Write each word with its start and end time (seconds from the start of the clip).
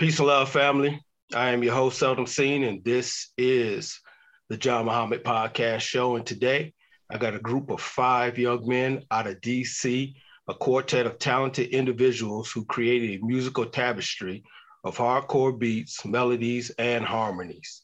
Peace 0.00 0.18
and 0.18 0.28
love, 0.28 0.48
family. 0.48 0.98
I 1.34 1.50
am 1.50 1.62
your 1.62 1.74
host, 1.74 1.98
Seldom 1.98 2.24
Seen, 2.24 2.64
and 2.64 2.82
this 2.82 3.32
is 3.36 4.00
the 4.48 4.56
John 4.56 4.86
Muhammad 4.86 5.22
Podcast 5.22 5.80
Show. 5.80 6.16
And 6.16 6.24
today, 6.24 6.72
I 7.10 7.18
got 7.18 7.34
a 7.34 7.38
group 7.38 7.70
of 7.70 7.82
five 7.82 8.38
young 8.38 8.66
men 8.66 9.02
out 9.10 9.26
of 9.26 9.42
DC, 9.42 10.14
a 10.48 10.54
quartet 10.54 11.04
of 11.04 11.18
talented 11.18 11.68
individuals 11.68 12.50
who 12.50 12.64
created 12.64 13.20
a 13.20 13.26
musical 13.26 13.66
tapestry 13.66 14.42
of 14.84 14.96
hardcore 14.96 15.58
beats, 15.58 16.02
melodies, 16.06 16.70
and 16.78 17.04
harmonies. 17.04 17.82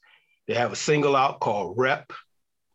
They 0.49 0.55
have 0.55 0.73
a 0.73 0.77
single 0.77 1.17
out 1.17 1.41
called 1.41 1.77
Rep, 1.77 2.15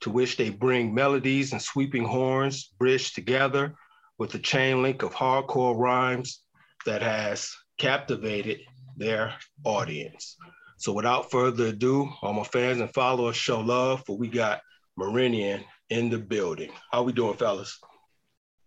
to 0.02 0.12
which 0.12 0.38
they 0.38 0.52
bring 0.52 0.94
melodies 0.94 1.52
and 1.52 1.60
sweeping 1.60 2.06
horns 2.06 2.72
bridged 2.78 3.16
together 3.16 3.74
with 4.20 4.36
a 4.36 4.40
chain 4.40 4.84
link 4.84 5.02
of 5.02 5.16
hardcore 5.16 5.76
rhymes 5.76 6.44
that 6.86 7.02
has 7.02 7.52
captivated 7.80 8.60
their 9.02 9.34
audience. 9.64 10.38
So 10.78 10.94
without 10.94 11.30
further 11.30 11.68
ado, 11.68 12.10
all 12.22 12.34
my 12.34 12.44
fans 12.44 12.80
and 12.80 12.94
followers 12.94 13.36
show 13.36 13.60
love 13.60 14.04
for 14.06 14.18
we 14.18 14.28
got 14.28 14.62
Meridian 14.98 15.64
in 15.90 16.10
the 16.10 16.18
building. 16.18 16.72
How 16.92 17.04
we 17.04 17.12
doing, 17.12 17.38
fellas? 17.38 17.80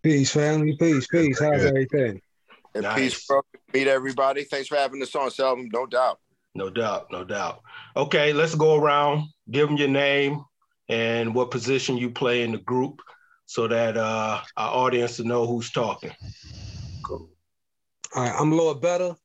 Peace, 0.02 0.30
family. 0.33 0.77
Peace, 0.78 1.06
peace. 1.06 1.41
How's 1.41 1.62
Good. 1.62 1.69
everything? 1.69 2.20
And 2.75 2.83
nice. 2.83 2.98
peace, 2.98 3.27
bro. 3.27 3.41
Meet 3.73 3.89
everybody. 3.89 4.45
Thanks 4.45 4.69
for 4.69 4.77
having 4.77 5.02
us 5.02 5.15
on, 5.15 5.30
Selvin. 5.30 5.73
No 5.73 5.87
doubt. 5.87 6.19
No 6.55 6.69
doubt. 6.70 7.06
No 7.11 7.25
doubt. 7.25 7.62
Okay, 7.97 8.33
let's 8.33 8.55
go 8.55 8.77
around. 8.77 9.28
Give 9.51 9.69
them 9.69 9.77
your 9.77 9.89
name 9.89 10.45
and 10.89 11.34
what 11.34 11.51
position 11.51 11.97
you 11.97 12.11
play 12.11 12.42
in 12.42 12.53
the 12.53 12.59
group 12.59 13.01
so 13.47 13.66
that 13.69 13.97
uh, 13.97 14.41
our 14.56 14.75
audience 14.75 15.16
to 15.16 15.25
know 15.25 15.47
who's 15.47 15.70
talking. 15.70 16.12
Cool. 17.05 17.30
All 18.14 18.23
right, 18.23 18.34
I'm 18.39 18.53
Lord 18.53 18.80
Better. 18.80 19.16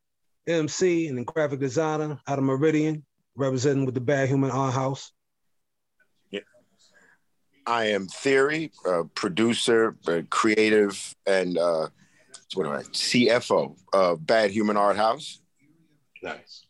MC 0.49 1.07
and 1.07 1.25
graphic 1.25 1.59
designer 1.59 2.19
out 2.27 2.39
of 2.39 2.43
Meridian, 2.43 3.05
representing 3.35 3.85
with 3.85 3.93
the 3.93 4.01
Bad 4.01 4.29
Human 4.29 4.51
Art 4.51 4.73
House. 4.73 5.11
Yeah. 6.31 6.41
I 7.65 7.85
am 7.85 8.07
Theory, 8.07 8.71
uh, 8.85 9.03
producer, 9.13 9.95
uh, 10.07 10.21
creative, 10.29 11.15
and 11.25 11.57
uh, 11.57 11.87
what 12.55 12.65
am 12.65 12.73
I? 12.73 12.81
CFO 12.83 13.77
of 13.93 14.25
Bad 14.25 14.51
Human 14.51 14.75
Art 14.75 14.97
House. 14.97 15.39
Nice. 16.23 16.65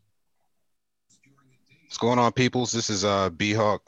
What's 1.85 1.97
going 1.97 2.19
on, 2.19 2.33
peoples? 2.33 2.71
This 2.71 2.89
is 2.89 3.05
uh, 3.05 3.29
B 3.29 3.53
Hawk, 3.53 3.81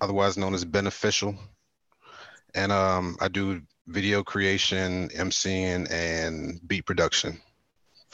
otherwise 0.00 0.36
known 0.36 0.54
as 0.54 0.64
Beneficial, 0.64 1.36
and 2.54 2.72
um, 2.72 3.16
I 3.20 3.28
do 3.28 3.60
video 3.86 4.24
creation, 4.24 5.08
MCing, 5.10 5.88
and 5.92 6.58
beat 6.66 6.86
production 6.86 7.40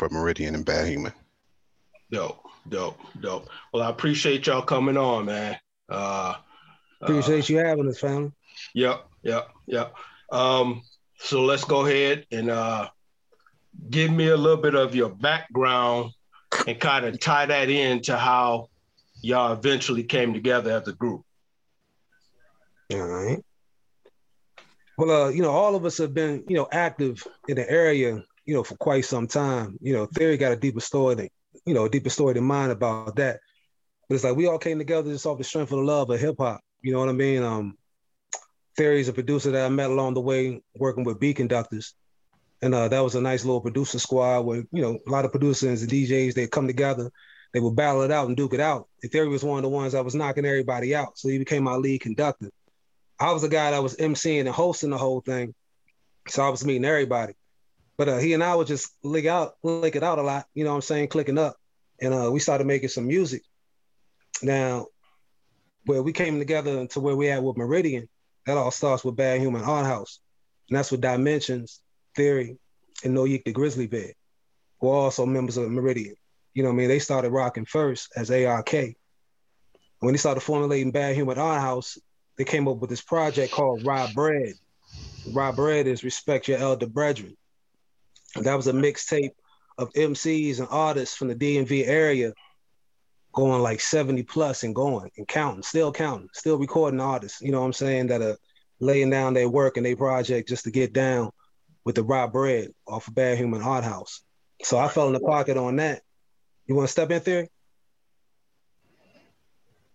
for 0.02 0.12
Meridian 0.12 0.56
and 0.56 0.64
Bad 0.64 0.88
Human. 0.88 1.12
Dope, 2.10 2.44
dope, 2.68 2.98
dope. 3.20 3.48
Well, 3.72 3.84
I 3.84 3.90
appreciate 3.90 4.46
y'all 4.46 4.62
coming 4.62 4.96
on, 4.96 5.26
man. 5.26 5.56
Uh, 5.88 6.34
appreciate 7.00 7.44
uh, 7.44 7.52
you 7.52 7.58
having 7.58 7.88
us, 7.88 8.00
family. 8.00 8.32
Yep, 8.74 9.06
yep, 9.22 9.50
yep. 9.66 9.94
Um, 10.32 10.82
so 11.18 11.44
let's 11.44 11.64
go 11.64 11.86
ahead 11.86 12.26
and 12.32 12.50
uh, 12.50 12.88
give 13.90 14.10
me 14.10 14.26
a 14.28 14.36
little 14.36 14.60
bit 14.60 14.74
of 14.74 14.94
your 14.96 15.10
background 15.10 16.10
and 16.66 16.80
kind 16.80 17.06
of 17.06 17.20
tie 17.20 17.46
that 17.46 17.70
into 17.70 18.16
how 18.16 18.70
y'all 19.20 19.52
eventually 19.52 20.02
came 20.02 20.34
together 20.34 20.72
as 20.72 20.88
a 20.88 20.92
group. 20.92 21.22
All 22.92 23.06
right. 23.06 23.44
Well, 24.98 25.26
uh, 25.26 25.28
you 25.28 25.42
know, 25.42 25.50
all 25.50 25.76
of 25.76 25.84
us 25.84 25.98
have 25.98 26.12
been, 26.12 26.44
you 26.48 26.56
know, 26.56 26.66
active 26.72 27.24
in 27.46 27.54
the 27.54 27.70
area 27.70 28.24
you 28.44 28.54
know, 28.54 28.62
for 28.62 28.76
quite 28.76 29.04
some 29.04 29.26
time. 29.26 29.78
You 29.80 29.92
know, 29.92 30.06
Theory 30.06 30.36
got 30.36 30.52
a 30.52 30.56
deeper 30.56 30.80
story 30.80 31.14
than, 31.14 31.28
you 31.66 31.74
know, 31.74 31.84
a 31.84 31.90
deeper 31.90 32.10
story 32.10 32.34
than 32.34 32.44
mine 32.44 32.70
about 32.70 33.16
that. 33.16 33.40
But 34.08 34.16
it's 34.16 34.24
like 34.24 34.36
we 34.36 34.46
all 34.46 34.58
came 34.58 34.78
together 34.78 35.10
just 35.10 35.26
off 35.26 35.38
the 35.38 35.44
strength 35.44 35.72
of 35.72 35.78
the 35.78 35.84
love 35.84 36.10
of 36.10 36.20
hip 36.20 36.36
hop. 36.38 36.60
You 36.80 36.92
know 36.92 37.00
what 37.00 37.08
I 37.08 37.12
mean? 37.12 37.42
Um, 37.42 37.78
Theory's 38.76 39.08
a 39.08 39.12
producer 39.12 39.50
that 39.50 39.66
I 39.66 39.68
met 39.68 39.90
along 39.90 40.14
the 40.14 40.20
way 40.20 40.62
working 40.76 41.04
with 41.04 41.20
B 41.20 41.34
conductors. 41.34 41.94
And 42.62 42.74
uh, 42.74 42.88
that 42.88 43.00
was 43.00 43.14
a 43.14 43.20
nice 43.20 43.44
little 43.44 43.60
producer 43.60 43.98
squad 43.98 44.40
where, 44.40 44.64
you 44.72 44.82
know, 44.82 44.98
a 45.06 45.10
lot 45.10 45.24
of 45.24 45.32
producers 45.32 45.82
and 45.82 45.90
DJs, 45.90 46.34
they 46.34 46.46
come 46.46 46.66
together, 46.66 47.10
they 47.52 47.60
would 47.60 47.76
battle 47.76 48.02
it 48.02 48.10
out 48.10 48.28
and 48.28 48.36
duke 48.36 48.54
it 48.54 48.60
out. 48.60 48.88
And 49.02 49.10
Theory 49.10 49.28
was 49.28 49.44
one 49.44 49.58
of 49.58 49.62
the 49.62 49.68
ones 49.68 49.92
that 49.92 50.04
was 50.04 50.14
knocking 50.14 50.46
everybody 50.46 50.94
out. 50.94 51.18
So 51.18 51.28
he 51.28 51.38
became 51.38 51.64
my 51.64 51.74
lead 51.74 52.00
conductor. 52.00 52.50
I 53.18 53.32
was 53.32 53.42
the 53.42 53.48
guy 53.48 53.72
that 53.72 53.82
was 53.82 53.96
emceeing 53.96 54.40
and 54.40 54.48
hosting 54.48 54.90
the 54.90 54.98
whole 54.98 55.20
thing. 55.20 55.54
So 56.28 56.42
I 56.42 56.48
was 56.48 56.64
meeting 56.64 56.84
everybody. 56.84 57.34
But 57.96 58.08
uh, 58.08 58.18
he 58.18 58.32
and 58.32 58.42
I 58.42 58.54
would 58.54 58.66
just 58.66 58.90
lick 59.02 59.26
out, 59.26 59.54
it 59.62 60.02
out 60.02 60.18
a 60.18 60.22
lot. 60.22 60.46
You 60.54 60.64
know 60.64 60.70
what 60.70 60.76
I'm 60.76 60.82
saying? 60.82 61.08
Clicking 61.08 61.38
up, 61.38 61.56
and 62.00 62.14
uh, 62.14 62.30
we 62.32 62.40
started 62.40 62.66
making 62.66 62.88
some 62.88 63.06
music. 63.06 63.42
Now, 64.42 64.86
where 65.84 66.02
we 66.02 66.12
came 66.12 66.38
together 66.38 66.86
to 66.88 67.00
where 67.00 67.16
we 67.16 67.28
at 67.28 67.42
with 67.42 67.56
Meridian, 67.56 68.08
that 68.46 68.56
all 68.56 68.70
starts 68.70 69.04
with 69.04 69.16
Bad 69.16 69.40
Human 69.40 69.62
Art 69.62 69.86
House, 69.86 70.20
and 70.68 70.78
that's 70.78 70.90
with 70.90 71.00
Dimensions, 71.00 71.80
Theory, 72.16 72.58
and 73.04 73.16
Noyik 73.16 73.44
the 73.44 73.52
Grizzly 73.52 73.86
Bear, 73.86 74.12
who 74.80 74.88
are 74.88 74.96
also 74.96 75.26
members 75.26 75.56
of 75.56 75.70
Meridian. 75.70 76.14
You 76.54 76.62
know 76.62 76.70
what 76.70 76.74
I 76.74 76.78
mean? 76.78 76.88
They 76.88 76.98
started 76.98 77.30
rocking 77.30 77.64
first 77.64 78.12
as 78.16 78.30
ARK. 78.30 78.72
When 80.00 80.12
they 80.12 80.18
started 80.18 80.40
formulating 80.40 80.90
Bad 80.90 81.14
Human 81.14 81.38
Art 81.38 81.60
House, 81.60 81.98
they 82.36 82.44
came 82.44 82.66
up 82.66 82.78
with 82.78 82.90
this 82.90 83.02
project 83.02 83.52
called 83.52 83.84
Rob 83.84 84.12
Bread. 84.14 84.54
Rob 85.32 85.56
Bread 85.56 85.86
is 85.86 86.02
Respect 86.02 86.48
Your 86.48 86.58
Elder 86.58 86.86
Brethren. 86.86 87.36
That 88.36 88.54
was 88.54 88.66
a 88.66 88.72
mixtape 88.72 89.32
of 89.78 89.92
MCs 89.92 90.58
and 90.58 90.68
artists 90.70 91.16
from 91.16 91.28
the 91.28 91.34
DMV 91.34 91.86
area 91.86 92.32
going 93.32 93.62
like 93.62 93.80
70 93.80 94.22
plus 94.24 94.62
and 94.62 94.74
going 94.74 95.10
and 95.16 95.26
counting, 95.26 95.62
still 95.62 95.92
counting, 95.92 96.28
still 96.32 96.58
recording 96.58 97.00
artists, 97.00 97.40
you 97.40 97.50
know 97.50 97.60
what 97.60 97.66
I'm 97.66 97.72
saying, 97.72 98.08
that 98.08 98.22
are 98.22 98.36
laying 98.80 99.10
down 99.10 99.34
their 99.34 99.48
work 99.48 99.76
and 99.76 99.86
their 99.86 99.96
project 99.96 100.48
just 100.48 100.64
to 100.64 100.70
get 100.70 100.92
down 100.92 101.30
with 101.84 101.94
the 101.94 102.02
raw 102.02 102.26
bread 102.26 102.68
off 102.86 103.08
of 103.08 103.14
Bad 103.14 103.38
Human 103.38 103.62
Art 103.62 103.84
House. 103.84 104.22
So 104.62 104.78
I 104.78 104.88
fell 104.88 105.06
in 105.06 105.14
the 105.14 105.20
pocket 105.20 105.56
on 105.56 105.76
that. 105.76 106.02
You 106.66 106.74
want 106.74 106.88
to 106.88 106.92
step 106.92 107.10
in 107.10 107.20
theory? 107.20 107.48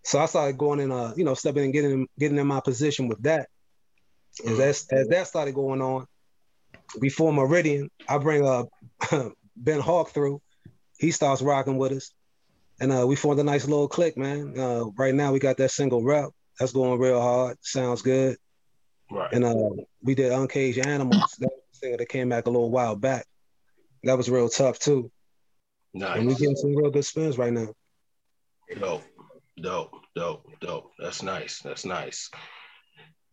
So 0.03 0.19
I 0.19 0.25
started 0.25 0.57
going 0.57 0.79
in, 0.79 0.91
uh, 0.91 1.13
you 1.15 1.23
know, 1.23 1.33
stepping 1.33 1.65
and 1.65 1.73
getting 1.73 2.07
getting 2.17 2.37
in 2.37 2.47
my 2.47 2.61
position 2.61 3.07
with 3.07 3.21
that. 3.23 3.49
As 4.45 4.57
that, 4.57 4.97
as 4.97 5.07
that 5.09 5.27
started 5.27 5.53
going 5.53 5.81
on, 5.81 6.07
before 6.99 7.33
Meridian, 7.33 7.89
I 8.07 8.17
bring 8.17 8.45
uh 8.45 8.63
Ben 9.55 9.79
Hawk 9.79 10.11
through. 10.11 10.41
He 10.97 11.11
starts 11.11 11.41
rocking 11.41 11.77
with 11.77 11.91
us. 11.91 12.11
And 12.79 12.91
uh, 12.91 13.05
we 13.07 13.15
formed 13.15 13.39
a 13.39 13.43
nice 13.43 13.67
little 13.67 13.87
click, 13.87 14.17
man. 14.17 14.53
Uh, 14.57 14.85
right 14.97 15.13
now 15.13 15.31
we 15.31 15.39
got 15.39 15.57
that 15.57 15.71
single 15.71 16.03
rep. 16.03 16.29
That's 16.59 16.73
going 16.73 16.99
real 16.99 17.21
hard. 17.21 17.57
Sounds 17.61 18.01
good. 18.01 18.37
Right. 19.09 19.31
And 19.31 19.43
uh, 19.43 19.83
we 20.01 20.15
did 20.15 20.31
Uncaged 20.31 20.85
Animals. 20.85 21.35
That 21.39 21.49
was 21.49 21.61
the 21.71 21.77
single 21.79 21.97
that 21.97 22.09
came 22.09 22.29
back 22.29 22.45
a 22.45 22.49
little 22.49 22.69
while 22.69 22.95
back. 22.95 23.25
That 24.03 24.17
was 24.17 24.29
real 24.29 24.49
tough 24.49 24.79
too. 24.79 25.11
Nice. 25.93 26.19
And 26.19 26.27
we 26.27 26.35
getting 26.35 26.55
some 26.55 26.75
real 26.75 26.91
good 26.91 27.05
spins 27.05 27.37
right 27.37 27.53
now. 27.53 27.73
Dope, 28.79 29.03
dope, 29.59 29.95
dope, 30.15 30.45
dope. 30.59 30.91
That's 30.99 31.23
nice. 31.23 31.59
That's 31.59 31.85
nice. 31.85 32.29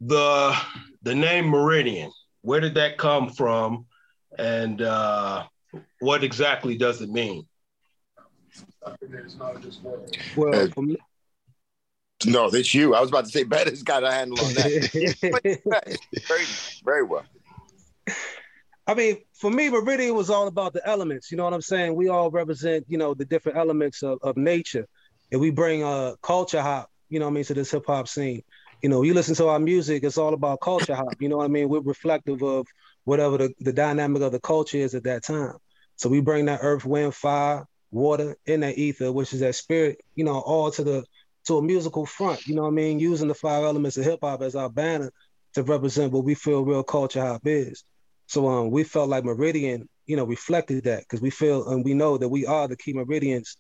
The 0.01 0.57
the 1.03 1.15
name 1.15 1.47
Meridian 1.47 2.11
where 2.45 2.61
did 2.61 2.75
that 2.75 2.99
come 2.99 3.31
from? 3.31 3.87
And 4.39 4.83
uh, 4.83 5.45
what 6.01 6.23
exactly 6.23 6.77
does 6.77 7.01
it 7.01 7.09
mean? 7.09 7.47
Well, 10.37 10.55
uh, 10.55 10.83
no, 12.27 12.51
that's 12.51 12.75
you. 12.75 12.95
I 12.95 13.01
was 13.01 13.09
about 13.09 13.25
to 13.25 13.31
say 13.31 13.45
Betty's 13.45 13.83
got 13.83 14.05
a 14.05 14.13
handle 14.13 14.39
on 14.45 14.55
that. 14.55 15.99
very, 16.29 16.45
very 16.85 17.03
well. 17.03 17.25
I 18.87 18.93
mean, 18.95 19.23
for 19.33 19.51
me, 19.51 19.71
Meridian 19.71 20.15
was 20.15 20.29
all 20.29 20.47
about 20.47 20.75
the 20.75 20.87
elements. 20.87 21.31
You 21.31 21.39
know 21.39 21.45
what 21.45 21.55
I'm 21.55 21.63
saying? 21.63 21.95
We 21.95 22.09
all 22.09 22.31
represent, 22.31 22.85
you 22.89 22.99
know, 22.99 23.15
the 23.15 23.25
different 23.25 23.57
elements 23.57 24.03
of, 24.03 24.19
of 24.23 24.37
nature. 24.37 24.87
And 25.33 25.41
we 25.41 25.51
bring 25.51 25.83
a 25.83 25.89
uh, 25.89 26.17
culture 26.23 26.61
hop, 26.61 26.91
you 27.09 27.19
know 27.19 27.25
what 27.25 27.33
I 27.33 27.35
mean, 27.35 27.45
to 27.45 27.55
this 27.55 27.71
hip 27.71 27.85
hop 27.87 28.07
scene 28.07 28.43
you 28.85 28.91
know, 28.91 29.01
you 29.01 29.15
listen 29.15 29.35
to 29.37 29.49
our 29.49 29.59
music, 29.59 30.05
it's 30.05 30.19
all 30.19 30.35
about 30.35 30.61
culture 30.61 30.95
hop. 30.95 31.15
You 31.19 31.31
know 31.31 31.39
what 31.39 31.47
I 31.47 31.49
mean? 31.49 31.71
We're 31.71 31.81
reflective 31.81 32.43
of 32.43 32.67
whatever 33.05 33.39
the, 33.39 33.55
the 33.61 33.73
dynamic 33.73 34.21
of 34.21 34.31
the 34.31 34.41
culture 34.41 34.77
is 34.77 34.95
at 34.95 35.05
that 35.05 35.25
time. 35.25 35.55
So 35.97 36.11
we 36.11 36.21
bring 36.21 36.45
that 36.45 36.61
earth, 36.61 36.85
wind, 36.85 37.15
fire, 37.15 37.65
water, 37.91 38.37
and 38.47 38.63
that 38.63 38.77
ether, 38.77 39.11
which 39.11 39.33
is 39.33 39.41
that 39.41 39.55
spirit, 39.55 40.03
you 40.17 40.25
know, 40.25 40.39
all 40.39 40.71
to 40.73 40.85
the 40.85 41.03
to 41.47 41.57
a 41.57 41.63
musical 41.63 42.05
front. 42.05 42.47
You 42.47 42.57
know 42.57 42.65
what 42.65 42.69
I 42.69 42.73
mean? 42.73 43.01
Using 43.01 43.29
the 43.29 43.35
five 43.35 43.65
elements 43.65 43.97
of 43.97 44.05
hip 44.05 44.19
hop 44.23 44.43
as 44.43 44.55
our 44.55 44.69
banner 44.69 45.11
to 45.55 45.63
represent 45.63 46.13
what 46.13 46.25
we 46.25 46.35
feel 46.35 46.63
real 46.63 46.83
culture 46.83 47.23
hop 47.23 47.41
is. 47.47 47.85
So 48.27 48.47
um, 48.51 48.71
we 48.71 48.85
felt 48.85 49.09
like 49.09 49.25
Meridian, 49.25 49.89
you 50.05 50.19
know, 50.19 50.25
reflected 50.25 50.85
that 50.85 51.05
because 51.05 51.23
we 51.23 51.31
feel 51.31 51.71
and 51.71 51.87
we 51.87 51.95
know 51.95 52.19
that 52.19 52.29
we 52.29 52.45
are 52.45 52.69
the 52.69 52.77
key 52.77 52.93
meridians 52.93 53.57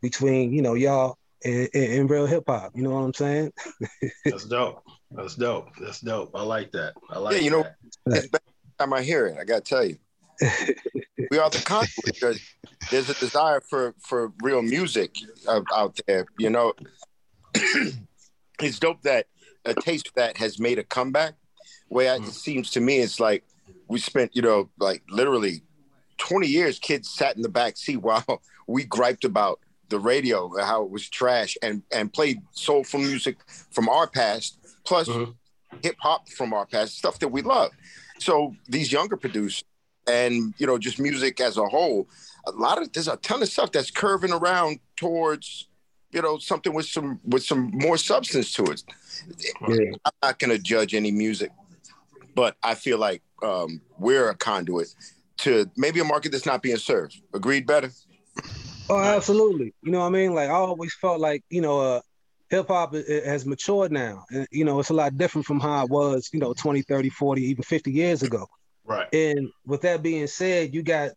between, 0.00 0.52
you 0.52 0.62
know, 0.62 0.74
y'all 0.74 1.16
in, 1.42 1.68
in, 1.72 2.06
real 2.06 2.26
hip 2.26 2.44
hop. 2.46 2.72
You 2.74 2.82
know 2.82 2.90
what 2.90 3.00
I'm 3.00 3.14
saying? 3.14 3.52
That's 4.24 4.44
dope. 4.44 4.82
That's 5.10 5.34
dope. 5.34 5.68
That's 5.80 6.00
dope. 6.00 6.30
I 6.34 6.42
like 6.42 6.72
that. 6.72 6.94
I 7.10 7.18
like. 7.18 7.36
Yeah, 7.36 7.40
you 7.40 7.50
know, 7.50 7.66
it's 8.06 8.28
time 8.78 8.92
I 8.92 9.02
hear 9.02 9.26
it. 9.26 9.38
I 9.38 9.44
gotta 9.44 9.60
tell 9.60 9.84
you, 9.84 9.96
we 11.30 11.38
are 11.38 11.50
the 11.50 11.62
conduit. 11.64 12.40
There's 12.90 13.10
a 13.10 13.14
desire 13.14 13.60
for 13.60 13.94
for 14.00 14.32
real 14.42 14.62
music 14.62 15.16
out 15.48 15.98
there. 16.06 16.26
You 16.38 16.50
know, 16.50 16.72
it's 17.54 18.78
dope 18.78 19.02
that 19.02 19.26
a 19.64 19.74
taste 19.74 20.12
that 20.16 20.36
has 20.38 20.58
made 20.58 20.78
a 20.78 20.84
comeback. 20.84 21.34
Way 21.88 22.06
it 22.08 22.22
mm. 22.22 22.28
seems 22.28 22.70
to 22.72 22.80
me, 22.80 22.98
it's 22.98 23.20
like 23.20 23.44
we 23.88 23.98
spent, 23.98 24.34
you 24.34 24.42
know, 24.42 24.68
like 24.78 25.02
literally 25.08 25.62
20 26.18 26.46
years. 26.46 26.78
Kids 26.78 27.08
sat 27.08 27.36
in 27.36 27.42
the 27.42 27.48
back 27.48 27.76
seat 27.76 27.96
while 28.02 28.42
we 28.66 28.84
griped 28.84 29.24
about 29.24 29.60
the 29.88 29.98
radio, 29.98 30.50
how 30.60 30.84
it 30.84 30.90
was 30.90 31.08
trash, 31.08 31.56
and 31.62 31.82
and 31.92 32.12
played 32.12 32.40
soulful 32.52 33.00
music 33.00 33.36
from 33.70 33.88
our 33.88 34.06
past, 34.06 34.58
plus 34.84 35.08
mm-hmm. 35.08 35.32
hip 35.82 35.96
hop 36.00 36.28
from 36.28 36.52
our 36.52 36.66
past, 36.66 36.98
stuff 36.98 37.18
that 37.20 37.28
we 37.28 37.42
love. 37.42 37.70
So 38.18 38.54
these 38.68 38.92
younger 38.92 39.16
producers 39.16 39.64
and 40.08 40.54
you 40.58 40.66
know 40.66 40.78
just 40.78 40.98
music 40.98 41.40
as 41.40 41.56
a 41.56 41.66
whole 41.66 42.08
a 42.46 42.50
lot 42.52 42.80
of 42.80 42.92
there's 42.92 43.08
a 43.08 43.16
ton 43.18 43.42
of 43.42 43.48
stuff 43.48 43.70
that's 43.70 43.90
curving 43.90 44.32
around 44.32 44.80
towards 44.96 45.68
you 46.10 46.22
know 46.22 46.38
something 46.38 46.72
with 46.72 46.86
some 46.86 47.20
with 47.24 47.44
some 47.44 47.70
more 47.74 47.96
substance 47.96 48.52
to 48.52 48.64
it 48.64 48.82
yeah. 49.68 49.92
i'm 50.04 50.12
not 50.22 50.38
going 50.38 50.50
to 50.50 50.58
judge 50.58 50.94
any 50.94 51.10
music 51.10 51.50
but 52.34 52.56
i 52.62 52.74
feel 52.74 52.98
like 52.98 53.22
um, 53.42 53.80
we're 53.98 54.30
a 54.30 54.34
conduit 54.34 54.92
to 55.36 55.70
maybe 55.76 56.00
a 56.00 56.04
market 56.04 56.32
that's 56.32 56.46
not 56.46 56.62
being 56.62 56.76
served 56.76 57.20
agreed 57.34 57.66
better 57.66 57.90
oh 58.90 58.98
absolutely 58.98 59.74
you 59.82 59.92
know 59.92 60.00
what 60.00 60.06
i 60.06 60.10
mean 60.10 60.34
like 60.34 60.48
i 60.48 60.54
always 60.54 60.94
felt 60.94 61.20
like 61.20 61.42
you 61.50 61.60
know 61.60 61.80
uh, 61.80 62.00
hip 62.50 62.68
hop 62.68 62.94
has 62.94 63.44
matured 63.44 63.92
now 63.92 64.24
and 64.30 64.46
you 64.50 64.64
know 64.64 64.78
it's 64.80 64.90
a 64.90 64.94
lot 64.94 65.16
different 65.16 65.46
from 65.46 65.60
how 65.60 65.84
it 65.84 65.90
was 65.90 66.30
you 66.32 66.38
know 66.38 66.54
20 66.54 66.82
30 66.82 67.10
40 67.10 67.42
even 67.42 67.62
50 67.62 67.92
years 67.92 68.22
ago 68.22 68.46
Right. 68.88 69.06
And 69.12 69.50
with 69.66 69.82
that 69.82 70.02
being 70.02 70.26
said, 70.26 70.74
you 70.74 70.82
got 70.82 71.10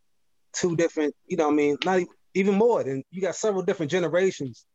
two 0.54 0.76
different, 0.76 1.16
you 1.26 1.38
know, 1.38 1.50
I 1.50 1.54
mean, 1.54 1.78
not 1.86 2.02
even 2.34 2.56
more 2.56 2.84
than 2.84 3.04
you 3.10 3.22
got 3.22 3.36
several 3.36 3.64
different 3.64 3.92
generations 3.92 4.66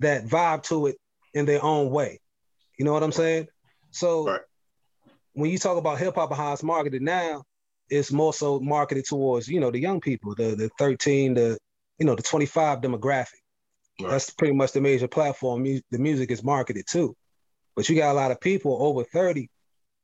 that 0.00 0.26
vibe 0.26 0.62
to 0.64 0.86
it 0.86 0.96
in 1.34 1.44
their 1.44 1.62
own 1.62 1.90
way. 1.90 2.20
You 2.78 2.86
know 2.86 2.94
what 2.94 3.02
I'm 3.02 3.12
saying? 3.12 3.48
So 3.90 4.26
right. 4.26 4.40
when 5.34 5.50
you 5.50 5.58
talk 5.58 5.76
about 5.76 5.98
hip 5.98 6.14
hop 6.14 6.30
and 6.30 6.38
how 6.38 6.54
it's 6.54 6.62
marketed 6.62 7.02
now, 7.02 7.44
it's 7.90 8.10
more 8.10 8.32
so 8.32 8.60
marketed 8.60 9.04
towards, 9.04 9.46
you 9.46 9.60
know, 9.60 9.70
the 9.70 9.78
young 9.78 10.00
people, 10.00 10.34
the 10.34 10.54
the 10.54 10.70
13, 10.78 11.34
the 11.34 11.58
you 11.98 12.06
know, 12.06 12.14
the 12.14 12.22
25 12.22 12.80
demographic. 12.80 13.40
Right. 14.00 14.10
That's 14.10 14.30
pretty 14.30 14.54
much 14.54 14.72
the 14.72 14.80
major 14.80 15.08
platform 15.08 15.64
the 15.64 15.98
music 15.98 16.30
is 16.30 16.44
marketed 16.44 16.86
to. 16.90 17.16
But 17.74 17.88
you 17.88 17.96
got 17.96 18.12
a 18.12 18.14
lot 18.14 18.30
of 18.30 18.40
people 18.40 18.76
over 18.80 19.04
30 19.04 19.48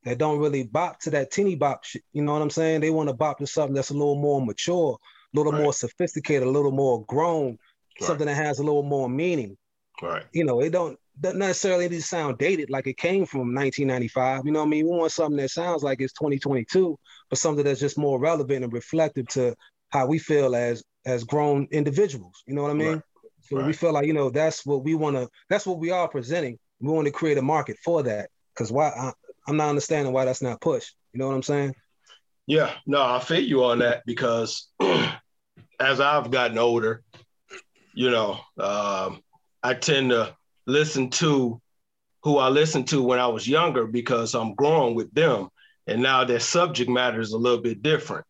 that 0.05 0.19
don't 0.19 0.39
really 0.39 0.65
bop 0.65 1.01
to 1.01 1.11
that 1.11 1.31
teeny 1.31 1.55
bop 1.55 1.85
shit. 1.85 2.03
You 2.13 2.23
know 2.23 2.33
what 2.33 2.43
I'm 2.43 2.51
saying? 2.51 2.81
They 2.81 2.91
want 2.91 3.09
to 3.09 3.15
bop 3.15 3.39
to 3.39 3.47
something 3.47 3.75
that's 3.75 3.91
a 3.91 3.95
little 3.95 4.17
more 4.17 4.45
mature, 4.45 4.99
a 5.33 5.37
little 5.37 5.53
right. 5.53 5.63
more 5.63 5.73
sophisticated, 5.73 6.47
a 6.47 6.51
little 6.51 6.73
more 6.73 7.05
grown, 7.07 7.51
right. 7.51 8.07
something 8.07 8.27
that 8.27 8.35
has 8.37 8.59
a 8.59 8.65
little 8.65 8.83
more 8.83 9.09
meaning. 9.09 9.57
Right. 10.03 10.25
You 10.33 10.45
know, 10.45 10.61
it 10.61 10.71
don't 10.71 10.99
doesn't 11.21 11.39
necessarily 11.39 11.89
need 11.89 11.97
to 11.97 12.03
sound 12.03 12.39
dated 12.39 12.71
like 12.71 12.89
it 12.89 12.97
came 12.97 13.25
from 13.27 13.55
1995. 13.55 14.43
You 14.45 14.53
know 14.53 14.61
what 14.61 14.67
I 14.67 14.71
mean? 14.71 14.85
We 14.87 14.97
want 14.97 15.13
something 15.13 15.37
that 15.37 15.51
sounds 15.51 15.85
like 15.85 16.01
it's 16.01 16.13
2022, 16.15 16.99
but 17.31 17.39
something 17.39 17.65
that's 17.65 17.81
just 17.81 17.97
more 17.97 18.19
relevant 18.19 18.65
and 18.65 18.73
reflective 18.73 19.29
to 19.29 19.55
how 19.91 20.07
we 20.07 20.19
feel 20.19 20.57
as 20.57 20.83
as 21.07 21.25
grown 21.25 21.69
individuals. 21.71 22.43
You 22.47 22.55
know 22.55 22.63
what 22.63 22.71
I 22.71 22.75
mean? 22.75 22.93
Right. 22.93 23.03
So 23.43 23.57
right. 23.59 23.67
we 23.67 23.73
feel 23.73 23.93
like 23.93 24.07
you 24.07 24.13
know 24.13 24.31
that's 24.31 24.65
what 24.65 24.85
we 24.85 24.95
want 24.95 25.17
to. 25.17 25.29
That's 25.51 25.67
what 25.67 25.79
we 25.79 25.91
are 25.91 26.09
presenting. 26.09 26.59
We 26.81 26.91
want 26.91 27.07
to 27.07 27.13
create 27.13 27.39
a 27.39 27.43
market 27.43 27.77
for 27.85 28.03
that. 28.03 28.31
Because 28.55 28.73
why? 28.73 29.13
I'm 29.47 29.57
not 29.57 29.69
understanding 29.69 30.13
why 30.13 30.25
that's 30.25 30.43
not 30.43 30.61
pushed. 30.61 30.95
You 31.13 31.19
know 31.19 31.29
what 31.29 31.35
I'm 31.35 31.43
saying? 31.43 31.75
Yeah, 32.47 32.73
no, 32.87 33.03
I 33.03 33.21
feel 33.21 33.43
you 33.43 33.65
on 33.65 33.79
that 33.81 34.03
because 34.07 34.69
as 35.81 36.01
I've 36.01 36.31
gotten 36.31 36.59
older, 36.59 37.03
you 37.95 38.11
know, 38.11 38.41
um, 38.59 39.23
I 39.63 39.75
tend 39.75 40.11
to 40.11 40.35
listen 40.67 41.11
to 41.11 41.61
who 42.23 42.39
I 42.39 42.49
listened 42.49 42.89
to 42.89 43.03
when 43.03 43.19
I 43.19 43.27
was 43.27 43.47
younger 43.49 43.87
because 43.87 44.35
I'm 44.35 44.55
growing 44.55 44.95
with 44.95 45.13
them. 45.15 45.49
And 45.87 46.03
now 46.03 46.25
their 46.25 46.41
subject 46.41 46.89
matter 46.91 47.21
is 47.21 47.33
a 47.33 47.39
little 47.39 47.61
bit 47.61 47.83
different 47.83 48.25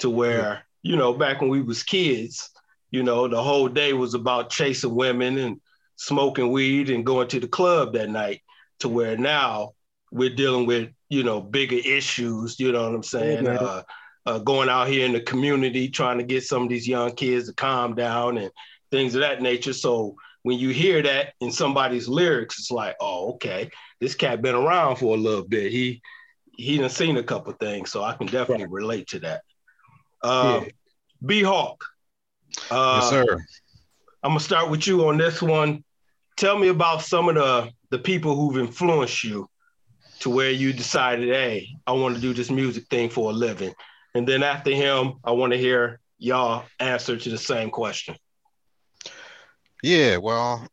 to 0.00 0.10
where. 0.10 0.64
You 0.82 0.96
know, 0.96 1.12
back 1.12 1.40
when 1.40 1.50
we 1.50 1.62
was 1.62 1.82
kids, 1.82 2.50
you 2.90 3.02
know, 3.02 3.28
the 3.28 3.42
whole 3.42 3.68
day 3.68 3.92
was 3.92 4.14
about 4.14 4.50
chasing 4.50 4.94
women 4.94 5.38
and 5.38 5.60
smoking 5.96 6.50
weed 6.50 6.90
and 6.90 7.06
going 7.06 7.28
to 7.28 7.40
the 7.40 7.48
club 7.48 7.94
that 7.94 8.10
night 8.10 8.42
to 8.80 8.88
where 8.88 9.16
now 9.16 9.72
we're 10.10 10.34
dealing 10.34 10.66
with 10.66 10.90
you 11.08 11.22
know 11.22 11.40
bigger 11.40 11.76
issues. 11.76 12.58
You 12.58 12.72
know 12.72 12.84
what 12.84 12.94
I'm 12.94 13.02
saying? 13.02 13.46
Uh, 13.46 13.82
uh, 14.24 14.38
going 14.38 14.68
out 14.68 14.88
here 14.88 15.04
in 15.04 15.12
the 15.12 15.20
community, 15.20 15.88
trying 15.88 16.18
to 16.18 16.24
get 16.24 16.44
some 16.44 16.62
of 16.62 16.68
these 16.68 16.86
young 16.86 17.12
kids 17.12 17.48
to 17.48 17.54
calm 17.54 17.94
down 17.94 18.38
and 18.38 18.50
things 18.90 19.14
of 19.14 19.20
that 19.22 19.42
nature. 19.42 19.72
So 19.72 20.16
when 20.42 20.58
you 20.58 20.70
hear 20.70 21.02
that 21.02 21.34
in 21.40 21.50
somebody's 21.50 22.08
lyrics, 22.08 22.58
it's 22.58 22.70
like, 22.70 22.96
oh, 23.00 23.34
okay, 23.34 23.70
this 24.00 24.14
cat 24.14 24.42
been 24.42 24.54
around 24.54 24.96
for 24.96 25.14
a 25.14 25.18
little 25.18 25.44
bit. 25.44 25.72
He 25.72 26.02
he 26.56 26.78
done 26.78 26.90
seen 26.90 27.16
a 27.16 27.22
couple 27.22 27.52
things, 27.54 27.90
so 27.90 28.02
I 28.02 28.14
can 28.14 28.26
definitely 28.26 28.64
right. 28.64 28.72
relate 28.72 29.08
to 29.08 29.20
that. 29.20 29.42
Uh, 30.22 30.60
yeah. 30.62 30.70
B 31.24 31.42
Hawk. 31.42 31.84
Uh, 32.70 33.00
yes, 33.00 33.10
sir. 33.10 33.46
I'm 34.22 34.30
gonna 34.30 34.40
start 34.40 34.70
with 34.70 34.86
you 34.86 35.08
on 35.08 35.16
this 35.18 35.42
one. 35.42 35.84
Tell 36.36 36.58
me 36.58 36.68
about 36.68 37.02
some 37.02 37.28
of 37.28 37.34
the 37.34 37.70
the 37.90 37.98
people 37.98 38.34
who've 38.34 38.58
influenced 38.58 39.24
you 39.24 39.48
to 40.20 40.30
where 40.30 40.50
you 40.50 40.72
decided, 40.72 41.28
hey, 41.28 41.68
I 41.86 41.92
want 41.92 42.14
to 42.14 42.20
do 42.20 42.32
this 42.32 42.50
music 42.50 42.86
thing 42.86 43.10
for 43.10 43.30
a 43.30 43.32
living? 43.32 43.74
And 44.14 44.26
then 44.26 44.42
after 44.42 44.70
him, 44.70 45.14
I 45.24 45.32
want 45.32 45.52
to 45.52 45.58
hear 45.58 46.00
y'all 46.18 46.64
answer 46.78 47.16
to 47.16 47.28
the 47.28 47.38
same 47.38 47.70
question. 47.70 48.16
Yeah, 49.82 50.18
well, 50.18 50.68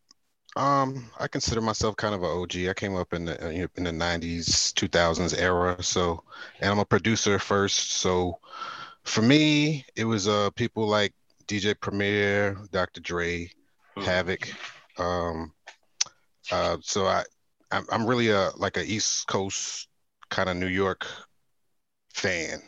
um, 0.54 1.10
I 1.18 1.26
consider 1.26 1.60
myself 1.60 1.96
kind 1.96 2.14
of 2.14 2.22
an 2.22 2.30
OG. 2.30 2.68
I 2.68 2.74
came 2.74 2.94
up 2.94 3.12
in 3.12 3.24
the 3.24 3.44
uh, 3.44 3.50
in 3.50 3.84
the 3.84 3.90
'90s, 3.90 4.72
2000s 4.74 5.36
era. 5.36 5.82
So, 5.82 6.22
and 6.60 6.70
I'm 6.70 6.78
a 6.78 6.84
producer 6.84 7.38
first. 7.40 7.92
So, 7.92 8.38
for 9.04 9.22
me, 9.22 9.84
it 9.96 10.04
was 10.04 10.28
uh 10.28 10.50
people 10.50 10.86
like 10.86 11.12
DJ 11.46 11.74
Premier, 11.78 12.56
Dr. 12.70 13.00
Dre, 13.00 13.46
mm-hmm. 13.46 14.02
Havoc. 14.02 14.48
Um, 14.98 15.52
uh, 16.52 16.76
so 16.82 17.06
I 17.06 17.24
I'm, 17.70 17.86
I'm 17.90 18.06
really 18.06 18.30
a 18.30 18.50
like 18.56 18.76
a 18.76 18.84
East 18.84 19.26
Coast 19.26 19.88
kind 20.30 20.48
of 20.48 20.56
New 20.56 20.66
York 20.66 21.06
fan. 22.14 22.60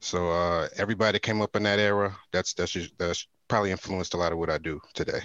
So 0.00 0.30
uh, 0.30 0.68
everybody 0.76 1.18
came 1.18 1.40
up 1.40 1.54
in 1.54 1.62
that 1.62 1.78
era. 1.78 2.16
That's 2.32 2.54
that's 2.54 2.72
just, 2.72 2.96
that's 2.98 3.26
probably 3.48 3.70
influenced 3.70 4.14
a 4.14 4.16
lot 4.16 4.32
of 4.32 4.38
what 4.38 4.50
I 4.50 4.58
do 4.58 4.80
today. 4.94 5.20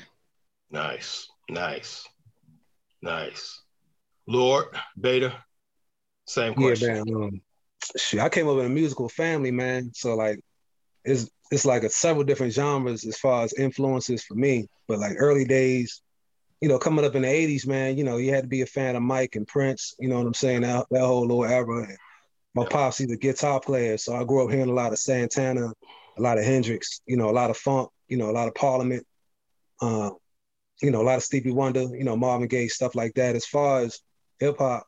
Nice, 0.69 1.27
nice, 1.49 2.07
nice. 3.01 3.61
Lord 4.27 4.65
Beta, 4.99 5.33
same 6.25 6.53
question. 6.53 6.95
Yeah, 6.95 7.03
man. 7.05 7.23
Um, 7.23 7.41
shit, 7.97 8.19
I 8.19 8.29
came 8.29 8.47
up 8.47 8.59
in 8.59 8.65
a 8.65 8.69
musical 8.69 9.09
family, 9.09 9.51
man. 9.51 9.91
So 9.93 10.15
like, 10.15 10.39
it's 11.03 11.29
it's 11.51 11.65
like 11.65 11.83
a 11.83 11.89
several 11.89 12.25
different 12.25 12.53
genres 12.53 13.05
as 13.05 13.17
far 13.17 13.43
as 13.43 13.53
influences 13.53 14.23
for 14.23 14.35
me. 14.35 14.67
But 14.87 14.99
like 14.99 15.15
early 15.17 15.45
days, 15.45 16.01
you 16.61 16.67
know, 16.67 16.79
coming 16.79 17.05
up 17.05 17.15
in 17.15 17.21
the 17.21 17.27
80s, 17.27 17.67
man, 17.67 17.97
you 17.97 18.03
know, 18.03 18.17
you 18.17 18.33
had 18.33 18.43
to 18.43 18.49
be 18.49 18.61
a 18.61 18.65
fan 18.65 18.95
of 18.95 19.03
Mike 19.03 19.35
and 19.35 19.47
Prince, 19.47 19.95
you 19.99 20.09
know 20.09 20.17
what 20.17 20.27
I'm 20.27 20.33
saying? 20.33 20.61
That, 20.61 20.85
that 20.91 21.01
whole 21.01 21.21
little 21.21 21.45
era. 21.45 21.87
My 22.55 22.65
pops, 22.65 22.97
he's 22.97 23.11
a 23.11 23.17
guitar 23.17 23.59
player. 23.59 23.97
So 23.97 24.15
I 24.15 24.23
grew 24.23 24.43
up 24.43 24.51
hearing 24.51 24.69
a 24.69 24.73
lot 24.73 24.91
of 24.91 24.97
Santana, 24.97 25.71
a 26.17 26.21
lot 26.21 26.39
of 26.39 26.43
Hendrix, 26.43 27.01
you 27.05 27.15
know, 27.15 27.29
a 27.29 27.31
lot 27.31 27.51
of 27.51 27.57
funk, 27.57 27.89
you 28.07 28.17
know, 28.17 28.31
a 28.31 28.33
lot 28.33 28.47
of 28.47 28.55
Parliament, 28.55 29.05
uh, 29.81 30.09
you 30.81 30.89
know, 30.89 31.01
a 31.01 31.03
lot 31.03 31.17
of 31.17 31.23
Stevie 31.23 31.51
Wonder, 31.51 31.81
you 31.95 32.03
know, 32.03 32.17
Marvin 32.17 32.47
Gaye, 32.47 32.67
stuff 32.67 32.95
like 32.95 33.13
that. 33.13 33.35
As 33.35 33.45
far 33.45 33.81
as 33.81 33.99
hip 34.39 34.57
hop, 34.57 34.86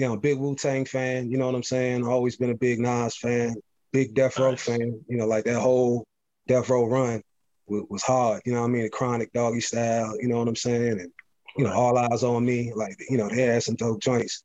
you 0.00 0.08
know, 0.08 0.16
big 0.16 0.38
Wu 0.38 0.56
Tang 0.56 0.86
fan, 0.86 1.30
you 1.30 1.36
know 1.36 1.44
what 1.44 1.54
I'm 1.54 1.62
saying? 1.62 2.06
Always 2.06 2.36
been 2.36 2.48
a 2.48 2.56
big 2.56 2.80
Nas 2.80 3.18
fan, 3.18 3.54
big 3.92 4.14
Death 4.14 4.38
Row 4.38 4.52
nice. 4.52 4.62
fan, 4.62 4.98
you 5.08 5.18
know, 5.18 5.26
like 5.26 5.44
that 5.44 5.60
whole 5.60 6.06
Death 6.48 6.70
Row 6.70 6.86
run 6.86 7.22
was 7.66 8.02
hard. 8.02 8.40
You 8.46 8.54
know 8.54 8.62
what 8.62 8.68
I 8.68 8.70
mean? 8.70 8.84
The 8.84 8.88
chronic 8.88 9.30
doggy 9.34 9.60
style. 9.60 10.16
You 10.18 10.28
know 10.28 10.38
what 10.38 10.48
I'm 10.48 10.56
saying? 10.56 11.00
And 11.00 11.12
you 11.58 11.64
know, 11.64 11.72
all 11.74 11.98
eyes 11.98 12.22
on 12.22 12.46
me. 12.46 12.72
Like 12.74 12.96
you 13.10 13.18
know, 13.18 13.28
they 13.28 13.42
had 13.42 13.62
some 13.62 13.74
dope 13.74 14.00
joints. 14.00 14.42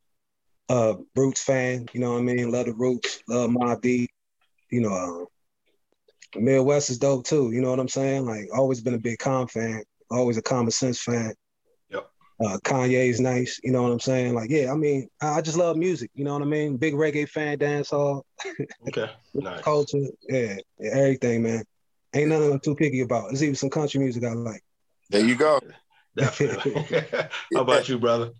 Uh, 0.67 0.95
Roots 1.15 1.41
fan. 1.41 1.85
You 1.93 2.01
know 2.01 2.11
what 2.11 2.19
I 2.19 2.23
mean? 2.23 2.51
Love 2.51 2.65
the 2.65 2.73
Roots. 2.73 3.23
Love 3.29 3.49
Mobb 3.49 3.81
Deep. 3.81 4.09
You 4.71 4.81
know, 4.81 4.93
uh, 4.93 6.37
Midwest 6.37 6.89
is 6.89 6.99
dope 6.99 7.25
too. 7.25 7.51
You 7.53 7.61
know 7.61 7.69
what 7.69 7.79
I'm 7.79 7.87
saying? 7.87 8.25
Like 8.25 8.49
always 8.53 8.81
been 8.81 8.93
a 8.93 8.99
big 8.99 9.19
Com 9.19 9.47
fan. 9.47 9.83
Always 10.11 10.35
a 10.35 10.41
Common 10.41 10.71
Sense 10.71 10.99
fan. 10.99 11.33
Yep. 12.39 12.51
Uh, 12.51 12.57
Kanye's 12.59 13.19
nice. 13.19 13.59
You 13.63 13.71
know 13.71 13.83
what 13.83 13.91
I'm 13.91 13.99
saying? 13.99 14.33
Like 14.33 14.49
yeah, 14.49 14.71
I 14.71 14.75
mean, 14.75 15.07
I 15.21 15.41
just 15.41 15.57
love 15.57 15.77
music. 15.77 16.11
You 16.13 16.25
know 16.25 16.33
what 16.33 16.41
I 16.41 16.45
mean? 16.45 16.77
Big 16.77 16.93
reggae 16.93 17.27
fan, 17.27 17.57
dance 17.57 17.89
hall. 17.89 18.25
okay. 18.87 19.09
Nice. 19.33 19.61
Culture. 19.61 20.07
Yeah, 20.27 20.57
yeah, 20.79 20.91
everything, 20.91 21.43
man. 21.43 21.63
Ain't 22.13 22.29
nothing 22.29 22.51
I'm 22.51 22.59
too 22.59 22.75
picky 22.75 23.01
about. 23.01 23.29
There's 23.29 23.43
even 23.43 23.55
some 23.55 23.69
country 23.69 23.99
music 23.99 24.23
I 24.23 24.33
like. 24.33 24.63
There 25.09 25.25
you 25.25 25.35
go. 25.35 25.59
Definitely. 26.17 26.85
How 27.53 27.61
about 27.61 27.89
you, 27.89 27.99
brother? 27.99 28.31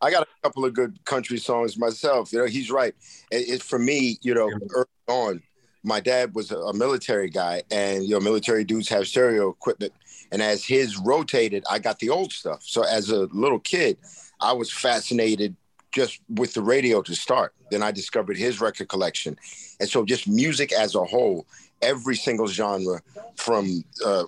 I 0.00 0.10
got 0.10 0.22
a 0.22 0.26
couple 0.42 0.64
of 0.64 0.72
good 0.72 1.04
country 1.04 1.36
songs 1.38 1.76
myself. 1.76 2.32
You 2.32 2.38
know, 2.38 2.46
he's 2.46 2.70
right. 2.70 2.94
It, 3.30 3.48
it 3.50 3.62
for 3.62 3.78
me, 3.78 4.16
you 4.22 4.34
know, 4.34 4.50
early 4.70 4.86
on, 5.08 5.42
my 5.82 6.00
dad 6.00 6.34
was 6.34 6.50
a, 6.50 6.72
military 6.72 7.30
guy, 7.30 7.62
and 7.70 8.04
you 8.04 8.10
know, 8.10 8.20
military 8.20 8.64
dudes 8.64 8.88
have 8.88 9.06
stereo 9.06 9.50
equipment. 9.50 9.92
And 10.30 10.42
as 10.42 10.64
his 10.64 10.98
rotated, 10.98 11.64
I 11.70 11.78
got 11.78 11.98
the 11.98 12.10
old 12.10 12.32
stuff. 12.32 12.62
So 12.62 12.82
as 12.82 13.10
a 13.10 13.26
little 13.32 13.60
kid, 13.60 13.96
I 14.40 14.52
was 14.52 14.70
fascinated 14.70 15.56
just 15.92 16.20
with 16.28 16.54
the 16.54 16.62
radio 16.62 17.00
to 17.02 17.14
start. 17.14 17.54
Then 17.70 17.82
I 17.82 17.90
discovered 17.90 18.36
his 18.36 18.60
record 18.60 18.88
collection. 18.88 19.36
And 19.80 19.88
so 19.88 20.04
just 20.04 20.28
music 20.28 20.72
as 20.72 20.94
a 20.94 21.04
whole, 21.04 21.46
every 21.80 22.16
single 22.16 22.46
genre 22.46 23.00
from 23.36 23.84
uh, 24.04 24.24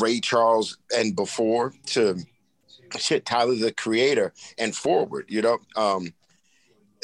Ray 0.00 0.20
Charles 0.20 0.78
and 0.96 1.16
before 1.16 1.72
to 1.86 2.18
shit, 2.98 3.26
Tyler 3.26 3.56
the 3.56 3.72
creator 3.72 4.32
and 4.56 4.74
forward, 4.74 5.26
you 5.28 5.42
know. 5.42 5.58
Um, 5.76 6.14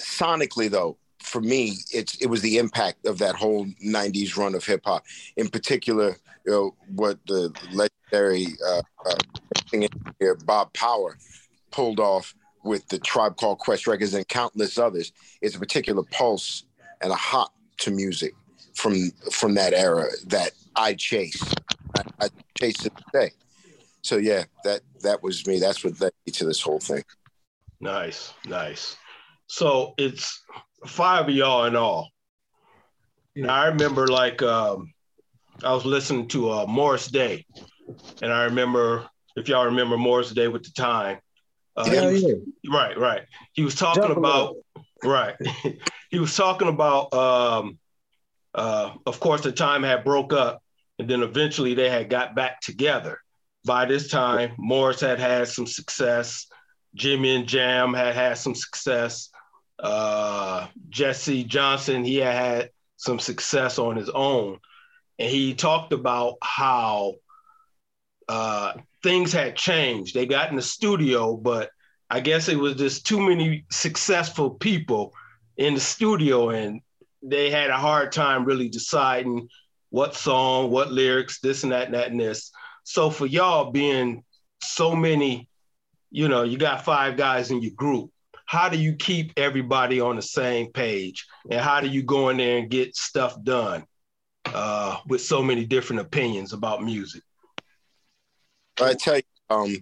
sonically 0.01 0.71
though, 0.71 0.97
for 1.35 1.41
me, 1.41 1.79
it's 1.93 2.15
it 2.23 2.27
was 2.27 2.43
the 2.43 2.59
impact 2.59 3.07
of 3.07 3.19
that 3.19 3.35
whole 3.35 3.67
'90s 3.85 4.37
run 4.37 4.55
of 4.55 4.65
hip 4.65 4.83
hop. 4.85 5.05
In 5.37 5.49
particular, 5.49 6.17
you 6.47 6.53
know 6.53 6.75
what 6.95 7.19
the 7.27 7.53
legendary 7.73 8.47
uh, 8.65 8.83
uh, 9.05 10.35
Bob 10.45 10.73
Power 10.75 11.19
pulled 11.73 11.99
off 11.99 12.37
with 12.63 12.87
the 12.87 13.01
Tribe 13.01 13.37
Called 13.37 13.59
Quest 13.59 13.89
records 13.89 14.15
and 14.15 14.27
countless 14.29 14.79
others 14.79 15.13
It's 15.43 15.57
a 15.57 15.59
particular 15.59 16.05
pulse 16.13 16.67
and 17.03 17.11
a 17.11 17.17
hop 17.17 17.53
to 17.79 17.91
music 17.91 18.33
from 18.75 19.11
from 19.33 19.55
that 19.55 19.73
era 19.73 20.07
that 20.27 20.53
I 20.77 20.95
chase. 20.95 21.43
I, 21.99 22.27
I 22.27 22.29
chase 22.57 22.87
it 22.87 22.93
today. 23.07 23.33
So 24.03 24.19
yeah, 24.19 24.45
that 24.63 24.83
that 25.03 25.21
was 25.25 25.45
me. 25.49 25.59
That's 25.59 25.83
what 25.83 26.01
led 26.01 26.13
me 26.25 26.33
to 26.35 26.45
this 26.45 26.61
whole 26.61 26.79
thing. 26.79 27.03
Nice, 27.81 28.33
nice. 28.47 28.97
So 29.49 29.95
it's 29.99 30.43
five 30.87 31.29
of 31.29 31.35
y'all 31.35 31.65
in 31.65 31.77
all. 31.77 32.11
Yeah. 33.35 33.53
I 33.53 33.67
remember 33.67 34.07
like 34.07 34.43
um, 34.43 34.93
I 35.63 35.73
was 35.73 35.85
listening 35.85 36.29
to 36.29 36.51
uh, 36.51 36.67
Morris 36.67 37.09
Day, 37.09 37.45
and 38.23 38.33
I 38.33 38.45
remember 38.45 39.09
if 39.37 39.49
y'all 39.49 39.67
remember 39.67 39.97
Morris 39.97 40.31
Day 40.31 40.49
with 40.49 40.63
the 40.63 40.71
time. 40.71 41.19
Uh, 41.77 41.89
yeah, 41.91 42.07
was, 42.07 42.23
yeah. 42.23 42.35
Right, 42.73 42.97
right. 42.97 43.23
He 43.53 43.65
was 43.65 43.75
talking 43.75 44.05
Jump 44.05 44.17
about 44.17 44.57
right. 45.03 45.35
he 46.11 46.19
was 46.19 46.37
talking 46.37 46.69
about. 46.69 47.13
Um, 47.13 47.79
uh, 48.55 48.93
of 49.05 49.19
course, 49.19 49.41
the 49.41 49.51
time 49.51 49.83
had 49.83 50.05
broke 50.05 50.33
up, 50.33 50.63
and 51.01 51.11
then 51.11 51.23
eventually 51.23 51.75
they 51.75 51.91
had 51.91 52.09
got 52.09 52.37
back 52.37 52.61
together. 52.61 53.19
By 53.65 53.85
this 53.85 54.09
time, 54.09 54.53
Morris 54.59 55.01
had 55.01 55.19
had 55.19 55.49
some 55.49 55.67
success. 55.67 56.47
Jimmy 56.95 57.35
and 57.35 57.49
Jam 57.49 57.93
had 57.93 58.15
had 58.15 58.39
some 58.39 58.55
success 58.55 59.31
uh, 59.79 60.67
Jesse 60.89 61.45
Johnson, 61.45 62.05
he 62.05 62.17
had 62.17 62.71
some 62.97 63.19
success 63.19 63.79
on 63.79 63.97
his 63.97 64.09
own. 64.09 64.59
And 65.19 65.31
he 65.31 65.55
talked 65.55 65.93
about 65.93 66.39
how 66.43 67.15
uh, 68.29 68.75
things 69.03 69.33
had 69.33 69.57
changed. 69.57 70.15
They 70.15 70.27
got 70.27 70.51
in 70.51 70.57
the 70.57 70.63
studio, 70.63 71.37
but 71.37 71.71
I 72.11 72.21
guess 72.21 72.49
it 72.49 72.59
was 72.59 72.77
just 72.77 73.07
too 73.07 73.21
many 73.21 73.65
successful 73.71 74.51
people 74.51 75.13
in 75.57 75.75
the 75.75 75.81
studio, 75.81 76.51
and 76.51 76.81
they 77.23 77.51
had 77.51 77.71
a 77.71 77.77
hard 77.77 78.13
time 78.13 78.45
really 78.45 78.69
deciding 78.69 79.49
what 79.91 80.15
song, 80.15 80.71
what 80.71 80.91
lyrics, 80.91 81.41
this 81.41 81.63
and 81.63 81.73
that 81.73 81.87
and 81.87 81.95
that 81.95 82.11
and 82.11 82.21
this. 82.21 82.51
So 82.83 83.11
for 83.11 83.27
y'all 83.27 83.71
being 83.71 84.25
so 84.63 84.97
many, 84.97 85.49
you 86.11 86.29
know, 86.29 86.43
you 86.43 86.59
got 86.59 86.85
five 86.85 87.17
guys 87.17 87.51
in 87.51 87.63
your 87.63 87.73
group 87.75 88.11
how 88.47 88.69
do 88.69 88.79
you 88.79 88.95
keep 88.95 89.33
everybody 89.37 90.01
on 90.01 90.17
the 90.17 90.23
same 90.23 90.73
page? 90.73 91.27
And 91.51 91.61
how 91.61 91.81
do 91.81 91.89
you 91.89 92.03
go 92.03 92.29
in 92.29 92.37
there 92.37 92.59
and 92.59 92.71
get 92.71 92.97
stuff 92.97 93.43
done 93.43 93.85
uh, 94.47 94.99
with 95.07 95.21
so 95.21 95.43
many 95.43 95.65
different 95.65 96.03
opinions 96.03 96.53
about 96.53 96.83
music? 96.83 97.23
I 98.81 98.95
tell 98.95 99.17
you 99.17 99.23
um, 99.51 99.77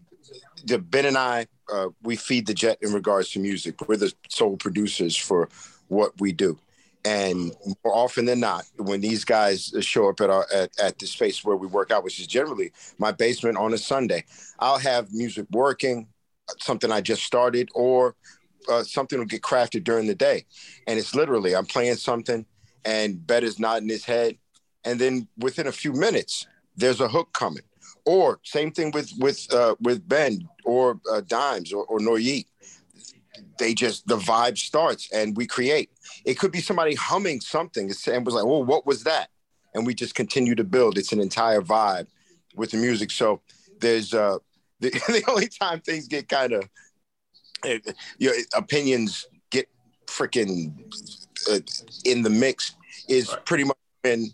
the 0.64 0.78
ben 0.78 1.07
and 1.07 1.16
i 1.16 1.47
uh, 1.73 1.88
we 2.02 2.16
feed 2.16 2.47
the 2.47 2.54
jet 2.54 2.76
in 2.83 2.92
regards 2.92 3.31
to 3.31 3.38
music. 3.38 3.88
We're 3.88 3.97
the 3.97 4.12
sole 4.28 4.57
producers 4.57 5.16
for 5.16 5.49
what 5.88 6.12
we 6.21 6.33
do. 6.33 6.59
And 7.04 7.52
more 7.85 7.95
often 7.95 8.26
than 8.26 8.40
not 8.40 8.64
when 8.76 9.00
these 9.00 9.25
guys 9.25 9.73
show 9.81 10.09
up 10.09 10.21
at 10.21 10.31
our 10.31 10.47
at, 10.52 10.71
at 10.78 10.99
the 10.99 11.07
space 11.07 11.45
where 11.45 11.57
we 11.57 11.66
work 11.66 11.90
out 11.90 12.04
which 12.04 12.21
is 12.21 12.28
generally 12.28 12.71
my 12.99 13.11
basement 13.11 13.57
on 13.57 13.75
a 13.75 13.78
sunday 13.78 14.23
i'll 14.61 14.78
have 14.78 15.12
music 15.12 15.47
working 15.50 16.07
something 16.61 16.92
i 16.92 17.00
just 17.00 17.25
started 17.25 17.69
or 17.75 18.14
uh, 18.69 18.83
something 18.83 19.19
will 19.19 19.26
get 19.26 19.42
crafted 19.42 19.85
during 19.85 20.07
the 20.07 20.14
day, 20.14 20.45
and 20.87 20.99
it's 20.99 21.14
literally 21.14 21.54
I'm 21.54 21.66
playing 21.66 21.97
something, 21.97 22.47
and 22.85 23.26
Bet 23.26 23.45
is 23.45 23.59
nodding 23.59 23.88
his 23.88 24.04
head, 24.04 24.37
and 24.85 25.00
then 25.00 25.28
within 25.38 25.66
a 25.66 25.73
few 25.73 25.92
minutes 25.92 26.47
there's 26.76 27.00
a 27.00 27.09
hook 27.09 27.33
coming. 27.33 27.62
Or 28.04 28.40
same 28.42 28.73
thing 28.73 28.90
with 28.90 29.12
with 29.19 29.52
uh, 29.52 29.76
with 29.81 30.09
Ben 30.09 30.49
or 30.64 31.00
uh, 31.11 31.21
Dimes 31.21 31.73
or, 31.73 31.85
or. 31.85 32.00
They 33.59 33.75
just 33.75 34.07
the 34.09 34.16
vibe 34.19 34.59
starts 34.59 35.09
and 35.12 35.37
we 35.37 35.47
create. 35.47 35.90
It 36.25 36.38
could 36.38 36.52
be 36.52 36.61
somebody 36.61 36.95
humming 36.95 37.40
something 37.40 37.90
and 38.07 38.26
was 38.26 38.35
like, 38.35 38.45
"Well, 38.45 38.64
what 38.64 38.87
was 38.87 39.04
that?" 39.04 39.28
And 39.75 39.87
we 39.87 39.95
just 39.95 40.14
continue 40.14 40.54
to 40.57 40.64
build. 40.64 40.99
It's 40.99 41.12
an 41.12 41.21
entire 41.21 41.61
vibe 41.61 42.07
with 42.57 42.73
the 42.73 42.76
music. 42.76 43.11
So 43.11 43.40
there's 43.81 44.14
uh, 44.14 44.38
the, 44.81 44.90
the 44.90 45.23
only 45.28 45.49
time 45.49 45.81
things 45.81 46.09
get 46.09 46.28
kind 46.28 46.52
of 46.52 46.69
your 48.19 48.35
opinions 48.54 49.26
get 49.50 49.69
freaking 50.07 50.73
uh, 51.50 51.61
in 52.04 52.23
the 52.23 52.31
mix 52.31 52.75
is 53.09 53.31
right. 53.31 53.45
pretty 53.45 53.64
much 53.64 53.76
when 54.02 54.26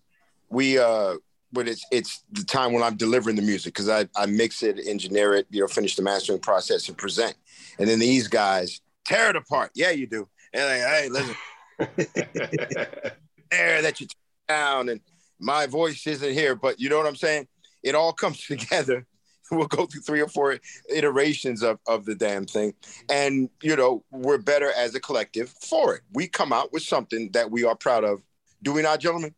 we 0.50 0.78
uh 0.78 1.14
but 1.52 1.68
it's 1.68 1.85
it's 1.90 2.25
the 2.32 2.44
time 2.44 2.73
when 2.73 2.82
I'm 2.82 2.97
delivering 2.97 3.37
the 3.37 3.42
music 3.42 3.75
because 3.75 3.88
I, 3.88 4.06
I 4.16 4.26
mix 4.26 4.62
it, 4.62 4.78
engineer 4.87 5.35
it, 5.35 5.47
you 5.50 5.61
know, 5.61 5.66
finish 5.66 5.97
the 5.97 6.02
mastering 6.02 6.40
process 6.40 6.88
and 6.88 6.97
present. 6.97 7.35
And 7.78 7.88
then 7.88 7.99
these 7.99 8.28
guys 8.28 8.80
tear 9.06 9.30
it 9.30 9.37
apart. 9.37 9.70
Yeah, 9.75 9.90
you 9.90 10.06
do. 10.06 10.28
And 10.52 10.64
like, 10.64 10.90
hey, 10.90 11.08
listen, 11.08 11.37
there 13.50 13.82
that 13.82 14.00
you 14.00 14.06
turn 14.06 14.16
down 14.49 14.88
and 14.88 15.00
my 15.38 15.66
voice 15.66 16.06
isn't 16.06 16.32
here, 16.32 16.54
but 16.54 16.80
you 16.80 16.88
know 16.88 16.99
what 16.99 17.06
I'm 17.06 17.16
saying? 17.16 17.49
It 17.82 17.94
all 17.94 18.12
comes 18.12 18.44
together 18.47 19.06
we'll 19.57 19.67
go 19.67 19.87
through 19.87 20.02
three 20.02 20.21
or 20.21 20.28
four 20.28 20.59
iterations 20.88 21.62
of, 21.62 21.78
of 21.87 22.05
the 22.05 22.14
damn 22.14 22.45
thing. 22.45 22.75
And, 23.11 23.49
you 23.62 23.76
know, 23.76 24.05
we're 24.11 24.38
better 24.38 24.71
as 24.73 24.95
a 24.95 25.00
collective 25.00 25.49
for 25.49 25.95
it. 25.97 26.02
We 26.12 26.28
come 26.28 26.52
out 26.52 26.73
with 26.73 26.83
something 26.83 27.31
that 27.33 27.50
we 27.50 27.64
are 27.64 27.75
proud 27.75 28.05
of. 28.05 28.21
Do 28.62 28.73
we 28.73 28.83
not, 28.83 29.00
gentlemen? 29.00 29.35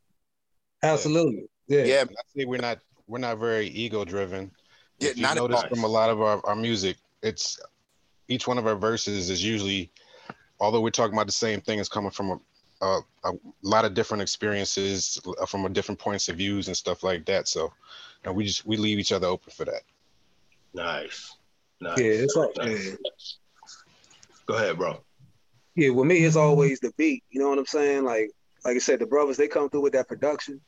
Absolutely. 0.83 1.49
Yeah. 1.69 1.85
Yeah. 1.85 2.05
I 2.09 2.23
think 2.35 2.49
we're 2.49 2.61
not 2.61 2.79
we're 3.07 3.19
not 3.19 3.38
very 3.38 3.67
ego 3.67 4.05
driven. 4.05 4.50
Yeah, 4.99 5.11
if 5.11 5.17
you 5.17 5.23
not 5.23 5.37
notice 5.37 5.62
from 5.64 5.83
a 5.83 5.88
lot 5.88 6.11
of 6.11 6.21
our, 6.21 6.40
our 6.45 6.55
music, 6.55 6.97
it's 7.23 7.59
each 8.29 8.47
one 8.47 8.57
of 8.57 8.67
our 8.67 8.76
verses 8.76 9.31
is 9.31 9.45
usually 9.45 9.90
although 10.61 10.81
we're 10.81 10.90
talking 10.90 11.14
about 11.14 11.26
the 11.26 11.33
same 11.33 11.61
thing, 11.61 11.79
it's 11.79 11.88
coming 11.88 12.11
from 12.11 12.31
a 12.31 12.40
a, 12.81 13.00
a, 13.25 13.33
lot 13.62 13.85
of 13.85 13.95
different 13.95 14.23
experiences 14.23 15.21
uh, 15.40 15.47
from 15.47 15.64
a 15.64 15.69
different 15.69 15.99
points 15.99 16.29
of 16.29 16.37
views 16.37 16.69
and 16.69 16.76
stuff 16.76 17.02
like 17.02 17.26
that. 17.26 17.49
So, 17.49 17.73
and 18.25 18.35
we 18.35 18.45
just 18.45 18.67
we 18.67 18.76
leave 18.76 18.99
each 18.99 19.12
other 19.12 19.26
open 19.26 19.52
for 19.52 19.64
that. 19.67 19.83
Nice. 20.75 21.37
Nice. 21.81 21.99
Yeah, 21.99 22.07
it's 22.07 22.37
like 22.37 22.57
nice. 22.57 22.97
Go 24.47 24.55
ahead, 24.55 24.77
bro. 24.77 25.03
Yeah, 25.75 25.91
with 25.91 26.07
me, 26.07 26.19
it's 26.19 26.37
always 26.37 26.81
the 26.81 26.93
beat. 26.97 27.25
You 27.31 27.41
know 27.41 27.49
what 27.49 27.59
I'm 27.59 27.67
saying? 27.67 28.05
Like, 28.05 28.31
like 28.65 28.77
I 28.77 28.79
said, 28.79 28.99
the 28.99 29.07
brothers 29.07 29.37
they 29.37 29.49
come 29.49 29.71
through 29.71 29.83
with 29.83 29.93
that 29.95 30.09
production. 30.09 30.61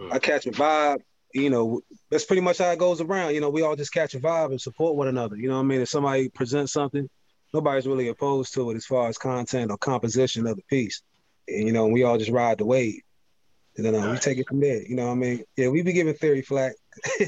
Mm. 0.00 0.12
I 0.12 0.18
catch 0.18 0.46
a 0.46 0.50
vibe. 0.50 0.98
You 1.34 1.50
know, 1.50 1.82
that's 2.10 2.24
pretty 2.24 2.40
much 2.40 2.58
how 2.58 2.70
it 2.70 2.78
goes 2.78 3.00
around. 3.00 3.34
You 3.34 3.40
know, 3.40 3.50
we 3.50 3.62
all 3.62 3.76
just 3.76 3.92
catch 3.92 4.14
a 4.14 4.20
vibe 4.20 4.50
and 4.50 4.60
support 4.60 4.96
one 4.96 5.08
another. 5.08 5.36
You 5.36 5.48
know 5.48 5.56
what 5.56 5.64
I 5.64 5.66
mean? 5.66 5.82
If 5.82 5.90
somebody 5.90 6.30
presents 6.30 6.72
something, 6.72 7.08
nobody's 7.52 7.86
really 7.86 8.08
opposed 8.08 8.54
to 8.54 8.70
it 8.70 8.76
as 8.76 8.86
far 8.86 9.08
as 9.08 9.18
content 9.18 9.70
or 9.70 9.76
composition 9.76 10.46
of 10.46 10.56
the 10.56 10.62
piece. 10.62 11.02
And 11.46 11.66
you 11.66 11.72
know, 11.72 11.86
we 11.86 12.04
all 12.04 12.16
just 12.16 12.30
ride 12.30 12.58
the 12.58 12.64
wave. 12.64 13.02
And 13.78 13.86
then 13.86 13.94
uh, 13.94 14.10
we 14.10 14.18
take 14.18 14.38
it 14.38 14.48
from 14.48 14.58
there. 14.58 14.82
You 14.82 14.96
know 14.96 15.06
what 15.06 15.12
I 15.12 15.16
mean? 15.16 15.44
Yeah, 15.56 15.68
we 15.68 15.82
be 15.82 15.92
giving 15.92 16.12
theory 16.12 16.42
flack 16.42 16.72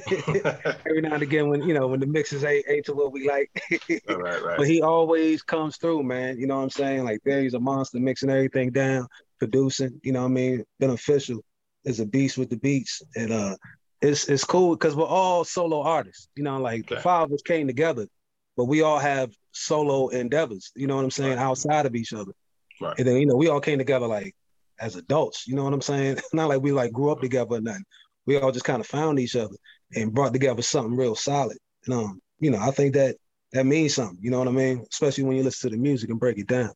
every 0.84 1.00
now 1.00 1.14
and 1.14 1.22
again 1.22 1.48
when 1.48 1.62
you 1.62 1.74
know 1.74 1.86
when 1.86 2.00
the 2.00 2.06
mixes 2.06 2.42
ain't, 2.42 2.66
ain't 2.68 2.86
to 2.86 2.92
what 2.92 3.12
we 3.12 3.28
like. 3.28 3.48
right, 4.08 4.42
right. 4.42 4.56
But 4.58 4.66
he 4.66 4.82
always 4.82 5.42
comes 5.42 5.76
through, 5.76 6.02
man. 6.02 6.38
You 6.38 6.48
know 6.48 6.56
what 6.56 6.64
I'm 6.64 6.70
saying? 6.70 7.04
Like 7.04 7.20
there's 7.24 7.54
a 7.54 7.60
monster 7.60 8.00
mixing 8.00 8.30
everything 8.30 8.72
down, 8.72 9.06
producing. 9.38 10.00
You 10.02 10.12
know 10.12 10.22
what 10.22 10.30
I 10.30 10.32
mean? 10.32 10.64
Beneficial 10.80 11.40
is 11.84 12.00
a 12.00 12.06
beast 12.06 12.36
with 12.36 12.50
the 12.50 12.56
beats, 12.56 13.00
and 13.14 13.32
uh, 13.32 13.56
it's 14.02 14.28
it's 14.28 14.44
cool 14.44 14.74
because 14.74 14.96
we're 14.96 15.04
all 15.04 15.44
solo 15.44 15.82
artists. 15.82 16.28
You 16.34 16.42
know, 16.42 16.58
like 16.58 16.80
okay. 16.80 16.96
the 16.96 17.00
five 17.00 17.26
of 17.26 17.32
us 17.32 17.42
came 17.42 17.68
together, 17.68 18.08
but 18.56 18.64
we 18.64 18.82
all 18.82 18.98
have 18.98 19.30
solo 19.52 20.08
endeavors. 20.08 20.72
You 20.74 20.88
know 20.88 20.96
what 20.96 21.04
I'm 21.04 21.12
saying? 21.12 21.36
Right. 21.36 21.44
Outside 21.44 21.86
of 21.86 21.94
each 21.94 22.12
other. 22.12 22.32
Right. 22.80 22.98
And 22.98 23.06
then 23.06 23.18
you 23.18 23.26
know 23.26 23.36
we 23.36 23.48
all 23.48 23.60
came 23.60 23.78
together 23.78 24.08
like 24.08 24.34
as 24.80 24.96
adults. 24.96 25.46
You 25.46 25.54
know 25.54 25.64
what 25.64 25.74
I'm 25.74 25.82
saying? 25.82 26.18
Not 26.32 26.48
like 26.48 26.62
we 26.62 26.72
like 26.72 26.92
grew 26.92 27.10
up 27.10 27.20
together 27.20 27.56
or 27.56 27.60
nothing 27.60 27.84
we 28.26 28.36
all 28.36 28.52
just 28.52 28.64
kind 28.64 28.80
of 28.80 28.86
found 28.86 29.18
each 29.18 29.36
other 29.36 29.54
and 29.94 30.14
brought 30.14 30.32
together 30.32 30.62
something 30.62 30.96
real 30.96 31.14
solid. 31.14 31.58
And 31.86 31.94
um, 31.94 32.20
you 32.38 32.50
know, 32.50 32.58
I 32.60 32.70
think 32.70 32.94
that 32.94 33.16
that 33.52 33.66
means 33.66 33.94
something. 33.94 34.18
You 34.20 34.30
know 34.30 34.38
what 34.38 34.48
I 34.48 34.52
mean? 34.52 34.84
Especially 34.90 35.24
when 35.24 35.36
you 35.36 35.42
listen 35.42 35.70
to 35.70 35.76
the 35.76 35.82
music 35.82 36.10
and 36.10 36.20
break 36.20 36.38
it 36.38 36.46
down. 36.46 36.72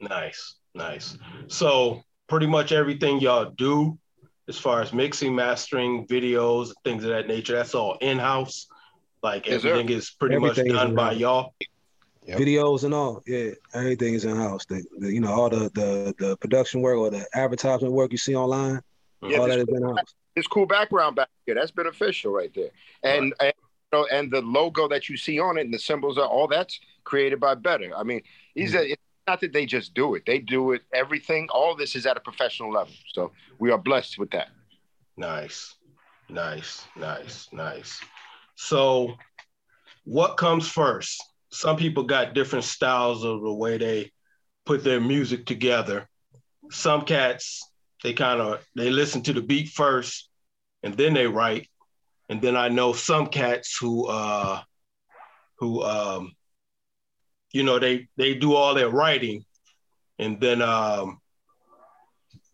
Nice, 0.00 0.56
nice. 0.74 1.16
So 1.48 2.02
pretty 2.28 2.46
much 2.46 2.72
everything 2.72 3.20
y'all 3.20 3.50
do 3.56 3.98
as 4.48 4.58
far 4.58 4.82
as 4.82 4.92
mixing, 4.92 5.34
mastering, 5.34 6.06
videos, 6.06 6.72
things 6.84 7.04
of 7.04 7.10
that 7.10 7.28
nature. 7.28 7.54
That's 7.54 7.74
all 7.74 7.96
in 8.00 8.18
house. 8.18 8.66
Like 9.22 9.46
Yes, 9.46 9.64
everything 9.64 9.88
is 9.88 10.10
pretty 10.10 10.34
Everything 10.34 10.68
much 10.68 10.76
done 10.76 10.94
by 10.94 11.12
y'all. 11.12 11.54
Yep. 12.24 12.38
videos 12.38 12.84
and 12.84 12.94
all. 12.94 13.22
Yeah, 13.26 13.50
everything 13.74 14.14
is 14.14 14.24
in 14.24 14.36
house. 14.36 14.64
The, 14.66 14.84
the 14.98 15.12
you 15.12 15.20
know 15.20 15.32
all 15.32 15.50
the, 15.50 15.70
the 15.74 16.14
the 16.18 16.36
production 16.36 16.80
work 16.80 16.96
or 16.96 17.10
the 17.10 17.26
advertisement 17.34 17.92
work 17.92 18.12
you 18.12 18.18
see 18.18 18.36
online, 18.36 18.80
Yeah, 19.22 19.38
all 19.38 19.46
this- 19.46 19.56
that 19.56 19.68
is 19.68 19.76
in 19.76 19.82
house. 19.82 20.14
It's 20.34 20.46
cool 20.46 20.64
background 20.64 21.16
back 21.16 21.28
here. 21.44 21.54
That's 21.54 21.72
beneficial 21.72 22.32
right 22.32 22.50
there. 22.54 22.70
And 23.02 23.34
and 23.40 23.52
you 23.92 23.98
know, 23.98 24.06
and 24.10 24.30
the 24.30 24.40
logo 24.40 24.88
that 24.88 25.08
you 25.08 25.16
see 25.16 25.38
on 25.38 25.58
it 25.58 25.62
and 25.62 25.74
the 25.74 25.78
symbols 25.78 26.16
are 26.16 26.26
all 26.26 26.46
that's 26.46 26.80
created 27.04 27.38
by 27.38 27.54
Better. 27.54 27.90
I 27.94 28.02
mean, 28.02 28.22
these 28.54 28.72
hmm. 28.72 28.78
are 28.78 28.82
it's 28.82 29.02
not 29.26 29.40
that 29.40 29.52
they 29.52 29.66
just 29.66 29.94
do 29.94 30.14
it. 30.14 30.22
They 30.26 30.38
do 30.38 30.72
it 30.72 30.82
everything. 30.94 31.48
All 31.50 31.76
this 31.76 31.94
is 31.94 32.06
at 32.06 32.16
a 32.16 32.20
professional 32.20 32.72
level. 32.72 32.94
So 33.12 33.32
we 33.58 33.70
are 33.70 33.78
blessed 33.78 34.18
with 34.18 34.30
that. 34.30 34.48
Nice, 35.16 35.74
nice, 36.28 36.84
nice, 36.96 37.48
nice. 37.52 38.00
So, 38.54 39.14
what 40.04 40.36
comes 40.36 40.68
first? 40.68 41.22
Some 41.52 41.76
people 41.76 42.04
got 42.04 42.34
different 42.34 42.64
styles 42.64 43.24
of 43.24 43.42
the 43.42 43.52
way 43.52 43.76
they 43.76 44.10
put 44.64 44.82
their 44.82 45.00
music 45.00 45.44
together. 45.44 46.08
Some 46.70 47.02
cats, 47.02 47.62
they 48.02 48.14
kind 48.14 48.40
of 48.40 48.66
they 48.74 48.90
listen 48.90 49.22
to 49.24 49.32
the 49.32 49.42
beat 49.42 49.68
first, 49.68 50.28
and 50.82 50.94
then 50.94 51.14
they 51.14 51.26
write. 51.26 51.68
And 52.28 52.40
then 52.40 52.56
I 52.56 52.68
know 52.68 52.94
some 52.94 53.26
cats 53.26 53.76
who, 53.78 54.06
uh, 54.06 54.62
who, 55.58 55.82
um, 55.82 56.32
you 57.52 57.62
know, 57.62 57.78
they 57.78 58.08
they 58.16 58.34
do 58.34 58.54
all 58.54 58.74
their 58.74 58.88
writing, 58.88 59.44
and 60.18 60.40
then 60.40 60.62
um, 60.62 61.20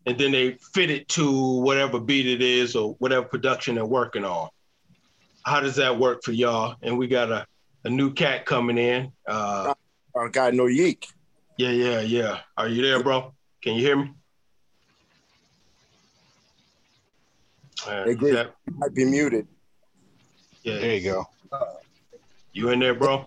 and 0.05 0.17
then 0.17 0.31
they 0.31 0.57
fit 0.73 0.89
it 0.89 1.07
to 1.09 1.61
whatever 1.61 1.99
beat 1.99 2.27
it 2.27 2.41
is 2.41 2.75
or 2.75 2.95
whatever 2.95 3.25
production 3.25 3.75
they're 3.75 3.85
working 3.85 4.25
on. 4.25 4.49
How 5.45 5.61
does 5.61 5.77
that 5.77 5.97
work 5.97 6.23
for 6.23 6.33
y'all? 6.33 6.75
And 6.81 6.97
we 6.97 7.07
got 7.07 7.31
a, 7.31 7.45
a 7.83 7.89
new 7.89 8.13
cat 8.13 8.45
coming 8.45 8.77
in. 8.77 9.11
Uh, 9.27 9.73
Our 10.15 10.29
guy 10.29 10.51
Noyik. 10.51 11.05
yeah, 11.57 11.69
yeah, 11.71 12.01
yeah. 12.01 12.39
Are 12.57 12.67
you 12.67 12.81
there, 12.81 13.01
bro? 13.03 13.33
Can 13.61 13.75
you 13.75 13.81
hear 13.81 13.95
me? 13.97 14.11
Uh, 17.87 18.03
Hey, 18.05 18.11
is 18.11 18.19
that- 18.33 18.55
Might 18.77 18.93
be 18.93 19.05
muted. 19.05 19.47
yeah, 20.63 20.79
There 20.79 20.95
you 20.95 21.01
go. 21.11 21.25
You 22.51 22.69
in 22.69 22.79
there, 22.79 22.95
bro? 22.95 23.25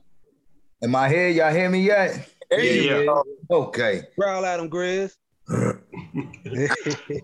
Am 0.82 0.94
I 0.96 1.08
here? 1.08 1.28
Y'all 1.28 1.52
hear 1.52 1.70
me 1.70 1.80
yet? 1.82 2.28
There 2.50 2.60
Yeah, 2.62 2.72
you 2.72 2.82
yeah. 2.82 3.04
go. 3.04 3.24
Okay. 3.50 4.02
Growl 4.18 4.44
at 4.44 4.60
him, 4.60 4.68
Grizz. 4.68 5.16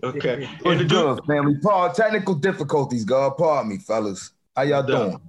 Okay. 0.03 0.49
What 0.63 0.75
to 0.75 0.81
It's 0.81 0.91
do? 0.91 1.15
good, 1.15 1.25
family. 1.25 1.55
Paul, 1.61 1.91
technical 1.91 2.35
difficulties, 2.35 3.03
God. 3.05 3.37
Pardon 3.37 3.69
me, 3.69 3.77
fellas. 3.77 4.31
How 4.55 4.63
y'all 4.63 4.81
No 4.83 4.87
doubt. 4.87 5.09
doing? 5.11 5.21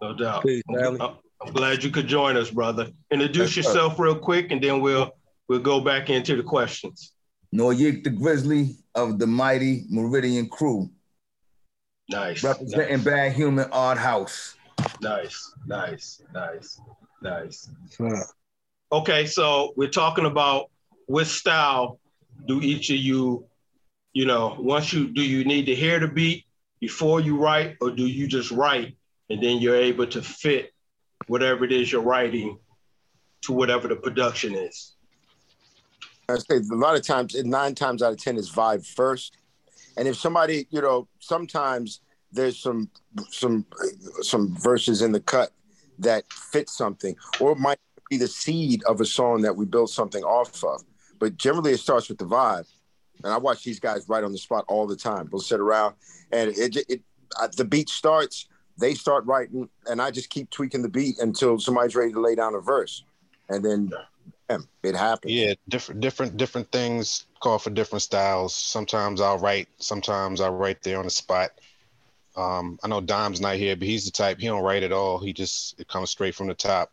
No 0.00 0.14
doubt. 0.14 0.42
Peace, 0.44 0.62
family. 0.74 1.00
I'm 1.42 1.48
I'm 1.48 1.54
glad 1.54 1.82
you 1.82 1.90
could 1.90 2.06
join 2.06 2.36
us, 2.36 2.50
brother. 2.50 2.90
Introduce 3.10 3.56
Yes, 3.56 3.66
sir. 3.66 3.70
yourself 3.72 3.98
real 3.98 4.14
quick, 4.18 4.50
and 4.52 4.62
then 4.62 4.80
we'll 4.80 5.12
we'll 5.48 5.58
go 5.60 5.80
back 5.80 6.10
into 6.10 6.36
the 6.36 6.42
questions. 6.42 7.12
Noyik 7.54 8.04
the 8.04 8.10
Grizzly 8.10 8.76
of 8.94 9.18
the 9.18 9.26
mighty 9.26 9.84
Meridian 9.90 10.48
Crew, 10.48 10.90
Nice. 12.08 12.42
representing 12.42 13.02
Bad 13.02 13.32
Human 13.32 13.68
Art 13.72 13.98
House. 13.98 14.54
Nice, 15.00 15.52
nice, 15.66 16.22
nice, 16.32 16.80
nice. 17.20 17.68
Okay, 18.90 19.26
so 19.26 19.72
we're 19.76 19.88
talking 19.90 20.26
about 20.26 20.70
what 21.06 21.26
style 21.26 21.98
do 22.46 22.60
each 22.60 22.90
of 22.90 22.96
you, 22.96 23.46
you 24.12 24.26
know, 24.26 24.56
once 24.58 24.92
you 24.92 25.08
do 25.08 25.22
you 25.22 25.44
need 25.44 25.66
to 25.66 25.74
hear 25.74 25.98
the 25.98 26.08
beat 26.08 26.44
before 26.80 27.20
you 27.20 27.36
write, 27.36 27.76
or 27.80 27.90
do 27.90 28.06
you 28.06 28.26
just 28.26 28.50
write 28.50 28.96
and 29.30 29.42
then 29.42 29.58
you're 29.58 29.76
able 29.76 30.06
to 30.06 30.20
fit 30.20 30.71
whatever 31.26 31.64
it 31.64 31.72
is 31.72 31.92
you're 31.92 32.02
writing 32.02 32.58
to 33.42 33.52
whatever 33.52 33.88
the 33.88 33.96
production 33.96 34.54
is? 34.54 34.94
I 36.28 36.38
say 36.38 36.56
a 36.56 36.74
lot 36.74 36.96
of 36.96 37.04
times, 37.04 37.34
nine 37.44 37.74
times 37.74 38.02
out 38.02 38.12
of 38.12 38.18
ten 38.18 38.36
is 38.36 38.50
vibe 38.50 38.86
first, 38.86 39.36
and 39.96 40.08
if 40.08 40.16
somebody, 40.16 40.66
you 40.70 40.80
know, 40.80 41.08
sometimes 41.18 42.00
there's 42.30 42.58
some 42.58 42.90
some 43.28 43.66
some 44.22 44.56
verses 44.56 45.02
in 45.02 45.12
the 45.12 45.20
cut 45.20 45.50
that 45.98 46.24
fit 46.32 46.68
something, 46.68 47.16
or 47.40 47.52
it 47.52 47.58
might 47.58 47.78
be 48.08 48.16
the 48.16 48.28
seed 48.28 48.82
of 48.84 49.00
a 49.00 49.04
song 49.04 49.42
that 49.42 49.54
we 49.54 49.64
build 49.64 49.90
something 49.90 50.22
off 50.24 50.62
of. 50.64 50.82
But 51.18 51.36
generally, 51.36 51.72
it 51.72 51.78
starts 51.78 52.08
with 52.08 52.18
the 52.18 52.24
vibe, 52.24 52.66
and 53.22 53.32
I 53.32 53.36
watch 53.36 53.64
these 53.64 53.80
guys 53.80 54.08
right 54.08 54.24
on 54.24 54.32
the 54.32 54.38
spot 54.38 54.64
all 54.68 54.86
the 54.86 54.96
time. 54.96 55.28
We'll 55.30 55.42
sit 55.42 55.60
around, 55.60 55.96
and 56.30 56.50
it 56.50 56.76
it, 56.76 56.86
it 56.88 57.02
the 57.56 57.64
beat 57.64 57.88
starts, 57.88 58.48
they 58.78 58.94
start 58.94 59.24
writing, 59.26 59.68
and 59.86 60.00
I 60.00 60.10
just 60.10 60.30
keep 60.30 60.50
tweaking 60.50 60.82
the 60.82 60.88
beat 60.88 61.18
until 61.18 61.58
somebody's 61.58 61.94
ready 61.94 62.12
to 62.12 62.20
lay 62.20 62.34
down 62.34 62.54
a 62.54 62.60
verse, 62.60 63.04
and 63.48 63.64
then 63.64 63.92
bam, 64.48 64.68
it 64.82 64.94
happens. 64.94 65.32
Yeah, 65.32 65.54
different, 65.68 66.00
different, 66.00 66.36
different 66.36 66.70
things 66.72 67.26
call 67.40 67.58
for 67.58 67.70
different 67.70 68.02
styles. 68.02 68.54
Sometimes 68.54 69.20
I'll 69.20 69.38
write. 69.38 69.68
Sometimes 69.78 70.40
I 70.40 70.48
write 70.48 70.82
there 70.82 70.98
on 70.98 71.04
the 71.04 71.10
spot. 71.10 71.52
Um, 72.36 72.78
I 72.82 72.88
know 72.88 73.00
Dom's 73.00 73.40
not 73.40 73.56
here, 73.56 73.76
but 73.76 73.86
he's 73.86 74.04
the 74.06 74.10
type 74.10 74.38
he 74.38 74.46
don't 74.46 74.62
write 74.62 74.82
at 74.82 74.92
all. 74.92 75.18
He 75.18 75.32
just 75.32 75.78
it 75.78 75.88
comes 75.88 76.10
straight 76.10 76.34
from 76.34 76.48
the 76.48 76.54
top. 76.54 76.90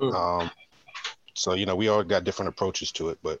Mm. 0.00 0.14
Um, 0.14 0.50
so 1.34 1.54
you 1.54 1.66
know, 1.66 1.76
we 1.76 1.88
all 1.88 2.02
got 2.02 2.24
different 2.24 2.48
approaches 2.48 2.90
to 2.92 3.10
it, 3.10 3.18
but 3.22 3.40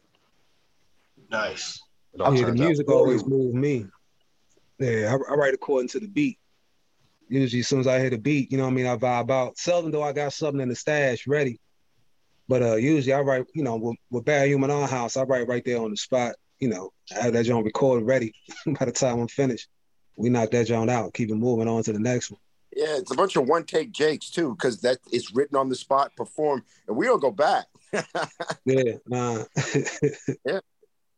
Nice. 1.30 1.82
it 2.12 2.20
all 2.20 2.32
yeah, 2.34 2.42
the 2.42 2.46
turns 2.48 2.60
out. 2.60 2.64
music 2.66 2.90
always 2.90 3.26
moves 3.26 3.54
me. 3.54 3.86
Yeah, 4.78 5.14
I, 5.14 5.32
I 5.32 5.36
write 5.36 5.54
according 5.54 5.88
to 5.90 6.00
the 6.00 6.06
beat. 6.08 6.38
Usually, 7.28 7.60
as 7.60 7.68
soon 7.68 7.80
as 7.80 7.86
I 7.86 7.98
hear 7.98 8.10
the 8.10 8.18
beat, 8.18 8.52
you 8.52 8.58
know 8.58 8.64
what 8.64 8.70
I 8.70 8.74
mean, 8.74 8.86
I 8.86 8.96
vibe 8.96 9.30
out. 9.30 9.58
Seldom 9.58 9.90
though 9.90 10.02
I 10.02 10.12
got 10.12 10.32
something 10.32 10.60
in 10.60 10.68
the 10.68 10.74
stash 10.74 11.26
ready. 11.26 11.60
But 12.48 12.62
uh 12.62 12.76
usually 12.76 13.14
I 13.14 13.20
write, 13.20 13.46
you 13.54 13.62
know, 13.62 13.76
with, 13.76 13.96
with 14.10 14.24
Bad 14.24 14.48
Human 14.48 14.70
Art 14.70 14.90
House, 14.90 15.16
I 15.16 15.22
write 15.22 15.48
right 15.48 15.64
there 15.64 15.80
on 15.80 15.90
the 15.90 15.96
spot. 15.96 16.34
You 16.60 16.68
know, 16.68 16.92
I 17.14 17.24
have 17.24 17.32
that 17.32 17.44
joint 17.44 17.64
recorded 17.64 18.06
ready 18.06 18.34
by 18.66 18.84
the 18.84 18.92
time 18.92 19.20
I'm 19.20 19.28
finished. 19.28 19.68
We 20.16 20.28
knock 20.28 20.50
that 20.52 20.66
joint 20.66 20.90
out, 20.90 21.14
keep 21.14 21.30
it 21.30 21.34
moving 21.34 21.68
on 21.68 21.82
to 21.84 21.92
the 21.92 21.98
next 21.98 22.30
one. 22.30 22.40
Yeah, 22.76 22.96
it's 22.96 23.12
a 23.12 23.16
bunch 23.16 23.36
of 23.36 23.46
one 23.46 23.64
take 23.64 23.92
Jakes 23.92 24.30
too, 24.30 24.54
because 24.54 24.80
that 24.80 24.98
it's 25.12 25.34
written 25.34 25.56
on 25.56 25.68
the 25.68 25.76
spot, 25.76 26.10
performed, 26.16 26.62
and 26.88 26.96
we 26.96 27.06
don't 27.06 27.20
go 27.20 27.30
back. 27.30 27.66
Yeah, 28.64 28.94
nah. 29.06 29.44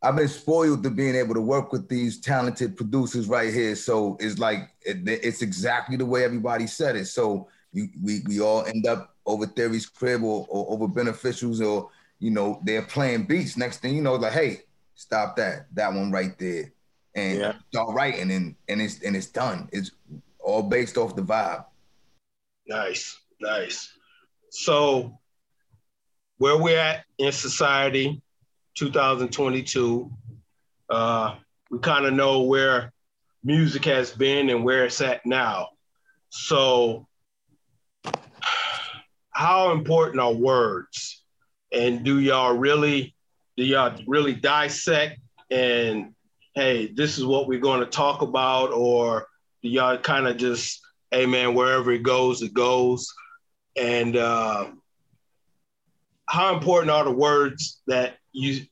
I've 0.06 0.14
been 0.16 0.28
spoiled 0.28 0.84
to 0.84 0.90
being 0.90 1.16
able 1.16 1.34
to 1.34 1.40
work 1.40 1.72
with 1.72 1.88
these 1.88 2.20
talented 2.20 2.76
producers 2.76 3.26
right 3.26 3.52
here. 3.52 3.74
So 3.74 4.16
it's 4.20 4.38
like 4.38 4.70
it, 4.82 4.98
it's 5.08 5.42
exactly 5.42 5.96
the 5.96 6.06
way 6.06 6.22
everybody 6.24 6.68
said 6.68 6.94
it. 6.94 7.06
So 7.06 7.48
you, 7.72 7.88
we 8.00 8.20
we 8.26 8.40
all 8.40 8.64
end 8.64 8.86
up 8.86 9.16
over 9.26 9.46
Theory's 9.46 9.86
crib 9.86 10.22
or, 10.22 10.46
or 10.48 10.72
over 10.72 10.86
beneficials 10.86 11.60
or 11.60 11.90
you 12.20 12.30
know 12.30 12.60
they're 12.64 12.82
playing 12.82 13.24
beats. 13.24 13.56
Next 13.56 13.78
thing 13.78 13.96
you 13.96 14.02
know, 14.02 14.14
like 14.14 14.32
hey, 14.32 14.60
stop 14.94 15.34
that 15.36 15.66
that 15.74 15.92
one 15.92 16.12
right 16.12 16.38
there, 16.38 16.72
and 17.16 17.38
Yeah. 17.40 17.52
start 17.72 17.92
writing 17.92 18.30
and 18.30 18.54
and 18.68 18.80
it's 18.80 19.02
and 19.02 19.16
it's 19.16 19.26
done. 19.26 19.68
It's 19.72 19.90
all 20.38 20.62
based 20.62 20.96
off 20.96 21.16
the 21.16 21.22
vibe. 21.22 21.64
Nice, 22.68 23.18
nice. 23.40 23.92
So, 24.50 25.18
where 26.38 26.56
we're 26.56 26.78
at 26.78 27.04
in 27.18 27.32
society, 27.32 28.22
2022, 28.76 30.10
uh, 30.88 31.34
we 31.70 31.78
kind 31.80 32.06
of 32.06 32.14
know 32.14 32.42
where 32.42 32.92
music 33.42 33.84
has 33.84 34.12
been 34.12 34.50
and 34.50 34.64
where 34.64 34.84
it's 34.84 35.00
at 35.00 35.24
now. 35.26 35.68
So, 36.28 37.06
how 39.30 39.72
important 39.72 40.20
are 40.20 40.32
words? 40.32 41.22
And 41.72 42.04
do 42.04 42.20
y'all 42.20 42.56
really, 42.56 43.14
do 43.56 43.64
y'all 43.64 43.98
really 44.06 44.34
dissect 44.34 45.20
and, 45.50 46.14
hey, 46.54 46.86
this 46.86 47.18
is 47.18 47.24
what 47.24 47.48
we're 47.48 47.60
going 47.60 47.80
to 47.80 47.86
talk 47.86 48.22
about, 48.22 48.70
or 48.72 49.26
do 49.62 49.68
y'all 49.68 49.98
kind 49.98 50.26
of 50.26 50.36
just 50.36 50.80
hey 51.10 51.26
man, 51.26 51.54
wherever 51.54 51.90
it 51.92 52.02
goes, 52.02 52.42
it 52.42 52.52
goes. 52.52 53.12
And 53.76 54.16
uh, 54.16 54.66
how 56.26 56.54
important 56.54 56.90
are 56.90 57.04
the 57.04 57.10
words 57.10 57.80
that 57.86 58.16
you 58.36 58.66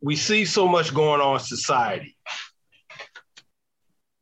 we 0.00 0.14
see 0.14 0.44
so 0.44 0.68
much 0.68 0.94
going 0.94 1.20
on 1.20 1.34
in 1.34 1.40
society? 1.40 2.16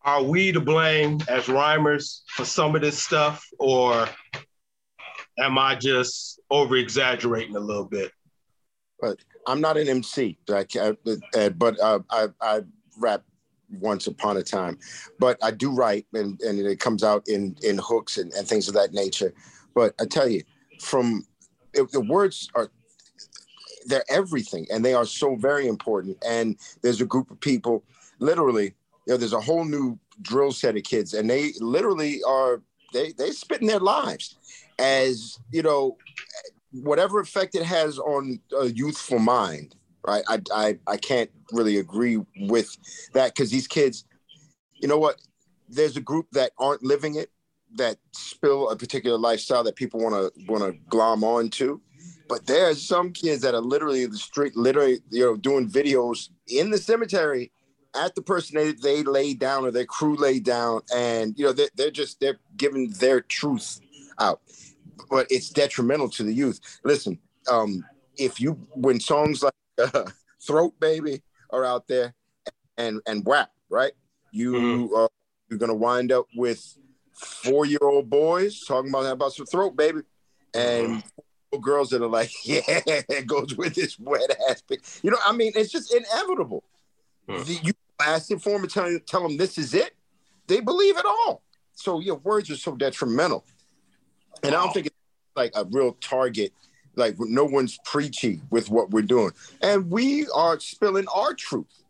Are 0.03 0.23
we 0.23 0.53
to 0.53 0.61
blame 0.61 1.19
as 1.29 1.49
rhymers 1.49 2.23
for 2.29 2.45
some 2.45 2.77
of 2.77 2.81
this 2.81 3.03
stuff, 3.03 3.45
or 3.59 4.09
am 5.39 5.59
I 5.59 5.75
just 5.75 6.41
over 6.51 6.77
exaggerating 6.77 7.57
a 7.57 7.61
little 7.61 7.85
bit? 7.85 8.13
But 9.01 9.19
I'm 9.47 9.61
not 9.61 9.77
an 9.77 9.89
MC, 9.89 10.39
uh, 10.49 10.95
but 11.51 11.81
uh, 11.81 11.99
I 12.09 12.29
I 12.41 12.61
rap 12.97 13.25
once 13.81 14.07
upon 14.07 14.37
a 14.37 14.43
time, 14.43 14.79
but 15.19 15.37
I 15.43 15.51
do 15.51 15.73
write, 15.73 16.07
and, 16.15 16.41
and 16.41 16.61
it 16.61 16.79
comes 16.79 17.03
out 17.03 17.25
in 17.29 17.57
in 17.63 17.79
hooks 17.79 18.17
and, 18.19 18.33
and 18.35 18.47
things 18.47 18.69
of 18.69 18.75
that 18.75 18.93
nature. 18.93 19.35
But 19.75 19.95
I 20.01 20.07
tell 20.07 20.29
you, 20.29 20.43
from 20.81 21.27
the 21.75 22.07
words 22.09 22.49
are 22.55 22.71
they're 23.87 24.05
everything, 24.09 24.67
and 24.71 24.85
they 24.85 24.95
are 24.95 25.07
so 25.07 25.37
very 25.37 25.67
important. 25.67 26.19
And 26.27 26.57
there's 26.83 27.01
a 27.01 27.07
group 27.07 27.31
of 27.31 27.41
people, 27.41 27.85
literally, 28.19 28.75
You 29.07 29.15
know, 29.15 29.17
there's 29.17 29.33
a 29.33 29.41
whole 29.41 29.65
new 29.65 29.99
drill 30.23 30.53
set 30.53 30.77
of 30.77 30.83
kids, 30.83 31.15
and 31.15 31.29
they 31.31 31.53
literally 31.61 32.23
are 32.27 32.63
they 32.93 33.13
they 33.13 33.31
spitting 33.31 33.69
their 33.69 33.81
lives 33.81 34.37
as 34.79 35.39
you 35.51 35.63
know 35.63 35.97
whatever 36.73 37.21
effect 37.21 37.55
it 37.55 37.63
has 37.63 37.99
on 37.99 38.41
a 38.59 38.67
youthful 38.67 39.19
mind 39.19 39.75
right 40.07 40.25
i 40.29 40.41
i, 40.53 40.79
I 40.87 40.97
can't 40.97 41.31
really 41.53 41.79
agree 41.79 42.19
with 42.41 42.77
that 43.13 43.35
because 43.35 43.51
these 43.51 43.67
kids 43.67 44.05
you 44.75 44.89
know 44.89 44.99
what 44.99 45.21
there's 45.69 45.97
a 45.97 46.01
group 46.01 46.27
that 46.33 46.53
aren't 46.59 46.83
living 46.83 47.17
it 47.17 47.31
that 47.75 47.99
spill 48.13 48.71
a 48.71 48.77
particular 48.77 49.19
lifestyle 49.19 49.65
that 49.65 49.77
people 49.77 50.01
want 50.01 50.15
to 50.15 50.45
want 50.47 50.63
to 50.63 50.79
glom 50.89 51.25
on 51.25 51.51
to 52.27 52.35
but 52.35 52.47
there's 52.47 52.83
some 52.83 53.13
kids 53.13 53.43
that 53.43 53.55
are 53.55 53.61
literally 53.61 54.07
the 54.07 54.17
street 54.17 54.57
literally 54.57 54.99
you 55.11 55.25
know 55.25 55.37
doing 55.37 55.69
videos 55.69 56.31
in 56.49 56.71
the 56.71 56.79
cemetery 56.79 57.51
at 57.95 58.15
the 58.15 58.23
person 58.23 58.57
they, 58.57 58.73
they 58.73 59.03
laid 59.03 59.39
down 59.39 59.65
or 59.65 59.71
their 59.71 59.87
crew 59.87 60.17
laid 60.17 60.45
down 60.45 60.81
and 60.95 61.39
you 61.39 61.45
know 61.45 61.53
they're, 61.53 61.71
they're 61.77 61.91
just 61.91 62.21
they're 62.21 62.39
giving 62.57 62.91
their 62.99 63.21
truth 63.21 63.81
out 64.19 64.41
but 65.11 65.27
it's 65.31 65.51
detrimental 65.51 66.09
to 66.09 66.23
the 66.23 66.33
youth 66.33 66.61
listen 66.85 67.19
um 67.51 67.85
if 68.17 68.41
you 68.41 68.53
when 68.75 69.01
songs 69.01 69.43
like 69.43 69.53
uh, 69.95 70.05
throat 70.43 70.75
baby 70.81 71.23
are 71.51 71.65
out 71.65 71.87
there 71.89 72.15
and 72.77 73.01
and 73.07 73.25
WAP 73.25 73.51
right 73.69 73.93
you 74.33 74.53
mm-hmm. 74.53 74.95
uh, 74.95 75.09
you're 75.49 75.59
gonna 75.59 75.75
wind 75.75 76.13
up 76.13 76.27
with 76.35 76.79
four 77.13 77.65
year 77.65 77.79
old 77.83 78.11
boys 78.11 78.61
talking 78.65 78.91
about 78.91 79.07
about 79.07 79.33
some 79.33 79.47
throat 79.47 79.77
baby 79.77 80.01
and 80.55 80.89
mm-hmm. 80.89 81.09
Girls 81.61 81.89
that 81.91 82.03
are 82.03 82.09
like 82.09 82.31
yeah 82.45 82.61
it 82.67 83.27
goes 83.27 83.57
with 83.57 83.75
this 83.75 83.99
wet 83.99 84.31
ass 84.51 84.61
pic. 84.63 84.83
you 85.03 85.11
know 85.11 85.17
i 85.25 85.33
mean 85.33 85.53
it's 85.55 85.73
just 85.73 85.95
inevitable 85.95 86.63
mm. 87.29 87.65
you 87.65 87.73
blasted 87.99 88.43
for 88.43 88.51
them 88.51 88.63
and 88.63 88.71
tell, 88.71 88.99
tell 89.07 89.23
them 89.23 89.37
this 89.37 89.59
is 89.59 89.75
it, 89.75 89.95
they 90.47 90.61
believe 90.61 90.97
it 90.97 91.05
all. 91.05 91.43
So 91.75 92.01
your 92.01 92.17
words 92.17 92.51
are 92.51 92.57
so 92.57 92.75
detrimental. 92.77 93.45
And 94.43 94.55
I 94.55 94.63
don't 94.63 94.73
think 94.73 94.87
it's 94.87 94.97
like 95.35 95.53
a 95.55 95.65
real 95.65 95.93
target. 96.01 96.53
Like 96.95 97.17
no 97.19 97.45
one's 97.45 97.79
preachy 97.85 98.41
with 98.51 98.71
what 98.71 98.91
we're 98.91 99.03
doing. 99.03 99.33
And 99.61 99.91
we 99.91 100.27
are 100.35 100.59
spilling 100.61 101.07
our 101.15 101.35
truth. 101.35 101.83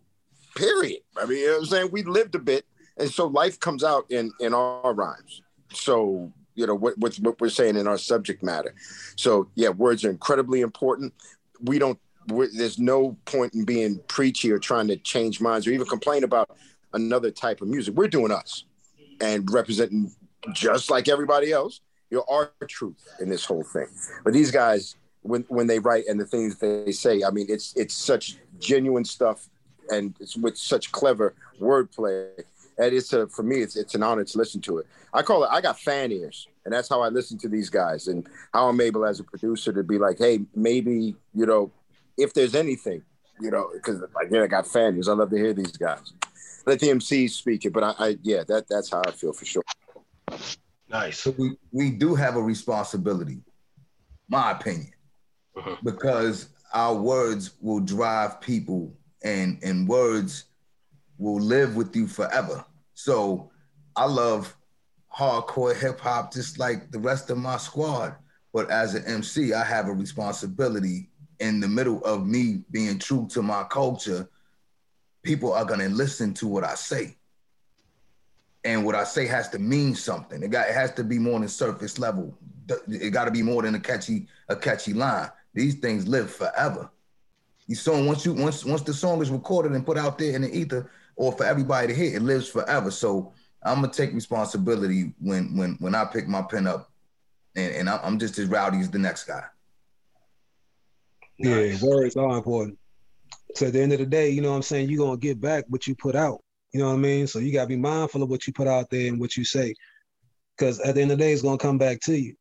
Period. 0.56 1.00
I 1.16 1.26
mean, 1.26 1.38
you 1.38 1.46
know 1.46 1.52
what 1.52 1.58
I'm 1.60 1.66
saying? 1.66 1.88
We 1.92 2.02
lived 2.02 2.34
a 2.34 2.40
bit. 2.40 2.64
And 2.96 3.10
so 3.10 3.26
life 3.26 3.60
comes 3.60 3.84
out 3.84 4.10
in 4.10 4.32
in 4.40 4.54
our 4.54 4.94
rhymes. 4.94 5.42
So 5.72 6.32
you 6.56 6.66
know 6.66 6.74
what, 6.74 6.98
what, 6.98 7.14
what 7.16 7.40
we're 7.40 7.48
saying 7.48 7.76
in 7.76 7.86
our 7.86 7.98
subject 7.98 8.42
matter. 8.42 8.74
So 9.14 9.48
yeah, 9.54 9.68
words 9.68 10.04
are 10.04 10.10
incredibly 10.10 10.62
important. 10.62 11.14
We 11.60 11.78
don't 11.78 11.98
there's 12.26 12.78
no 12.78 13.16
point 13.24 13.54
in 13.54 13.64
being 13.64 14.00
preachy 14.08 14.50
or 14.50 14.58
trying 14.58 14.88
to 14.88 14.96
change 14.96 15.40
minds 15.40 15.66
or 15.66 15.70
even 15.70 15.86
complain 15.86 16.24
about 16.24 16.56
another 16.92 17.30
type 17.30 17.60
of 17.60 17.68
music. 17.68 17.94
We're 17.94 18.08
doing 18.08 18.32
us 18.32 18.64
and 19.20 19.48
representing 19.50 20.12
just 20.52 20.90
like 20.90 21.08
everybody 21.08 21.52
else, 21.52 21.80
you 22.10 22.18
know, 22.18 22.24
our 22.28 22.50
truth 22.68 23.06
in 23.20 23.28
this 23.28 23.44
whole 23.44 23.62
thing. 23.62 23.86
But 24.24 24.32
these 24.32 24.50
guys, 24.50 24.96
when 25.22 25.44
when 25.48 25.66
they 25.66 25.78
write 25.78 26.04
and 26.08 26.20
the 26.20 26.26
things 26.26 26.58
they 26.58 26.92
say, 26.92 27.22
I 27.22 27.30
mean, 27.30 27.46
it's 27.48 27.74
it's 27.76 27.94
such 27.94 28.38
genuine 28.58 29.04
stuff 29.04 29.48
and 29.90 30.14
it's 30.20 30.36
with 30.36 30.56
such 30.56 30.92
clever 30.92 31.34
wordplay. 31.60 32.28
And 32.78 32.94
it's 32.94 33.12
a 33.12 33.26
for 33.28 33.42
me, 33.42 33.62
it's 33.62 33.76
it's 33.76 33.94
an 33.94 34.02
honor 34.02 34.24
to 34.24 34.38
listen 34.38 34.60
to 34.62 34.78
it. 34.78 34.86
I 35.14 35.22
call 35.22 35.44
it 35.44 35.50
I 35.50 35.60
got 35.60 35.78
fan 35.80 36.12
ears, 36.12 36.46
and 36.64 36.74
that's 36.74 36.88
how 36.88 37.00
I 37.00 37.08
listen 37.08 37.38
to 37.38 37.48
these 37.48 37.70
guys, 37.70 38.08
and 38.08 38.26
how 38.52 38.68
I'm 38.68 38.80
able 38.80 39.06
as 39.06 39.20
a 39.20 39.24
producer 39.24 39.72
to 39.72 39.82
be 39.82 39.98
like, 39.98 40.18
hey, 40.18 40.40
maybe 40.54 41.16
you 41.34 41.46
know 41.46 41.72
if 42.18 42.34
there's 42.34 42.54
anything, 42.54 43.02
you 43.40 43.50
know, 43.50 43.70
because 43.74 44.00
like 44.14 44.28
yeah, 44.30 44.42
I 44.42 44.46
got 44.46 44.66
fans. 44.66 45.08
I 45.08 45.12
love 45.12 45.30
to 45.30 45.36
hear 45.36 45.52
these 45.52 45.76
guys. 45.76 46.12
Let 46.66 46.80
the 46.80 46.88
MCs 46.88 47.30
speak 47.30 47.64
it, 47.64 47.72
but 47.72 47.84
I, 47.84 47.94
I 47.98 48.16
yeah, 48.22 48.42
that 48.48 48.66
that's 48.68 48.90
how 48.90 49.02
I 49.06 49.10
feel 49.12 49.32
for 49.32 49.44
sure. 49.44 49.62
Nice. 50.88 51.20
So 51.20 51.34
we 51.36 51.56
we 51.72 51.90
do 51.90 52.14
have 52.14 52.36
a 52.36 52.42
responsibility, 52.42 53.40
my 54.28 54.52
opinion, 54.52 54.92
uh-huh. 55.56 55.76
because 55.82 56.48
our 56.74 56.94
words 56.94 57.52
will 57.60 57.80
drive 57.80 58.40
people, 58.40 58.92
and 59.22 59.58
and 59.62 59.88
words 59.88 60.44
will 61.18 61.40
live 61.40 61.76
with 61.76 61.94
you 61.94 62.06
forever. 62.06 62.64
So 62.94 63.50
I 63.94 64.06
love 64.06 64.56
hardcore 65.14 65.78
hip 65.78 66.00
hop 66.00 66.32
just 66.32 66.58
like 66.58 66.90
the 66.90 66.98
rest 66.98 67.30
of 67.30 67.38
my 67.38 67.56
squad. 67.56 68.16
But 68.52 68.70
as 68.70 68.94
an 68.94 69.04
MC, 69.04 69.52
I 69.52 69.64
have 69.64 69.88
a 69.88 69.92
responsibility 69.92 71.08
in 71.40 71.60
the 71.60 71.68
middle 71.68 72.02
of 72.04 72.26
me 72.26 72.62
being 72.70 72.98
true 72.98 73.26
to 73.30 73.42
my 73.42 73.64
culture, 73.64 74.28
people 75.22 75.52
are 75.52 75.64
gonna 75.64 75.88
listen 75.88 76.32
to 76.34 76.46
what 76.46 76.64
I 76.64 76.74
say. 76.74 77.16
And 78.64 78.84
what 78.84 78.94
I 78.94 79.04
say 79.04 79.26
has 79.26 79.48
to 79.50 79.58
mean 79.58 79.94
something. 79.94 80.42
It 80.42 80.50
got 80.50 80.68
it 80.68 80.74
has 80.74 80.92
to 80.94 81.04
be 81.04 81.18
more 81.18 81.38
than 81.38 81.48
surface 81.48 81.98
level. 81.98 82.36
It 82.88 83.12
got 83.12 83.26
to 83.26 83.30
be 83.30 83.42
more 83.42 83.62
than 83.62 83.76
a 83.76 83.80
catchy 83.80 84.26
a 84.48 84.56
catchy 84.56 84.92
line. 84.92 85.30
These 85.54 85.76
things 85.76 86.08
live 86.08 86.30
forever. 86.30 86.90
You 87.68 87.76
song 87.76 88.06
once 88.06 88.24
you 88.24 88.32
once 88.32 88.64
once 88.64 88.82
the 88.82 88.92
song 88.94 89.22
is 89.22 89.30
recorded 89.30 89.72
and 89.72 89.86
put 89.86 89.98
out 89.98 90.18
there 90.18 90.34
in 90.34 90.42
the 90.42 90.56
ether, 90.56 90.90
or 91.16 91.32
for 91.32 91.44
everybody 91.44 91.88
to 91.88 91.94
hear, 91.94 92.14
it 92.14 92.22
lives 92.22 92.48
forever. 92.48 92.90
So 92.90 93.32
I'm 93.62 93.80
gonna 93.80 93.92
take 93.92 94.12
responsibility 94.12 95.12
when 95.18 95.56
when 95.56 95.76
when 95.80 95.94
I 95.94 96.04
pick 96.04 96.28
my 96.28 96.42
pen 96.42 96.66
up, 96.66 96.90
and, 97.56 97.74
and 97.74 97.88
I'm 97.88 98.18
just 98.18 98.38
as 98.38 98.46
rowdy 98.46 98.78
as 98.78 98.90
the 98.90 98.98
next 98.98 99.24
guy. 99.24 99.44
Nice. 101.38 101.82
Yeah, 101.82 101.88
words 101.88 102.16
are 102.16 102.36
important. 102.36 102.78
So 103.54 103.66
at 103.66 103.72
the 103.72 103.80
end 103.80 103.92
of 103.92 103.98
the 103.98 104.06
day, 104.06 104.30
you 104.30 104.42
know 104.42 104.50
what 104.50 104.56
I'm 104.56 104.62
saying, 104.62 104.88
you're 104.88 105.04
gonna 105.04 105.16
get 105.16 105.40
back 105.40 105.64
what 105.68 105.86
you 105.86 105.94
put 105.94 106.14
out. 106.14 106.42
You 106.72 106.80
know 106.80 106.88
what 106.88 106.94
I 106.94 106.98
mean? 106.98 107.26
So 107.26 107.38
you 107.38 107.52
gotta 107.52 107.68
be 107.68 107.76
mindful 107.76 108.22
of 108.22 108.28
what 108.28 108.46
you 108.46 108.52
put 108.52 108.68
out 108.68 108.90
there 108.90 109.08
and 109.08 109.18
what 109.18 109.36
you 109.36 109.44
say. 109.44 109.74
Cause 110.58 110.80
at 110.80 110.94
the 110.94 111.02
end 111.02 111.10
of 111.10 111.18
the 111.18 111.24
day, 111.24 111.32
it's 111.32 111.42
gonna 111.42 111.58
come 111.58 111.78
back 111.78 112.00
to 112.00 112.18
you. 112.18 112.34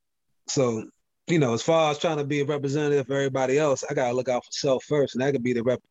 So, 0.47 0.85
you 1.27 1.39
know, 1.39 1.53
as 1.53 1.61
far 1.61 1.91
as 1.91 1.97
trying 1.97 2.17
to 2.17 2.23
be 2.23 2.41
a 2.41 2.45
representative 2.45 3.07
for 3.07 3.13
everybody 3.13 3.57
else, 3.57 3.83
I 3.89 3.93
gotta 3.93 4.13
look 4.13 4.29
out 4.29 4.45
for 4.45 4.51
self 4.51 4.83
first. 4.83 5.15
And 5.15 5.23
that 5.23 5.31
could 5.31 5.43
be 5.43 5.53
the 5.53 5.63
rep- 5.63 5.81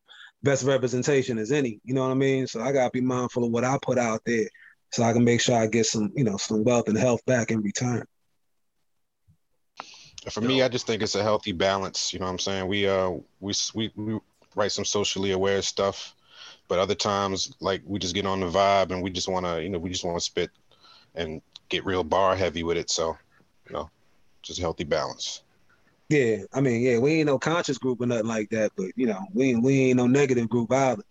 best 0.43 0.63
representation 0.63 1.37
as 1.37 1.51
any. 1.51 1.79
You 1.83 1.93
know 1.93 2.01
what 2.03 2.11
I 2.11 2.15
mean? 2.15 2.47
So 2.47 2.61
I 2.61 2.71
gotta 2.71 2.91
be 2.91 3.01
mindful 3.01 3.43
of 3.43 3.51
what 3.51 3.63
I 3.63 3.77
put 3.81 3.97
out 3.97 4.21
there 4.25 4.47
so 4.91 5.03
I 5.03 5.13
can 5.13 5.23
make 5.23 5.41
sure 5.41 5.57
I 5.57 5.67
get 5.67 5.85
some, 5.85 6.11
you 6.15 6.23
know, 6.23 6.37
some 6.37 6.63
wealth 6.63 6.87
and 6.87 6.97
health 6.97 7.25
back 7.25 7.51
in 7.51 7.61
return. 7.61 8.05
For 10.29 10.41
me, 10.41 10.61
I 10.63 10.69
just 10.69 10.87
think 10.87 11.03
it's 11.03 11.15
a 11.15 11.21
healthy 11.23 11.51
balance. 11.51 12.11
You 12.13 12.19
know 12.19 12.25
what 12.25 12.31
I'm 12.31 12.39
saying? 12.39 12.67
We 12.67 12.87
uh 12.87 13.11
we 13.39 13.53
we, 13.73 13.91
we 13.95 14.19
write 14.55 14.71
some 14.71 14.85
socially 14.85 15.31
aware 15.31 15.61
stuff, 15.61 16.15
but 16.67 16.79
other 16.79 16.95
times 16.95 17.53
like 17.59 17.81
we 17.85 17.99
just 17.99 18.15
get 18.15 18.25
on 18.25 18.39
the 18.39 18.47
vibe 18.47 18.91
and 18.91 19.03
we 19.03 19.09
just 19.11 19.27
want 19.27 19.45
to 19.45 19.61
you 19.61 19.69
know 19.69 19.77
we 19.77 19.89
just 19.89 20.03
want 20.03 20.17
to 20.17 20.23
spit 20.23 20.49
and 21.13 21.41
get 21.69 21.85
real 21.85 22.03
bar 22.03 22.35
heavy 22.35 22.63
with 22.63 22.77
it. 22.77 22.89
So 22.89 23.17
you 23.67 23.73
know, 23.73 23.89
just 24.41 24.59
healthy 24.59 24.83
balance. 24.83 25.43
Yeah, 26.09 26.37
I 26.53 26.61
mean, 26.61 26.81
yeah, 26.81 26.99
we 26.99 27.13
ain't 27.13 27.27
no 27.27 27.39
conscious 27.39 27.79
group 27.79 28.01
or 28.01 28.05
nothing 28.05 28.27
like 28.27 28.49
that, 28.51 28.71
but 28.77 28.91
you 28.95 29.07
know, 29.07 29.19
we 29.33 29.55
we 29.55 29.85
ain't 29.85 29.97
no 29.97 30.05
negative 30.05 30.47
group 30.49 30.71
either. 30.71 31.03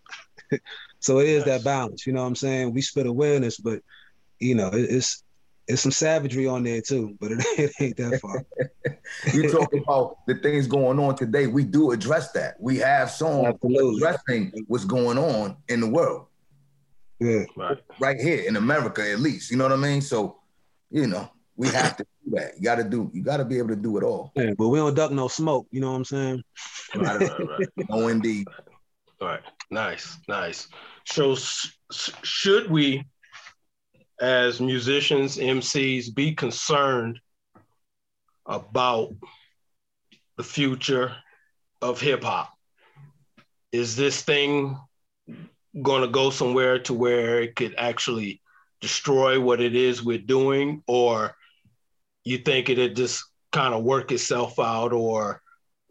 so 0.99 1.19
it 1.19 1.27
is 1.27 1.45
yes. 1.45 1.47
that 1.47 1.63
balance, 1.65 2.07
you 2.07 2.13
know 2.13 2.21
what 2.21 2.27
I'm 2.27 2.35
saying? 2.35 2.73
We 2.73 2.81
spit 2.81 3.05
awareness, 3.05 3.57
but 3.57 3.81
you 4.39 4.55
know, 4.55 4.69
it, 4.69 4.83
it's 4.89 5.23
it's 5.67 5.81
some 5.81 5.91
savagery 5.91 6.47
on 6.47 6.63
there 6.63 6.81
too, 6.81 7.17
but 7.19 7.31
it, 7.31 7.39
it 7.57 7.71
ain't 7.79 7.97
that 7.97 8.21
far. 8.21 8.45
you 9.33 9.49
talk 9.49 9.73
about 9.73 10.25
the 10.27 10.35
things 10.35 10.67
going 10.67 10.99
on 10.99 11.15
today. 11.15 11.47
We 11.47 11.63
do 11.63 11.91
address 11.91 12.31
that. 12.31 12.55
We 12.59 12.77
have 12.77 13.09
songs 13.11 13.47
Absolutely. 13.47 13.97
addressing 13.97 14.53
what's 14.67 14.85
going 14.85 15.17
on 15.17 15.57
in 15.67 15.81
the 15.81 15.89
world. 15.89 16.27
Yeah. 17.19 17.45
Right. 17.55 17.77
right 17.99 18.19
here 18.19 18.43
in 18.43 18.57
America, 18.57 19.09
at 19.09 19.19
least. 19.19 19.49
You 19.49 19.57
know 19.57 19.63
what 19.63 19.73
I 19.73 19.77
mean? 19.77 20.01
So, 20.01 20.37
you 20.91 21.07
know, 21.07 21.29
we 21.55 21.69
have 21.69 21.97
to 21.97 22.03
do 22.03 22.09
that. 22.31 22.57
You 22.57 22.63
gotta 22.63 22.83
do, 22.83 23.09
you 23.13 23.23
gotta 23.23 23.45
be 23.45 23.57
able 23.57 23.69
to 23.69 23.75
do 23.75 23.97
it 23.97 24.03
all. 24.03 24.31
Yeah, 24.35 24.51
but 24.57 24.69
we 24.69 24.79
don't 24.79 24.95
duck 24.95 25.11
no 25.11 25.27
smoke, 25.27 25.67
you 25.71 25.81
know 25.81 25.91
what 25.91 25.97
I'm 25.97 26.05
saying? 26.05 26.43
right, 26.95 27.19
right, 27.19 27.49
right. 27.49 27.67
No 27.89 28.07
indeed. 28.07 28.47
All 29.21 29.27
right. 29.27 29.41
Nice, 29.71 30.17
nice. 30.27 30.67
So 31.05 31.35
should 32.23 32.69
we 32.69 33.05
as 34.19 34.61
musicians, 34.61 35.37
MCs, 35.37 36.13
be 36.13 36.33
concerned 36.33 37.19
about 38.45 39.13
the 40.37 40.43
future 40.43 41.15
of 41.81 41.99
hip 41.99 42.23
hop? 42.23 42.53
Is 43.71 43.95
this 43.95 44.21
thing 44.21 44.77
going 45.81 46.01
to 46.01 46.07
go 46.07 46.29
somewhere 46.29 46.79
to 46.79 46.93
where 46.93 47.41
it 47.41 47.55
could 47.55 47.75
actually 47.77 48.41
destroy 48.79 49.39
what 49.39 49.61
it 49.61 49.75
is 49.75 50.03
we're 50.03 50.17
doing, 50.17 50.83
or 50.87 51.35
you 52.25 52.39
think 52.39 52.69
it'll 52.69 52.89
just 52.89 53.23
kind 53.51 53.73
of 53.73 53.83
work 53.83 54.11
itself 54.11 54.59
out, 54.59 54.91
or 54.91 55.41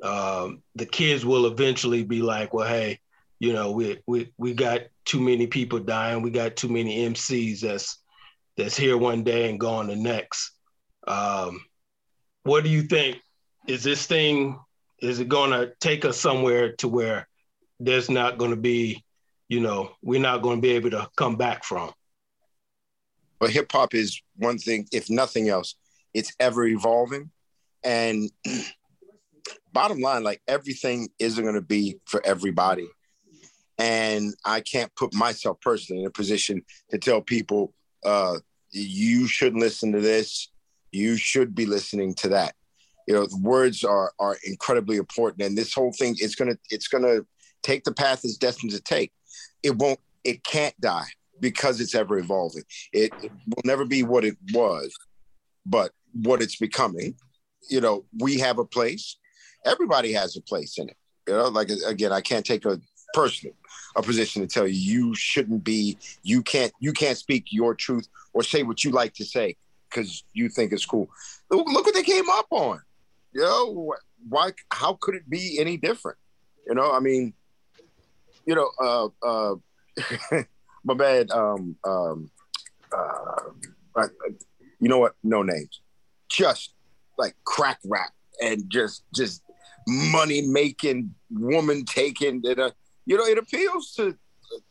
um, 0.03 0.63
the 0.75 0.85
kids 0.85 1.25
will 1.25 1.47
eventually 1.47 2.05
be 2.05 2.21
like, 2.21 2.53
well, 2.53 2.69
hey, 2.69 3.01
you 3.39 3.53
know, 3.53 3.73
we 3.73 3.99
we 4.07 4.33
we 4.37 4.53
got 4.53 4.83
too 5.07 5.21
many 5.21 5.47
people 5.47 5.79
dying, 5.79 6.23
we 6.23 6.31
got 6.31 6.57
too 6.57 6.69
many 6.69 7.09
MCs 7.09 7.61
that's 7.61 7.99
that's 8.57 8.77
here 8.77 8.99
one 8.99 9.25
day 9.25 9.49
and 9.49 9.59
gone 9.59 9.87
the 9.87 9.97
next. 9.97 10.51
Um, 11.07 11.65
what 12.43 12.65
do 12.65 12.71
you 12.71 12.83
think? 12.83 13.21
Is 13.67 13.83
this 13.83 14.07
thing 14.07 14.59
is 15.01 15.21
it 15.21 15.29
going 15.29 15.51
to 15.51 15.73
take 15.81 16.05
us 16.05 16.19
somewhere 16.19 16.73
to 16.77 16.89
where 16.89 17.27
there's 17.81 18.11
not 18.11 18.39
going 18.39 18.51
to 18.51 18.57
be 18.57 19.05
you 19.49 19.61
know, 19.61 19.93
we're 20.03 20.21
not 20.21 20.43
going 20.43 20.59
to 20.59 20.63
be 20.63 20.73
able 20.73 20.91
to 20.91 21.09
come 21.17 21.37
back 21.37 21.65
from. 21.65 21.93
But 23.39 23.51
hip 23.51 23.71
hop 23.71 23.95
is 23.95 24.21
one 24.37 24.59
thing, 24.59 24.89
if 24.93 25.11
nothing 25.11 25.49
else, 25.49 25.75
it's 26.15 26.33
ever 26.41 26.65
evolving. 26.65 27.31
And 27.83 28.31
bottom 29.73 30.01
line, 30.01 30.23
like 30.23 30.41
everything 30.49 31.09
isn't 31.19 31.43
going 31.43 31.57
to 31.57 31.61
be 31.61 31.99
for 32.07 32.25
everybody. 32.25 32.89
And 33.77 34.35
I 34.45 34.61
can't 34.61 34.95
put 34.95 35.13
myself 35.13 35.61
personally 35.61 36.03
in 36.03 36.07
a 36.07 36.13
position 36.13 36.63
to 36.91 36.99
tell 36.99 37.21
people, 37.21 37.75
uh, 38.05 38.39
you 38.71 39.27
shouldn't 39.27 39.61
listen 39.61 39.93
to 39.93 40.01
this. 40.01 40.51
You 40.93 41.17
should 41.17 41.55
be 41.55 41.67
listening 41.67 42.15
to 42.17 42.29
that. 42.29 42.55
You 43.07 43.15
know, 43.15 43.27
the 43.27 43.41
words 43.41 43.85
are 43.85 44.13
are 44.19 44.37
incredibly 44.45 44.97
important, 44.97 45.43
and 45.43 45.59
this 45.59 45.75
whole 45.75 45.93
thing 45.93 46.17
it's 46.19 46.35
gonna 46.35 46.57
it's 46.71 46.89
gonna 46.89 47.21
take 47.63 47.85
the 47.85 47.93
path 47.93 48.21
it's 48.25 48.37
destined 48.37 48.73
to 48.73 48.81
take. 48.81 49.13
It 49.63 49.77
won't. 49.77 50.01
It 50.23 50.43
can't 50.45 50.79
die 50.81 51.07
because 51.41 51.81
it's 51.81 51.95
ever 51.95 52.19
evolving. 52.19 52.63
It, 52.93 53.13
it 53.21 53.33
will 53.47 53.63
never 53.65 53.85
be 53.85 54.03
what 54.03 54.25
it 54.25 54.37
was, 54.53 54.95
but 55.67 55.93
what 56.23 56.43
it's 56.43 56.57
becoming. 56.57 57.17
You 57.69 57.81
know, 57.81 58.05
we 58.19 58.39
have 58.39 58.59
a 58.59 58.65
place. 58.65 59.17
Everybody 59.65 60.13
has 60.13 60.37
a 60.37 60.43
place 60.43 60.79
in 60.79 60.89
it. 60.89 60.97
You 61.27 61.35
know, 61.35 61.49
like 61.49 61.71
again, 61.87 62.13
I 62.13 62.21
can't 62.21 62.45
take 62.45 62.65
a 62.67 62.81
personally 63.15 63.55
a 63.97 64.03
position 64.03 64.43
to 64.43 64.49
tell 64.49 64.67
you 64.67 64.75
you 64.75 65.15
shouldn't 65.15 65.65
be 65.65 65.97
you 66.23 66.43
can't 66.43 66.73
you 66.81 66.93
can't 66.93 67.17
speak 67.17 67.47
your 67.51 67.75
truth 67.75 68.09
or 68.33 68.43
say 68.43 68.63
what 68.63 68.85
you 68.85 68.91
like 68.91 69.15
to 69.15 69.25
say 69.25 69.57
because 69.89 70.25
you 70.33 70.49
think 70.49 70.73
it's 70.73 70.85
cool 70.85 71.09
look, 71.51 71.67
what 71.67 71.95
they 71.95 72.03
came 72.03 72.29
up 72.31 72.47
on 72.51 72.81
you 73.33 73.41
know 73.41 73.95
why 74.29 74.51
how 74.73 74.99
could 75.01 75.15
it 75.15 75.29
be 75.31 75.59
any 75.61 75.77
different 75.77 76.19
you 76.67 76.75
know 76.75 76.93
i 76.93 76.99
mean 76.99 77.33
you 78.47 78.55
know 78.55 78.69
uh 78.83 79.09
uh 79.23 80.43
my 80.85 80.95
bad 80.95 81.31
um 81.31 81.77
um 81.85 82.31
uh 82.93 84.09
you 84.81 84.89
know 84.89 84.99
what 84.99 85.15
no 85.23 85.43
names 85.43 85.81
just 86.29 86.75
like 87.19 87.35
crack 87.45 87.79
rap 87.85 88.11
and 88.43 88.65
just 88.69 89.05
just 89.15 89.43
money 89.87 90.43
making 90.43 91.15
woman 91.31 91.85
taking 91.85 92.43
That 92.43 92.59
uh, 92.59 92.71
you 93.07 93.17
know, 93.17 93.25
it 93.25 93.39
appeals 93.39 93.93
to 93.97 94.17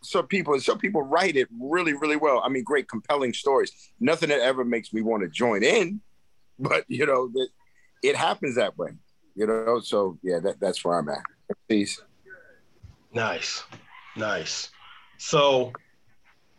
some 0.02 0.28
people, 0.28 0.54
and 0.54 0.64
some 0.64 0.78
people 0.78 1.02
write 1.02 1.36
it 1.36 1.48
really, 1.60 1.94
really 1.94 2.16
well. 2.16 2.42
I 2.44 2.50
mean, 2.50 2.64
great, 2.64 2.88
compelling 2.88 3.34
stories. 3.34 3.72
Nothing 4.00 4.30
that 4.30 4.42
ever 4.42 4.64
makes 4.64 4.94
me 4.94 5.02
want 5.02 5.24
to 5.24 5.30
join 5.30 5.64
in, 5.64 6.02
but 6.60 6.86
you 6.88 7.06
know, 7.06 7.30
that 7.30 7.48
it 8.02 8.16
happens 8.16 8.56
that 8.56 8.78
way. 8.78 8.92
You 9.36 9.48
know, 9.48 9.80
so 9.84 10.18
yeah, 10.22 10.40
that, 10.40 10.60
that's 10.60 10.84
where 10.84 11.00
I'm 11.00 11.10
at. 11.10 11.24
Peace. 11.68 12.02
Nice, 13.14 13.64
nice. 14.16 14.70
So, 15.18 15.72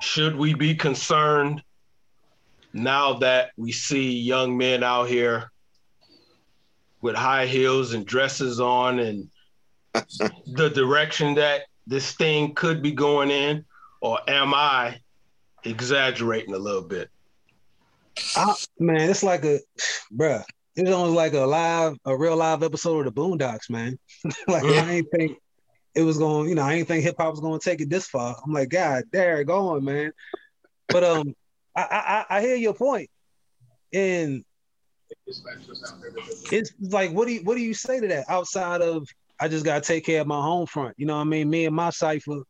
should 0.00 0.36
we 0.36 0.54
be 0.54 0.74
concerned 0.74 1.62
now 2.74 3.14
that 3.14 3.52
we 3.56 3.70
see 3.70 4.18
young 4.18 4.58
men 4.58 4.82
out 4.82 5.08
here 5.08 5.50
with 7.00 7.14
high 7.14 7.46
heels 7.46 7.94
and 7.94 8.04
dresses 8.04 8.60
on 8.60 8.98
and 8.98 9.30
the 10.46 10.70
direction 10.70 11.36
that 11.36 11.62
this 11.86 12.12
thing 12.12 12.52
could 12.54 12.82
be 12.82 12.90
going 12.90 13.30
in, 13.30 13.64
or 14.00 14.18
am 14.28 14.52
I 14.54 14.98
exaggerating 15.62 16.54
a 16.54 16.58
little 16.58 16.82
bit? 16.82 17.08
I, 18.36 18.54
man, 18.78 19.08
it's 19.08 19.22
like 19.22 19.44
a, 19.44 19.60
bruh. 20.12 20.42
It's 20.74 20.90
almost 20.90 21.14
like 21.14 21.34
a 21.34 21.40
live, 21.40 21.96
a 22.04 22.16
real 22.16 22.36
live 22.36 22.64
episode 22.64 23.06
of 23.06 23.14
the 23.14 23.20
Boondocks, 23.20 23.70
man. 23.70 23.96
like 24.48 24.64
I 24.64 24.90
ain't 24.90 25.06
think 25.16 25.38
it 25.94 26.02
was 26.02 26.18
going, 26.18 26.48
you 26.48 26.56
know, 26.56 26.62
I 26.62 26.74
ain't 26.74 26.88
think 26.88 27.04
hip 27.04 27.14
hop 27.18 27.30
was 27.30 27.40
going 27.40 27.60
to 27.60 27.64
take 27.64 27.80
it 27.80 27.88
this 27.88 28.08
far. 28.08 28.36
I'm 28.44 28.52
like, 28.52 28.70
God, 28.70 29.04
there, 29.12 29.44
going, 29.44 29.84
man. 29.84 30.12
But 30.88 31.04
um, 31.04 31.34
I, 31.76 32.24
I 32.30 32.38
I 32.38 32.40
hear 32.42 32.56
your 32.56 32.74
point, 32.74 33.10
and 33.92 34.44
it's 36.50 36.72
like, 36.80 37.12
what 37.12 37.26
do 37.26 37.34
you 37.34 37.40
what 37.44 37.56
do 37.56 37.62
you 37.62 37.74
say 37.74 38.00
to 38.00 38.08
that 38.08 38.26
outside 38.28 38.82
of 38.82 39.06
I 39.40 39.48
just 39.48 39.64
gotta 39.64 39.80
take 39.80 40.04
care 40.04 40.20
of 40.20 40.26
my 40.26 40.40
home 40.40 40.66
front. 40.66 40.94
You 40.96 41.06
know 41.06 41.16
what 41.16 41.22
I 41.22 41.24
mean? 41.24 41.50
Me 41.50 41.66
and 41.66 41.74
my 41.74 41.90
cipher, 41.90 42.42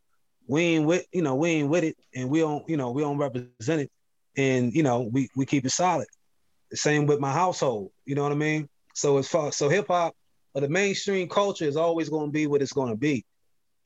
we 0.47 0.63
ain't 0.63 0.87
with, 0.87 1.07
you 1.13 1.23
know, 1.23 1.35
we 1.35 1.51
ain't 1.51 1.69
with 1.71 1.85
it 1.85 1.97
and 2.15 2.29
we 2.29 2.41
don't, 2.41 2.69
you 2.69 2.77
know, 2.77 2.91
we 2.91 3.03
don't 3.03 3.19
represent 3.19 3.83
it. 3.83 3.91
And, 4.37 4.73
you 4.75 4.83
know, 4.83 5.09
we 5.13 5.29
we 5.37 5.47
keep 5.47 5.65
it 5.65 5.71
solid. 5.71 6.07
The 6.71 6.77
same 6.77 7.07
with 7.07 7.21
my 7.21 7.33
household. 7.33 7.91
You 8.05 8.15
know 8.15 8.23
what 8.23 8.33
I 8.33 8.37
mean? 8.37 8.69
So 8.95 9.19
as 9.19 9.29
far 9.29 9.53
so 9.53 9.69
hip 9.69 9.87
hop 9.89 10.15
or 10.55 10.61
the 10.61 10.69
mainstream 10.69 11.29
culture 11.29 11.65
is 11.65 11.77
always 11.77 12.09
gonna 12.09 12.31
be 12.31 12.47
what 12.47 12.63
it's 12.63 12.73
gonna 12.73 12.97
be. 12.97 13.25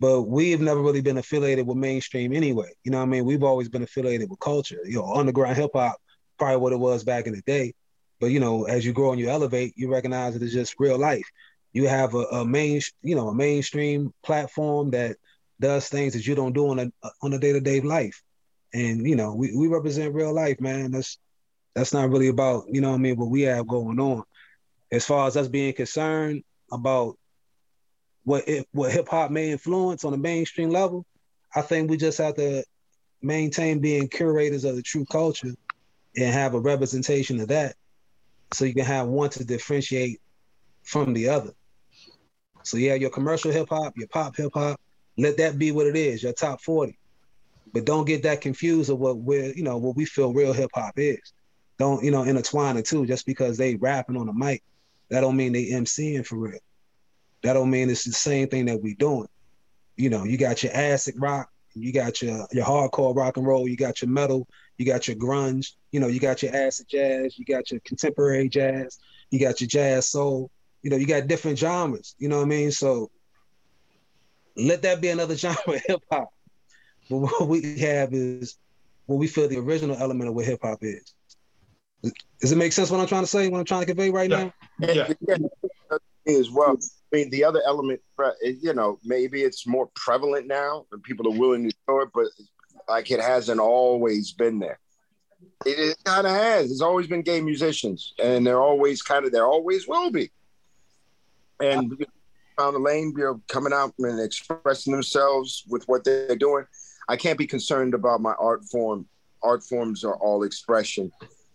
But 0.00 0.22
we've 0.22 0.60
never 0.60 0.80
really 0.80 1.00
been 1.00 1.18
affiliated 1.18 1.66
with 1.66 1.76
mainstream 1.76 2.32
anyway. 2.32 2.70
You 2.84 2.92
know 2.92 2.98
what 2.98 3.04
I 3.04 3.08
mean? 3.08 3.24
We've 3.24 3.42
always 3.42 3.68
been 3.68 3.82
affiliated 3.82 4.30
with 4.30 4.38
culture. 4.38 4.80
You 4.84 4.98
know, 4.98 5.12
underground 5.14 5.56
hip 5.56 5.72
hop, 5.74 5.96
probably 6.38 6.58
what 6.58 6.72
it 6.72 6.78
was 6.78 7.02
back 7.02 7.26
in 7.26 7.34
the 7.34 7.42
day. 7.42 7.74
But 8.20 8.28
you 8.28 8.40
know, 8.40 8.64
as 8.64 8.84
you 8.86 8.92
grow 8.92 9.10
and 9.10 9.20
you 9.20 9.28
elevate, 9.28 9.74
you 9.76 9.90
recognize 9.90 10.36
it 10.36 10.42
as 10.42 10.52
just 10.52 10.74
real 10.78 10.98
life 10.98 11.26
you 11.72 11.88
have 11.88 12.14
a, 12.14 12.24
a 12.32 12.44
main, 12.44 12.80
you 13.02 13.14
know, 13.14 13.28
a 13.28 13.34
mainstream 13.34 14.12
platform 14.22 14.90
that 14.90 15.16
does 15.60 15.88
things 15.88 16.12
that 16.14 16.26
you 16.26 16.34
don't 16.34 16.52
do 16.52 16.68
on 16.68 16.78
a 16.78 16.90
on 17.22 17.32
a 17.32 17.38
day 17.38 17.52
to 17.52 17.60
day 17.60 17.80
life, 17.80 18.22
and 18.72 19.06
you 19.06 19.16
know, 19.16 19.34
we, 19.34 19.54
we 19.56 19.68
represent 19.68 20.14
real 20.14 20.32
life, 20.32 20.60
man. 20.60 20.92
That's 20.92 21.18
that's 21.74 21.92
not 21.92 22.10
really 22.10 22.28
about 22.28 22.64
you 22.68 22.80
know 22.80 22.94
I 22.94 22.96
mean 22.96 23.16
what 23.16 23.30
we 23.30 23.42
have 23.42 23.66
going 23.66 24.00
on. 24.00 24.22
As 24.90 25.04
far 25.04 25.26
as 25.26 25.36
us 25.36 25.48
being 25.48 25.74
concerned 25.74 26.42
about 26.72 27.17
what 28.28 28.46
what 28.72 28.92
hip 28.92 29.08
hop 29.08 29.30
may 29.30 29.50
influence 29.50 30.04
on 30.04 30.12
a 30.12 30.18
mainstream 30.18 30.68
level, 30.68 31.06
I 31.56 31.62
think 31.62 31.88
we 31.88 31.96
just 31.96 32.18
have 32.18 32.34
to 32.34 32.62
maintain 33.22 33.78
being 33.78 34.06
curators 34.06 34.64
of 34.64 34.76
the 34.76 34.82
true 34.82 35.06
culture 35.06 35.54
and 36.14 36.26
have 36.26 36.52
a 36.52 36.60
representation 36.60 37.40
of 37.40 37.48
that, 37.48 37.74
so 38.52 38.66
you 38.66 38.74
can 38.74 38.84
have 38.84 39.06
one 39.06 39.30
to 39.30 39.44
differentiate 39.44 40.20
from 40.82 41.14
the 41.14 41.30
other. 41.30 41.52
So 42.64 42.76
yeah, 42.76 42.94
your 42.94 43.08
commercial 43.08 43.50
hip 43.50 43.70
hop, 43.70 43.94
your 43.96 44.08
pop 44.08 44.36
hip 44.36 44.52
hop, 44.52 44.78
let 45.16 45.38
that 45.38 45.58
be 45.58 45.72
what 45.72 45.86
it 45.86 45.96
is, 45.96 46.22
your 46.22 46.34
top 46.34 46.60
40. 46.60 46.98
But 47.72 47.86
don't 47.86 48.04
get 48.04 48.22
that 48.24 48.42
confused 48.42 48.90
of 48.90 48.98
what 48.98 49.16
we're, 49.16 49.54
you 49.54 49.62
know, 49.62 49.78
what 49.78 49.96
we 49.96 50.04
feel 50.04 50.34
real 50.34 50.52
hip 50.52 50.70
hop 50.74 50.98
is. 50.98 51.32
Don't, 51.78 52.04
you 52.04 52.10
know, 52.10 52.24
intertwine 52.24 52.76
the 52.76 52.82
two 52.82 53.06
just 53.06 53.24
because 53.24 53.56
they 53.56 53.76
rapping 53.76 54.18
on 54.18 54.26
the 54.26 54.34
mic. 54.34 54.62
That 55.08 55.22
don't 55.22 55.36
mean 55.36 55.54
they 55.54 55.70
MCing 55.70 56.26
for 56.26 56.36
real. 56.36 56.58
That 57.42 57.54
don't 57.54 57.70
mean 57.70 57.90
it's 57.90 58.04
the 58.04 58.12
same 58.12 58.48
thing 58.48 58.66
that 58.66 58.82
we 58.82 58.94
doing. 58.94 59.28
You 59.96 60.10
know, 60.10 60.24
you 60.24 60.36
got 60.36 60.62
your 60.62 60.72
acid 60.72 61.14
rock, 61.18 61.50
you 61.74 61.92
got 61.92 62.22
your 62.22 62.46
your 62.52 62.64
hardcore 62.64 63.14
rock 63.14 63.36
and 63.36 63.46
roll, 63.46 63.68
you 63.68 63.76
got 63.76 64.02
your 64.02 64.10
metal, 64.10 64.46
you 64.76 64.86
got 64.86 65.08
your 65.08 65.16
grunge, 65.16 65.72
you 65.92 66.00
know, 66.00 66.08
you 66.08 66.20
got 66.20 66.42
your 66.42 66.54
acid 66.54 66.86
jazz, 66.88 67.38
you 67.38 67.44
got 67.44 67.70
your 67.70 67.80
contemporary 67.80 68.48
jazz, 68.48 68.98
you 69.30 69.40
got 69.40 69.60
your 69.60 69.68
jazz 69.68 70.08
soul 70.08 70.50
you 70.82 70.90
know, 70.90 70.96
you 70.96 71.06
got 71.06 71.26
different 71.26 71.58
genres. 71.58 72.14
You 72.18 72.28
know 72.28 72.38
what 72.38 72.44
I 72.44 72.48
mean? 72.48 72.70
So 72.70 73.10
let 74.56 74.82
that 74.82 75.00
be 75.00 75.08
another 75.08 75.36
genre 75.36 75.60
of 75.66 75.82
hip 75.86 76.02
hop. 76.10 76.32
But 77.10 77.18
what 77.18 77.48
we 77.48 77.78
have 77.78 78.12
is 78.12 78.56
what 79.06 79.16
we 79.16 79.26
feel 79.26 79.48
the 79.48 79.58
original 79.58 79.96
element 79.96 80.28
of 80.28 80.34
what 80.34 80.44
hip 80.44 80.60
hop 80.62 80.78
is. 80.82 81.14
Does 82.40 82.52
it 82.52 82.56
make 82.56 82.72
sense 82.72 82.90
what 82.90 83.00
I'm 83.00 83.06
trying 83.06 83.22
to 83.22 83.26
say? 83.26 83.48
What 83.48 83.58
I'm 83.58 83.64
trying 83.64 83.80
to 83.80 83.86
convey 83.86 84.10
right 84.10 84.30
yeah. 84.30 84.44
now? 84.44 84.52
Yeah. 84.78 85.12
yeah. 85.26 85.36
As 86.26 86.50
well. 86.50 86.76
I 87.12 87.16
mean, 87.16 87.30
the 87.30 87.44
other 87.44 87.62
element, 87.66 88.00
you 88.42 88.74
know, 88.74 88.98
maybe 89.04 89.42
it's 89.42 89.66
more 89.66 89.88
prevalent 89.94 90.46
now 90.46 90.84
and 90.92 91.02
people 91.02 91.26
are 91.28 91.38
willing 91.38 91.68
to 91.68 91.76
show 91.86 92.00
it, 92.00 92.10
but 92.14 92.26
like 92.88 93.10
it 93.10 93.20
hasn't 93.20 93.60
always 93.60 94.32
been 94.32 94.58
there. 94.58 94.78
It, 95.64 95.78
it 95.78 95.96
kind 96.04 96.26
of 96.26 96.32
has. 96.32 96.70
It's 96.70 96.82
always 96.82 97.06
been 97.06 97.22
gay 97.22 97.40
musicians, 97.40 98.12
and 98.22 98.46
they're 98.46 98.60
always 98.60 99.02
kind 99.02 99.24
of, 99.24 99.32
there 99.32 99.46
always 99.46 99.88
will 99.88 100.10
be 100.10 100.30
and 101.60 102.04
found 102.56 102.74
the 102.74 102.80
lane, 102.80 103.14
you 103.16 103.24
know, 103.24 103.40
coming 103.48 103.72
out 103.72 103.94
and 103.98 104.20
expressing 104.20 104.92
themselves 104.92 105.64
with 105.68 105.84
what 105.86 106.04
they're 106.04 106.36
doing. 106.36 106.64
I 107.08 107.16
can't 107.16 107.38
be 107.38 107.46
concerned 107.46 107.94
about 107.94 108.20
my 108.20 108.34
art 108.38 108.64
form. 108.64 109.06
Art 109.42 109.62
forms 109.62 110.04
are 110.04 110.16
all 110.16 110.42
expression. 110.42 111.12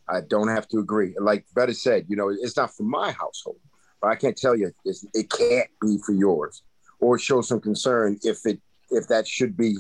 I 0.10 0.22
don't 0.22 0.48
have 0.48 0.68
to 0.70 0.80
agree. 0.80 1.14
Like 1.20 1.46
Better 1.54 1.74
said, 1.74 2.06
you 2.08 2.16
know, 2.16 2.30
it's 2.30 2.58
not 2.58 2.76
for 2.76 2.84
my 2.84 3.12
household, 3.12 3.60
but 4.04 4.10
I 4.10 4.16
can't 4.16 4.38
tell 4.38 4.54
you 4.54 4.70
it 4.86 5.30
can't 5.30 5.70
be 5.82 5.98
for 6.06 6.12
yours, 6.12 6.62
or 7.00 7.18
show 7.18 7.42
some 7.42 7.62
concern 7.62 8.20
if 8.22 8.46
it 8.46 8.62
if 8.92 9.08
that 9.08 9.26
should 9.26 9.56
be 9.56 9.78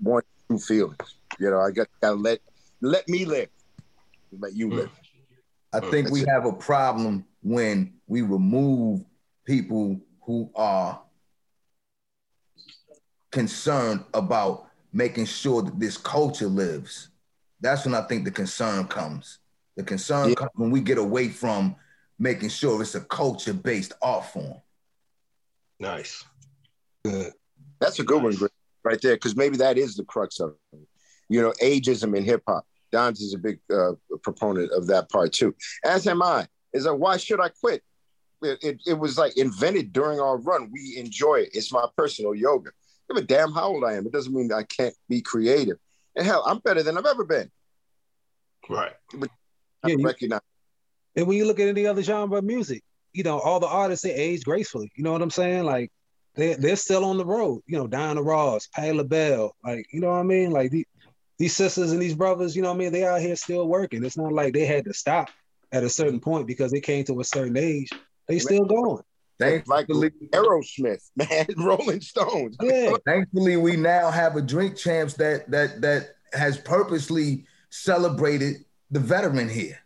one 0.00 0.22
true 0.48 0.58
feelings. 0.58 1.18
You 1.38 1.50
know, 1.50 1.60
I 1.60 1.70
got 1.70 1.88
to 2.02 2.12
let 2.12 2.40
let 2.80 3.06
me 3.06 3.26
live, 3.26 3.50
let 4.32 4.56
you 4.56 4.70
hmm. 4.70 4.76
live. 4.76 4.90
I 5.74 5.80
hmm. 5.80 5.90
think 5.90 6.10
we 6.10 6.24
have 6.26 6.46
a 6.46 6.54
problem 6.54 7.26
when 7.42 7.92
we 8.06 8.22
remove 8.22 9.04
people 9.44 10.00
who 10.22 10.50
are 10.54 11.02
concerned 13.30 14.04
about 14.14 14.68
making 14.90 15.26
sure 15.26 15.60
that 15.60 15.78
this 15.78 15.98
culture 15.98 16.46
lives. 16.46 17.10
That's 17.60 17.84
when 17.84 17.94
I 17.94 18.02
think 18.02 18.24
the 18.24 18.30
concern 18.30 18.86
comes. 18.86 19.38
The 19.76 19.82
concern 19.82 20.30
yeah. 20.30 20.34
comes 20.36 20.50
when 20.54 20.70
we 20.70 20.80
get 20.80 20.96
away 20.96 21.28
from 21.28 21.76
making 22.18 22.48
sure 22.48 22.80
it's 22.80 22.94
a 22.94 23.00
culture-based 23.00 23.92
art 24.02 24.26
form. 24.26 24.60
Nice. 25.80 26.24
Good. 27.04 27.32
That's 27.80 27.98
a 27.98 28.04
good 28.04 28.22
nice. 28.22 28.40
one, 28.40 28.50
right 28.84 29.00
there, 29.02 29.14
because 29.14 29.36
maybe 29.36 29.56
that 29.58 29.78
is 29.78 29.96
the 29.96 30.04
crux 30.04 30.40
of 30.40 30.54
it. 30.72 30.78
You 31.28 31.42
know, 31.42 31.52
ageism 31.62 32.16
in 32.16 32.24
hip 32.24 32.42
hop. 32.46 32.64
Don's 32.92 33.20
is 33.20 33.34
a 33.34 33.38
big 33.38 33.58
uh, 33.72 33.92
proponent 34.22 34.70
of 34.70 34.86
that 34.86 35.10
part 35.10 35.32
too. 35.32 35.54
As 35.84 36.06
am 36.06 36.22
I. 36.22 36.46
Is 36.72 36.86
like, 36.86 36.98
why 36.98 37.16
should 37.16 37.40
I 37.40 37.48
quit? 37.48 37.82
It, 38.42 38.58
it, 38.62 38.80
it, 38.86 38.98
was 38.98 39.16
like 39.16 39.36
invented 39.36 39.92
during 39.92 40.20
our 40.20 40.36
run. 40.36 40.70
We 40.72 40.96
enjoy 40.96 41.36
it. 41.36 41.50
It's 41.54 41.72
my 41.72 41.86
personal 41.96 42.34
yoga. 42.34 42.70
Give 43.08 43.22
a 43.22 43.26
damn 43.26 43.52
how 43.52 43.68
old 43.68 43.84
I 43.84 43.94
am. 43.94 44.06
It 44.06 44.12
doesn't 44.12 44.34
mean 44.34 44.52
I 44.52 44.64
can't 44.64 44.94
be 45.08 45.20
creative. 45.20 45.76
And 46.16 46.26
hell, 46.26 46.44
I'm 46.46 46.58
better 46.58 46.82
than 46.82 46.98
I've 46.98 47.06
ever 47.06 47.24
been. 47.24 47.50
Right. 48.68 48.92
But 49.14 49.30
I 49.82 49.90
yeah, 49.90 49.96
recognize. 50.00 50.40
And 51.16 51.26
when 51.26 51.36
you 51.36 51.46
look 51.46 51.60
at 51.60 51.68
any 51.68 51.86
other 51.86 52.02
genre 52.02 52.38
of 52.38 52.44
music, 52.44 52.82
you 53.12 53.22
know, 53.22 53.38
all 53.38 53.60
the 53.60 53.68
artists 53.68 54.04
they 54.04 54.14
age 54.14 54.44
gracefully. 54.44 54.90
You 54.96 55.04
know 55.04 55.12
what 55.12 55.22
I'm 55.22 55.30
saying? 55.30 55.64
Like 55.64 55.92
they 56.34 56.54
they're 56.54 56.76
still 56.76 57.04
on 57.04 57.16
the 57.16 57.24
road. 57.24 57.62
You 57.66 57.78
know, 57.78 57.86
Diana 57.86 58.22
Ross, 58.22 58.66
Patti 58.66 58.92
LaBelle, 58.92 59.54
like 59.64 59.86
you 59.92 60.00
know 60.00 60.10
what 60.10 60.18
I 60.18 60.24
mean? 60.24 60.50
Like 60.50 60.70
these 60.70 60.86
these 61.38 61.56
sisters 61.56 61.92
and 61.92 62.00
these 62.00 62.14
brothers, 62.14 62.54
you 62.54 62.62
know 62.62 62.68
what 62.68 62.76
I 62.76 62.78
mean? 62.78 62.92
They 62.92 63.04
out 63.04 63.20
here 63.20 63.36
still 63.36 63.66
working. 63.66 64.04
It's 64.04 64.16
not 64.16 64.32
like 64.32 64.52
they 64.52 64.66
had 64.66 64.84
to 64.84 64.94
stop 64.94 65.30
at 65.72 65.84
a 65.84 65.88
certain 65.88 66.20
point 66.20 66.46
because 66.46 66.70
they 66.70 66.80
came 66.80 67.04
to 67.04 67.20
a 67.20 67.24
certain 67.24 67.56
age. 67.56 67.90
They 68.28 68.38
still 68.38 68.64
going. 68.64 69.02
Thankfully, 69.38 70.10
Aerosmith, 70.32 71.10
man, 71.16 71.46
Rolling 71.56 72.00
Stones. 72.00 72.56
Yeah. 72.62 72.92
Thankfully, 73.06 73.56
we 73.56 73.76
now 73.76 74.10
have 74.10 74.36
a 74.36 74.42
drink 74.42 74.76
champs 74.76 75.14
that 75.14 75.50
that 75.50 75.80
that 75.80 76.16
has 76.32 76.58
purposely 76.58 77.46
celebrated 77.70 78.64
the 78.90 79.00
veteran 79.00 79.48
here. 79.48 79.78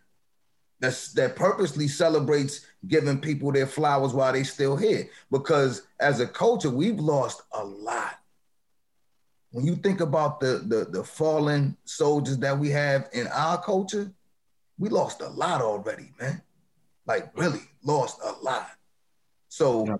That's 0.79 1.11
that 1.13 1.35
purposely 1.35 1.87
celebrates 1.87 2.65
giving 2.87 3.19
people 3.19 3.51
their 3.51 3.67
flowers 3.67 4.13
while 4.13 4.31
they 4.31 4.43
still 4.43 4.77
here. 4.77 5.09
Because 5.29 5.83
as 5.99 6.21
a 6.21 6.27
culture, 6.27 6.69
we've 6.69 6.99
lost 6.99 7.41
a 7.51 7.63
lot. 7.63 8.15
When 9.51 9.65
you 9.65 9.75
think 9.75 9.99
about 9.99 10.39
the 10.39 10.63
the, 10.65 10.87
the 10.89 11.03
fallen 11.03 11.75
soldiers 11.83 12.37
that 12.39 12.57
we 12.57 12.69
have 12.69 13.09
in 13.11 13.27
our 13.27 13.61
culture, 13.61 14.11
we 14.77 14.89
lost 14.89 15.21
a 15.21 15.27
lot 15.29 15.61
already, 15.61 16.11
man. 16.19 16.41
Like 17.05 17.37
really 17.37 17.61
lost 17.83 18.19
a 18.23 18.31
lot. 18.41 18.69
So 19.49 19.99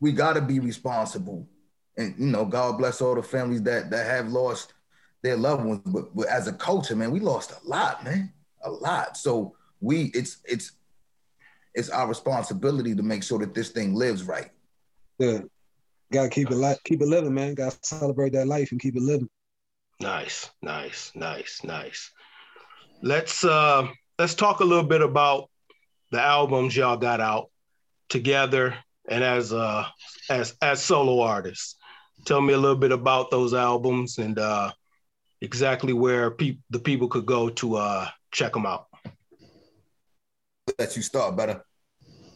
we 0.00 0.12
got 0.12 0.34
to 0.34 0.40
be 0.40 0.60
responsible, 0.60 1.48
and 1.96 2.14
you 2.18 2.26
know, 2.26 2.44
God 2.44 2.78
bless 2.78 3.00
all 3.00 3.16
the 3.16 3.22
families 3.22 3.62
that 3.62 3.90
that 3.90 4.06
have 4.06 4.28
lost 4.28 4.74
their 5.22 5.36
loved 5.36 5.64
ones. 5.64 5.80
But, 5.84 6.14
but 6.14 6.28
as 6.28 6.46
a 6.46 6.52
culture, 6.52 6.94
man, 6.94 7.10
we 7.10 7.18
lost 7.18 7.50
a 7.50 7.68
lot, 7.68 8.04
man, 8.04 8.32
a 8.62 8.70
lot. 8.70 9.16
So 9.16 9.56
we, 9.80 10.10
it's 10.14 10.38
it's 10.44 10.72
it's 11.74 11.90
our 11.90 12.08
responsibility 12.08 12.94
to 12.94 13.02
make 13.02 13.22
sure 13.22 13.38
that 13.38 13.54
this 13.54 13.70
thing 13.70 13.94
lives 13.94 14.24
right. 14.24 14.50
Yeah, 15.18 15.40
gotta 16.12 16.28
keep 16.28 16.50
it 16.50 16.56
li- 16.56 16.78
keep 16.84 17.00
it 17.00 17.08
living, 17.08 17.34
man. 17.34 17.54
Gotta 17.54 17.76
celebrate 17.82 18.32
that 18.32 18.46
life 18.46 18.72
and 18.72 18.80
keep 18.80 18.96
it 18.96 19.02
living. 19.02 19.28
Nice, 20.00 20.50
nice, 20.62 21.12
nice, 21.14 21.60
nice. 21.64 22.10
Let's 23.02 23.44
uh 23.44 23.88
let's 24.18 24.34
talk 24.34 24.60
a 24.60 24.64
little 24.64 24.84
bit 24.84 25.02
about 25.02 25.50
the 26.10 26.20
albums 26.20 26.76
y'all 26.76 26.96
got 26.96 27.20
out 27.20 27.50
together 28.08 28.76
and 29.08 29.22
as 29.22 29.52
uh 29.52 29.86
as 30.30 30.56
as 30.62 30.82
solo 30.82 31.20
artists. 31.20 31.76
Tell 32.24 32.40
me 32.40 32.54
a 32.54 32.58
little 32.58 32.76
bit 32.76 32.92
about 32.92 33.30
those 33.30 33.54
albums 33.54 34.18
and 34.18 34.38
uh 34.38 34.72
exactly 35.40 35.92
where 35.92 36.32
pe- 36.32 36.58
the 36.70 36.80
people 36.80 37.08
could 37.08 37.26
go 37.26 37.48
to 37.50 37.76
uh 37.76 38.08
check 38.32 38.52
them 38.52 38.66
out. 38.66 38.87
Let 40.78 40.96
you 40.96 41.02
start 41.02 41.36
better. 41.36 41.62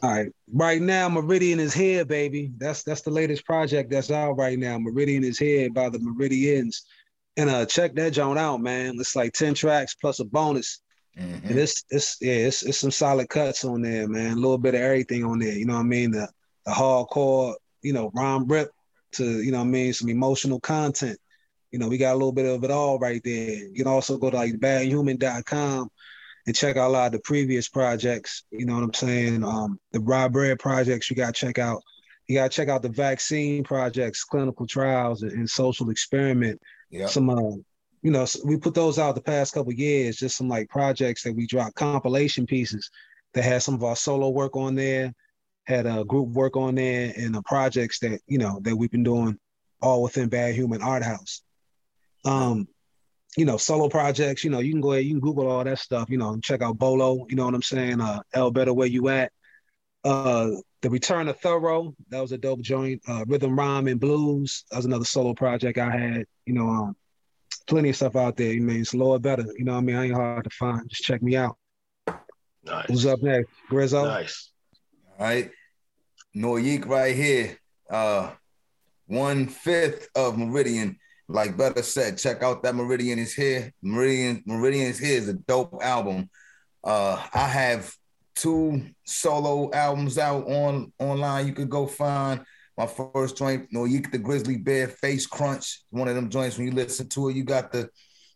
All 0.02 0.10
right. 0.10 0.32
Right 0.52 0.82
now, 0.82 1.08
Meridian 1.08 1.60
is 1.60 1.72
here, 1.72 2.04
baby. 2.04 2.52
That's 2.58 2.82
that's 2.82 3.02
the 3.02 3.10
latest 3.10 3.44
project 3.44 3.90
that's 3.90 4.10
out 4.10 4.36
right 4.36 4.58
now. 4.58 4.78
Meridian 4.78 5.22
is 5.22 5.38
here 5.38 5.70
by 5.70 5.88
the 5.88 6.00
Meridians. 6.00 6.82
And 7.36 7.48
uh 7.48 7.66
check 7.66 7.94
that 7.94 8.12
joint 8.12 8.38
out, 8.38 8.60
man. 8.60 8.96
It's 8.98 9.14
like 9.14 9.32
10 9.32 9.54
tracks 9.54 9.94
plus 9.94 10.18
a 10.18 10.24
bonus. 10.24 10.80
Mm-hmm. 11.16 11.48
And 11.48 11.58
it's 11.58 11.84
it's 11.90 12.16
yeah, 12.20 12.32
it's, 12.32 12.64
it's 12.64 12.78
some 12.78 12.90
solid 12.90 13.28
cuts 13.28 13.64
on 13.64 13.82
there, 13.82 14.08
man. 14.08 14.32
A 14.32 14.36
little 14.36 14.58
bit 14.58 14.74
of 14.74 14.80
everything 14.80 15.24
on 15.24 15.38
there. 15.38 15.56
You 15.56 15.66
know 15.66 15.74
what 15.74 15.80
I 15.80 15.84
mean? 15.84 16.10
The 16.10 16.28
the 16.66 16.72
hardcore, 16.72 17.54
you 17.82 17.92
know, 17.92 18.10
rhyme 18.14 18.46
rip 18.48 18.70
to, 19.12 19.42
you 19.42 19.52
know 19.52 19.58
what 19.58 19.64
I 19.64 19.70
mean, 19.70 19.92
some 19.92 20.08
emotional 20.08 20.60
content. 20.60 21.18
You 21.70 21.78
know, 21.78 21.88
we 21.88 21.96
got 21.96 22.12
a 22.12 22.14
little 22.14 22.32
bit 22.32 22.46
of 22.46 22.64
it 22.64 22.70
all 22.70 22.98
right 22.98 23.20
there. 23.24 23.68
You 23.68 23.74
can 23.74 23.86
also 23.86 24.16
go 24.18 24.30
to 24.30 24.36
like 24.36 24.54
badhuman.com 24.54 25.88
and 26.46 26.56
check 26.56 26.76
out 26.76 26.88
a 26.88 26.92
lot 26.92 27.06
of 27.06 27.12
the 27.12 27.20
previous 27.20 27.68
projects. 27.68 28.44
You 28.50 28.66
know 28.66 28.74
what 28.74 28.84
I'm 28.84 28.94
saying? 28.94 29.44
Um, 29.44 29.78
the 29.92 30.00
Rye 30.00 30.28
Bread 30.28 30.58
projects 30.58 31.10
you 31.10 31.16
got 31.16 31.34
to 31.34 31.46
check 31.46 31.58
out. 31.58 31.82
You 32.28 32.36
got 32.36 32.50
to 32.50 32.56
check 32.56 32.68
out 32.68 32.82
the 32.82 32.88
vaccine 32.88 33.64
projects, 33.64 34.24
clinical 34.24 34.66
trials, 34.66 35.22
and, 35.22 35.32
and 35.32 35.48
social 35.48 35.90
experiment. 35.90 36.60
Yeah. 36.90 37.06
Some 37.06 37.30
uh, 37.30 37.56
you 38.02 38.10
know, 38.10 38.26
we 38.44 38.56
put 38.56 38.74
those 38.74 38.98
out 38.98 39.14
the 39.14 39.22
past 39.22 39.54
couple 39.54 39.72
years, 39.72 40.16
just 40.16 40.36
some 40.36 40.48
like 40.48 40.68
projects 40.68 41.22
that 41.22 41.34
we 41.34 41.46
dropped, 41.46 41.76
compilation 41.76 42.46
pieces 42.46 42.90
that 43.34 43.44
had 43.44 43.62
some 43.62 43.74
of 43.74 43.84
our 43.84 43.96
solo 43.96 44.28
work 44.28 44.56
on 44.56 44.74
there, 44.74 45.14
had 45.64 45.86
a 45.86 46.04
group 46.04 46.28
work 46.30 46.56
on 46.56 46.74
there, 46.74 47.12
and 47.16 47.34
the 47.34 47.42
projects 47.42 48.00
that 48.00 48.20
you 48.26 48.38
know 48.38 48.58
that 48.62 48.76
we've 48.76 48.90
been 48.90 49.04
doing 49.04 49.38
all 49.80 50.02
within 50.02 50.28
Bad 50.28 50.54
Human 50.54 50.82
Art 50.82 51.04
House. 51.04 51.42
Um, 52.24 52.68
you 53.36 53.44
know, 53.44 53.56
solo 53.56 53.88
projects. 53.88 54.44
You 54.44 54.50
know, 54.50 54.58
you 54.60 54.72
can 54.72 54.80
go 54.80 54.92
ahead, 54.92 55.04
you 55.04 55.12
can 55.12 55.20
Google 55.20 55.48
all 55.48 55.64
that 55.64 55.78
stuff. 55.78 56.10
You 56.10 56.18
know, 56.18 56.38
check 56.40 56.62
out 56.62 56.78
Bolo. 56.78 57.26
You 57.28 57.36
know 57.36 57.44
what 57.44 57.54
I'm 57.54 57.62
saying? 57.62 58.00
Uh, 58.00 58.20
L 58.34 58.50
Better 58.50 58.72
Where 58.72 58.88
You 58.88 59.08
At. 59.08 59.32
Uh, 60.04 60.50
the 60.82 60.90
Return 60.90 61.28
of 61.28 61.38
Thorough. 61.40 61.94
That 62.10 62.20
was 62.20 62.32
a 62.32 62.38
dope 62.38 62.60
joint. 62.60 63.00
Uh, 63.08 63.24
Rhythm 63.26 63.58
Rhyme 63.58 63.86
and 63.86 64.00
Blues. 64.00 64.64
That 64.70 64.78
was 64.78 64.86
another 64.86 65.04
solo 65.04 65.32
project 65.32 65.78
I 65.78 65.90
had. 65.90 66.26
You 66.44 66.54
know, 66.54 66.68
um, 66.68 66.96
plenty 67.66 67.90
of 67.90 67.96
stuff 67.96 68.16
out 68.16 68.36
there. 68.36 68.52
You 68.52 68.62
mean 68.62 68.80
it's 68.80 68.94
lower 68.94 69.18
better. 69.18 69.44
You 69.56 69.64
know 69.64 69.72
what 69.72 69.78
I 69.78 69.82
mean? 69.82 69.96
I 69.96 70.04
ain't 70.04 70.14
hard 70.14 70.44
to 70.44 70.50
find. 70.50 70.88
Just 70.88 71.02
check 71.02 71.22
me 71.22 71.36
out. 71.36 71.56
Nice. 72.64 72.86
Who's 72.88 73.06
up 73.06 73.22
next? 73.22 73.50
Grizzo? 73.68 74.04
Nice. 74.04 74.50
All 75.18 75.26
right. 75.26 75.50
Noyik 76.36 76.86
right 76.86 77.14
here. 77.14 77.58
Uh 77.90 78.30
one 79.06 79.46
fifth 79.46 80.08
of 80.14 80.38
Meridian. 80.38 80.98
Like 81.32 81.56
Better 81.56 81.82
said, 81.82 82.18
check 82.18 82.42
out 82.42 82.62
that 82.62 82.74
Meridian 82.74 83.18
is 83.18 83.32
here. 83.32 83.72
Meridian, 83.82 84.42
Meridian 84.46 84.88
is 84.88 84.98
here 84.98 85.16
is 85.16 85.28
a 85.28 85.34
dope 85.34 85.82
album. 85.82 86.28
Uh 86.84 87.24
I 87.32 87.48
have 87.48 87.92
two 88.34 88.82
solo 89.04 89.70
albums 89.72 90.18
out 90.18 90.46
on 90.46 90.92
online 90.98 91.46
you 91.46 91.52
could 91.52 91.70
go 91.70 91.86
find. 91.86 92.44
My 92.76 92.86
first 92.86 93.36
joint, 93.36 93.68
you 93.70 94.00
get 94.00 94.12
the 94.12 94.18
Grizzly 94.18 94.56
Bear 94.56 94.88
Face 94.88 95.26
Crunch. 95.26 95.82
One 95.90 96.08
of 96.08 96.14
them 96.14 96.30
joints 96.30 96.56
when 96.56 96.66
you 96.66 96.72
listen 96.72 97.08
to 97.10 97.28
it, 97.28 97.36
you 97.36 97.44
got 97.44 97.72
the 97.72 97.88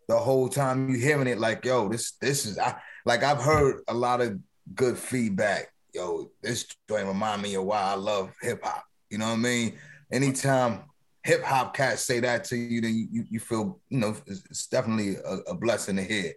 the 0.08 0.16
whole 0.16 0.48
time 0.48 0.88
you 0.88 0.98
hearing 0.98 1.26
it 1.26 1.38
like, 1.38 1.64
yo, 1.64 1.88
this 1.88 2.12
this 2.20 2.46
is 2.46 2.58
I 2.58 2.76
like 3.04 3.22
I've 3.22 3.42
heard 3.42 3.82
a 3.88 3.94
lot 3.94 4.20
of 4.20 4.38
good 4.74 4.96
feedback. 4.96 5.70
Yo, 5.94 6.30
this 6.42 6.66
joint 6.88 7.08
remind 7.08 7.42
me 7.42 7.54
of 7.56 7.64
why 7.64 7.80
I 7.80 7.94
love 7.94 8.32
hip 8.40 8.64
hop. 8.64 8.84
You 9.10 9.18
know 9.18 9.26
what 9.26 9.34
I 9.34 9.36
mean? 9.36 9.78
Anytime 10.10 10.84
hip 11.26 11.42
hop 11.42 11.74
cats 11.74 12.02
say 12.02 12.20
that 12.20 12.44
to 12.44 12.56
you, 12.56 12.80
then 12.80 13.08
you, 13.10 13.24
you 13.28 13.40
feel, 13.40 13.80
you 13.88 13.98
know, 13.98 14.16
it's, 14.26 14.42
it's 14.50 14.66
definitely 14.68 15.16
a, 15.16 15.50
a, 15.50 15.54
blessing 15.54 15.96
to 15.96 16.02
hear. 16.02 16.32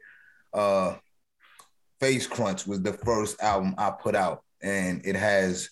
Uh 0.54 0.96
Face 2.00 2.28
Crunch 2.28 2.66
was 2.66 2.82
the 2.82 2.94
first 2.94 3.42
album 3.42 3.76
I 3.78 3.92
put 3.92 4.16
out, 4.16 4.44
and 4.62 5.02
it 5.06 5.16
has 5.16 5.70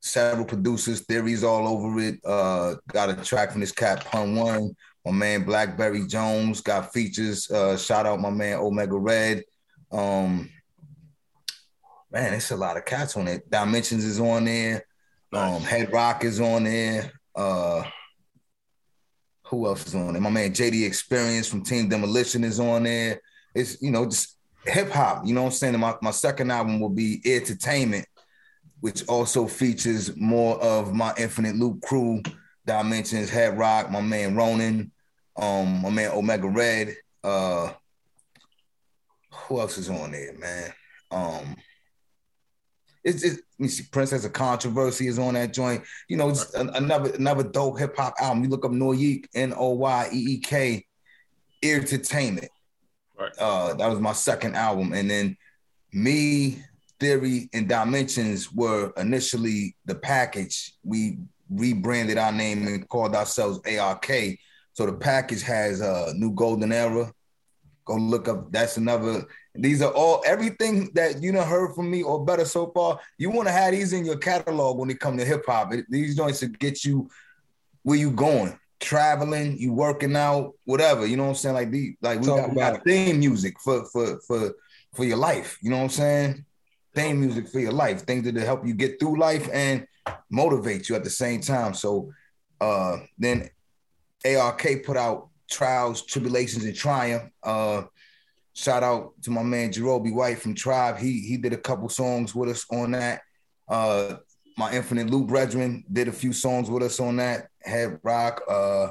several 0.00 0.44
producers, 0.44 1.00
theories 1.00 1.42
all 1.42 1.66
over 1.66 1.98
it. 2.00 2.20
Uh, 2.24 2.74
got 2.88 3.10
a 3.10 3.24
track 3.24 3.52
from 3.52 3.60
this 3.60 3.72
cat 3.72 4.04
Pun 4.04 4.34
One. 4.34 4.76
My 5.06 5.12
man 5.12 5.44
Blackberry 5.44 6.06
Jones 6.06 6.60
got 6.60 6.92
features. 6.92 7.50
Uh, 7.50 7.76
shout 7.76 8.06
out 8.06 8.20
my 8.20 8.30
man 8.30 8.58
Omega 8.58 8.96
Red. 8.96 9.44
Um, 9.90 10.50
man, 12.10 12.34
it's 12.34 12.50
a 12.50 12.56
lot 12.56 12.76
of 12.76 12.84
cats 12.84 13.16
on 13.16 13.26
it. 13.26 13.50
Dimensions 13.50 14.04
is 14.04 14.20
on 14.20 14.44
there. 14.44 14.84
Um, 15.32 15.62
Head 15.62 15.92
Rock 15.92 16.24
is 16.24 16.40
on 16.40 16.64
there. 16.64 17.10
Uh, 17.34 17.84
who 19.52 19.66
else 19.66 19.86
is 19.86 19.94
on 19.94 20.14
there? 20.14 20.22
My 20.22 20.30
man 20.30 20.52
JD 20.52 20.84
Experience 20.84 21.46
from 21.46 21.62
Team 21.62 21.88
Demolition 21.88 22.42
is 22.42 22.58
on 22.58 22.82
there. 22.82 23.20
It's 23.54 23.80
you 23.80 23.92
know 23.92 24.06
just 24.06 24.36
hip 24.66 24.90
hop. 24.90 25.24
You 25.24 25.34
know 25.34 25.42
what 25.42 25.48
I'm 25.48 25.52
saying? 25.52 25.78
My, 25.78 25.94
my 26.02 26.10
second 26.10 26.50
album 26.50 26.80
will 26.80 26.88
be 26.88 27.20
Entertainment 27.24 28.06
which 28.82 29.06
also 29.06 29.46
features 29.46 30.16
more 30.16 30.60
of 30.60 30.92
my 30.92 31.14
Infinite 31.16 31.54
Loop 31.54 31.80
crew. 31.82 32.20
Dimensions, 32.66 33.30
Head 33.30 33.56
Rock, 33.56 33.90
my 33.90 34.00
man 34.00 34.34
Ronan, 34.34 34.90
um, 35.36 35.82
my 35.82 35.90
man 35.90 36.10
Omega 36.10 36.48
Red. 36.48 36.96
Uh, 37.22 37.72
who 39.30 39.60
else 39.60 39.78
is 39.78 39.88
on 39.88 40.10
there, 40.10 40.36
man? 40.36 40.72
Um, 41.12 41.56
it's, 43.04 43.22
it's 43.22 43.40
Princess 43.90 44.24
of 44.24 44.32
Controversy 44.32 45.06
is 45.06 45.18
on 45.18 45.34
that 45.34 45.52
joint. 45.52 45.82
You 46.08 46.16
know, 46.16 46.30
just 46.30 46.54
another 46.54 47.12
another 47.14 47.44
dope 47.44 47.78
hip 47.78 47.96
hop 47.96 48.14
album. 48.20 48.44
You 48.44 48.50
look 48.50 48.64
up 48.64 48.72
Noyeek, 48.72 49.26
N 49.34 49.54
O 49.56 49.70
Y 49.70 50.08
E 50.12 50.18
E 50.18 50.38
K, 50.38 50.84
Entertainment. 51.62 52.48
Right. 53.18 53.32
Uh, 53.38 53.74
that 53.74 53.88
was 53.88 54.00
my 54.00 54.12
second 54.12 54.56
album, 54.56 54.92
and 54.92 55.10
then 55.10 55.36
me, 55.92 56.62
theory 56.98 57.50
and 57.52 57.68
dimensions 57.68 58.52
were 58.52 58.92
initially 58.96 59.76
the 59.84 59.94
package. 59.94 60.74
We 60.84 61.18
rebranded 61.50 62.18
our 62.18 62.32
name 62.32 62.66
and 62.66 62.88
called 62.88 63.14
ourselves 63.14 63.60
ARK. 63.66 64.10
So 64.72 64.86
the 64.86 64.94
package 64.94 65.42
has 65.42 65.80
a 65.80 66.14
new 66.16 66.32
golden 66.32 66.72
era. 66.72 67.12
Go 67.84 67.96
look 67.96 68.28
up. 68.28 68.50
That's 68.52 68.76
another. 68.76 69.24
These 69.54 69.82
are 69.82 69.92
all 69.92 70.22
everything 70.24 70.90
that 70.94 71.22
you 71.22 71.30
know 71.30 71.42
heard 71.42 71.74
from 71.74 71.90
me 71.90 72.02
or 72.02 72.24
better 72.24 72.46
so 72.46 72.70
far. 72.70 72.98
You 73.18 73.30
want 73.30 73.48
to 73.48 73.52
have 73.52 73.72
these 73.72 73.92
in 73.92 74.04
your 74.04 74.16
catalog 74.16 74.78
when 74.78 74.88
it 74.88 74.98
come 74.98 75.18
to 75.18 75.24
hip 75.24 75.44
hop. 75.46 75.72
These 75.90 76.16
joints 76.16 76.40
to 76.40 76.46
get 76.46 76.84
you 76.84 77.10
where 77.82 77.98
you 77.98 78.10
going, 78.10 78.58
traveling, 78.80 79.58
you 79.58 79.74
working 79.74 80.16
out, 80.16 80.54
whatever. 80.64 81.06
You 81.06 81.18
know 81.18 81.24
what 81.24 81.30
I'm 81.30 81.34
saying? 81.34 81.54
Like 81.54 81.70
the 81.70 81.96
like 82.00 82.20
we 82.20 82.26
got, 82.26 82.48
we 82.50 82.56
got 82.56 82.84
theme 82.84 83.18
music 83.18 83.60
for 83.60 83.84
for 83.86 84.20
for 84.20 84.54
for 84.94 85.04
your 85.04 85.18
life. 85.18 85.58
You 85.60 85.68
know 85.70 85.76
what 85.76 85.84
I'm 85.84 85.90
saying? 85.90 86.44
Theme 86.94 87.20
music 87.20 87.48
for 87.48 87.60
your 87.60 87.72
life, 87.72 88.06
things 88.06 88.24
that 88.24 88.36
help 88.36 88.66
you 88.66 88.72
get 88.72 88.98
through 88.98 89.18
life 89.18 89.48
and 89.52 89.86
motivate 90.30 90.88
you 90.88 90.96
at 90.96 91.04
the 91.04 91.10
same 91.10 91.42
time. 91.42 91.74
So 91.74 92.10
uh 92.60 92.98
then 93.18 93.50
ARK 94.24 94.66
put 94.84 94.96
out 94.96 95.28
Trials, 95.50 96.06
Tribulations, 96.06 96.64
and 96.64 96.74
Triumph. 96.74 97.30
Uh 97.42 97.82
shout 98.54 98.82
out 98.82 99.12
to 99.22 99.30
my 99.30 99.42
man 99.42 99.70
Jarobi 99.70 100.12
White 100.12 100.38
from 100.38 100.54
Tribe. 100.54 100.98
He 100.98 101.20
he 101.20 101.36
did 101.36 101.52
a 101.52 101.58
couple 101.58 101.88
songs 101.88 102.34
with 102.34 102.48
us 102.48 102.66
on 102.70 102.92
that. 102.92 103.22
Uh 103.68 104.16
my 104.58 104.72
Infinite 104.72 105.08
Loop 105.08 105.28
brethren 105.28 105.84
did 105.90 106.08
a 106.08 106.12
few 106.12 106.32
songs 106.32 106.68
with 106.68 106.82
us 106.82 107.00
on 107.00 107.16
that. 107.16 107.48
Head 107.62 107.98
Rock. 108.02 108.42
Uh 108.48 108.88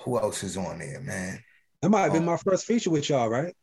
who 0.00 0.18
else 0.18 0.42
is 0.42 0.56
on 0.56 0.78
there, 0.78 1.00
man? 1.00 1.42
That 1.80 1.90
might 1.90 2.02
have 2.02 2.12
been 2.12 2.22
um, 2.22 2.26
my 2.26 2.36
first 2.36 2.66
feature 2.66 2.90
with 2.90 3.08
y'all, 3.08 3.28
right? 3.28 3.54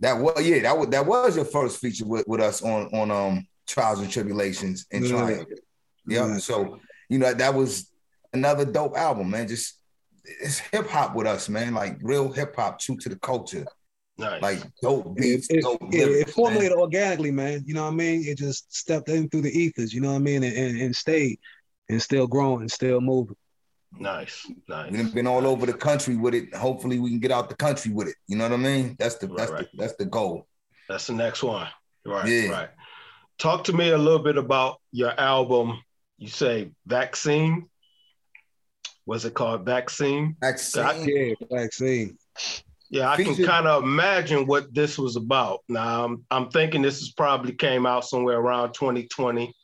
That 0.00 0.18
was 0.18 0.44
yeah, 0.44 0.60
that 0.62 0.76
was 0.76 0.88
that 0.88 1.06
was 1.06 1.36
your 1.36 1.44
first 1.44 1.78
feature 1.80 2.06
with, 2.06 2.26
with 2.26 2.40
us 2.40 2.62
on 2.62 2.86
on 2.94 3.10
um 3.10 3.46
trials 3.66 4.00
and 4.00 4.10
tribulations 4.10 4.86
and 4.90 5.04
yeah. 5.04 5.10
triumph. 5.10 5.48
Yeah. 6.06 6.26
yeah. 6.26 6.38
So 6.38 6.80
you 7.08 7.18
know 7.18 7.32
that 7.32 7.54
was 7.54 7.90
another 8.32 8.64
dope 8.64 8.96
album, 8.96 9.30
man. 9.30 9.46
Just 9.46 9.78
it's 10.24 10.58
hip 10.58 10.88
hop 10.88 11.14
with 11.14 11.26
us, 11.26 11.48
man. 11.48 11.74
Like 11.74 11.98
real 12.02 12.32
hip 12.32 12.56
hop, 12.56 12.78
true 12.78 12.96
to 12.98 13.08
the 13.08 13.18
culture. 13.18 13.66
Nice. 14.20 14.42
Like 14.42 14.62
dope 14.82 15.16
beats, 15.16 15.48
it, 15.50 15.62
dope 15.62 15.82
it, 15.82 16.06
lyrics, 16.06 16.30
it 16.30 16.34
formulated 16.34 16.72
man. 16.72 16.80
organically, 16.80 17.30
man. 17.30 17.64
You 17.66 17.74
know 17.74 17.84
what 17.84 17.92
I 17.92 17.96
mean? 17.96 18.24
It 18.26 18.36
just 18.36 18.72
stepped 18.74 19.08
in 19.08 19.28
through 19.30 19.42
the 19.42 19.58
ethers, 19.58 19.94
you 19.94 20.02
know 20.02 20.10
what 20.10 20.16
I 20.16 20.20
mean, 20.20 20.44
and, 20.44 20.54
and, 20.54 20.80
and 20.80 20.94
stayed 20.94 21.38
and 21.88 22.00
still 22.00 22.26
growing, 22.26 22.60
and 22.60 22.70
still 22.70 23.00
moving. 23.00 23.36
Nice, 23.98 24.46
nice. 24.68 24.92
We've 24.92 25.12
been 25.12 25.26
all 25.26 25.46
over 25.46 25.66
the 25.66 25.72
country 25.72 26.16
with 26.16 26.34
it. 26.34 26.54
Hopefully, 26.54 26.98
we 26.98 27.10
can 27.10 27.18
get 27.18 27.32
out 27.32 27.48
the 27.48 27.56
country 27.56 27.92
with 27.92 28.08
it. 28.08 28.14
You 28.28 28.36
know 28.36 28.44
what 28.44 28.52
I 28.52 28.58
mean? 28.58 28.96
That's 28.98 29.16
the 29.16 29.28
right, 29.28 29.36
that's 29.38 29.50
right. 29.50 29.68
the 29.72 29.78
that's 29.78 29.96
the 29.96 30.04
goal. 30.04 30.46
That's 30.88 31.06
the 31.06 31.14
next 31.14 31.42
one. 31.42 31.66
Right, 32.04 32.28
yeah. 32.28 32.48
right. 32.50 32.68
Talk 33.38 33.64
to 33.64 33.72
me 33.72 33.90
a 33.90 33.98
little 33.98 34.22
bit 34.22 34.36
about 34.36 34.80
your 34.92 35.18
album. 35.18 35.82
You 36.18 36.28
say 36.28 36.70
vaccine. 36.86 37.68
Was 39.06 39.24
it 39.24 39.34
called 39.34 39.64
vaccine? 39.64 40.36
Vaccine. 40.40 40.84
I, 40.84 41.04
yeah, 41.04 41.34
vaccine. 41.50 42.18
Yeah, 42.90 43.08
I 43.08 43.22
can 43.22 43.36
kind 43.44 43.68
of 43.68 43.84
imagine 43.84 44.46
what 44.46 44.74
this 44.74 44.98
was 44.98 45.14
about. 45.14 45.60
Now, 45.68 46.04
I'm, 46.04 46.24
I'm 46.30 46.50
thinking 46.50 46.82
this 46.82 47.00
is 47.00 47.12
probably 47.12 47.52
came 47.52 47.86
out 47.86 48.04
somewhere 48.04 48.38
around 48.38 48.72
2020, 48.74 49.54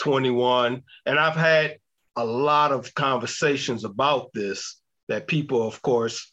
21. 0.00 0.82
And 1.04 1.18
I've 1.18 1.36
had 1.36 1.76
a 2.16 2.24
lot 2.24 2.72
of 2.72 2.94
conversations 2.94 3.84
about 3.84 4.30
this 4.32 4.80
that 5.08 5.28
people, 5.28 5.68
of 5.68 5.82
course, 5.82 6.32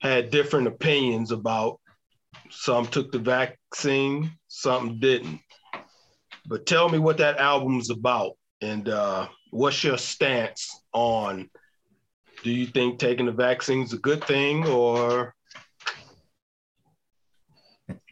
had 0.00 0.30
different 0.30 0.66
opinions 0.66 1.30
about. 1.30 1.78
Some 2.50 2.86
took 2.86 3.12
the 3.12 3.20
vaccine, 3.20 4.32
some 4.48 4.98
didn't. 4.98 5.40
But 6.44 6.66
tell 6.66 6.88
me 6.88 6.98
what 6.98 7.18
that 7.18 7.38
album's 7.38 7.88
about 7.88 8.32
and 8.60 8.88
uh, 8.88 9.28
what's 9.50 9.84
your 9.84 9.98
stance 9.98 10.82
on 10.92 11.48
do 12.42 12.50
you 12.50 12.66
think 12.66 12.98
taking 12.98 13.26
the 13.26 13.32
vaccine 13.32 13.82
is 13.82 13.92
a 13.92 13.98
good 13.98 14.24
thing 14.24 14.66
or 14.66 15.34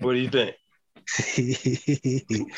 what 0.00 0.12
do 0.12 0.18
you 0.18 0.28
think? 0.28 0.56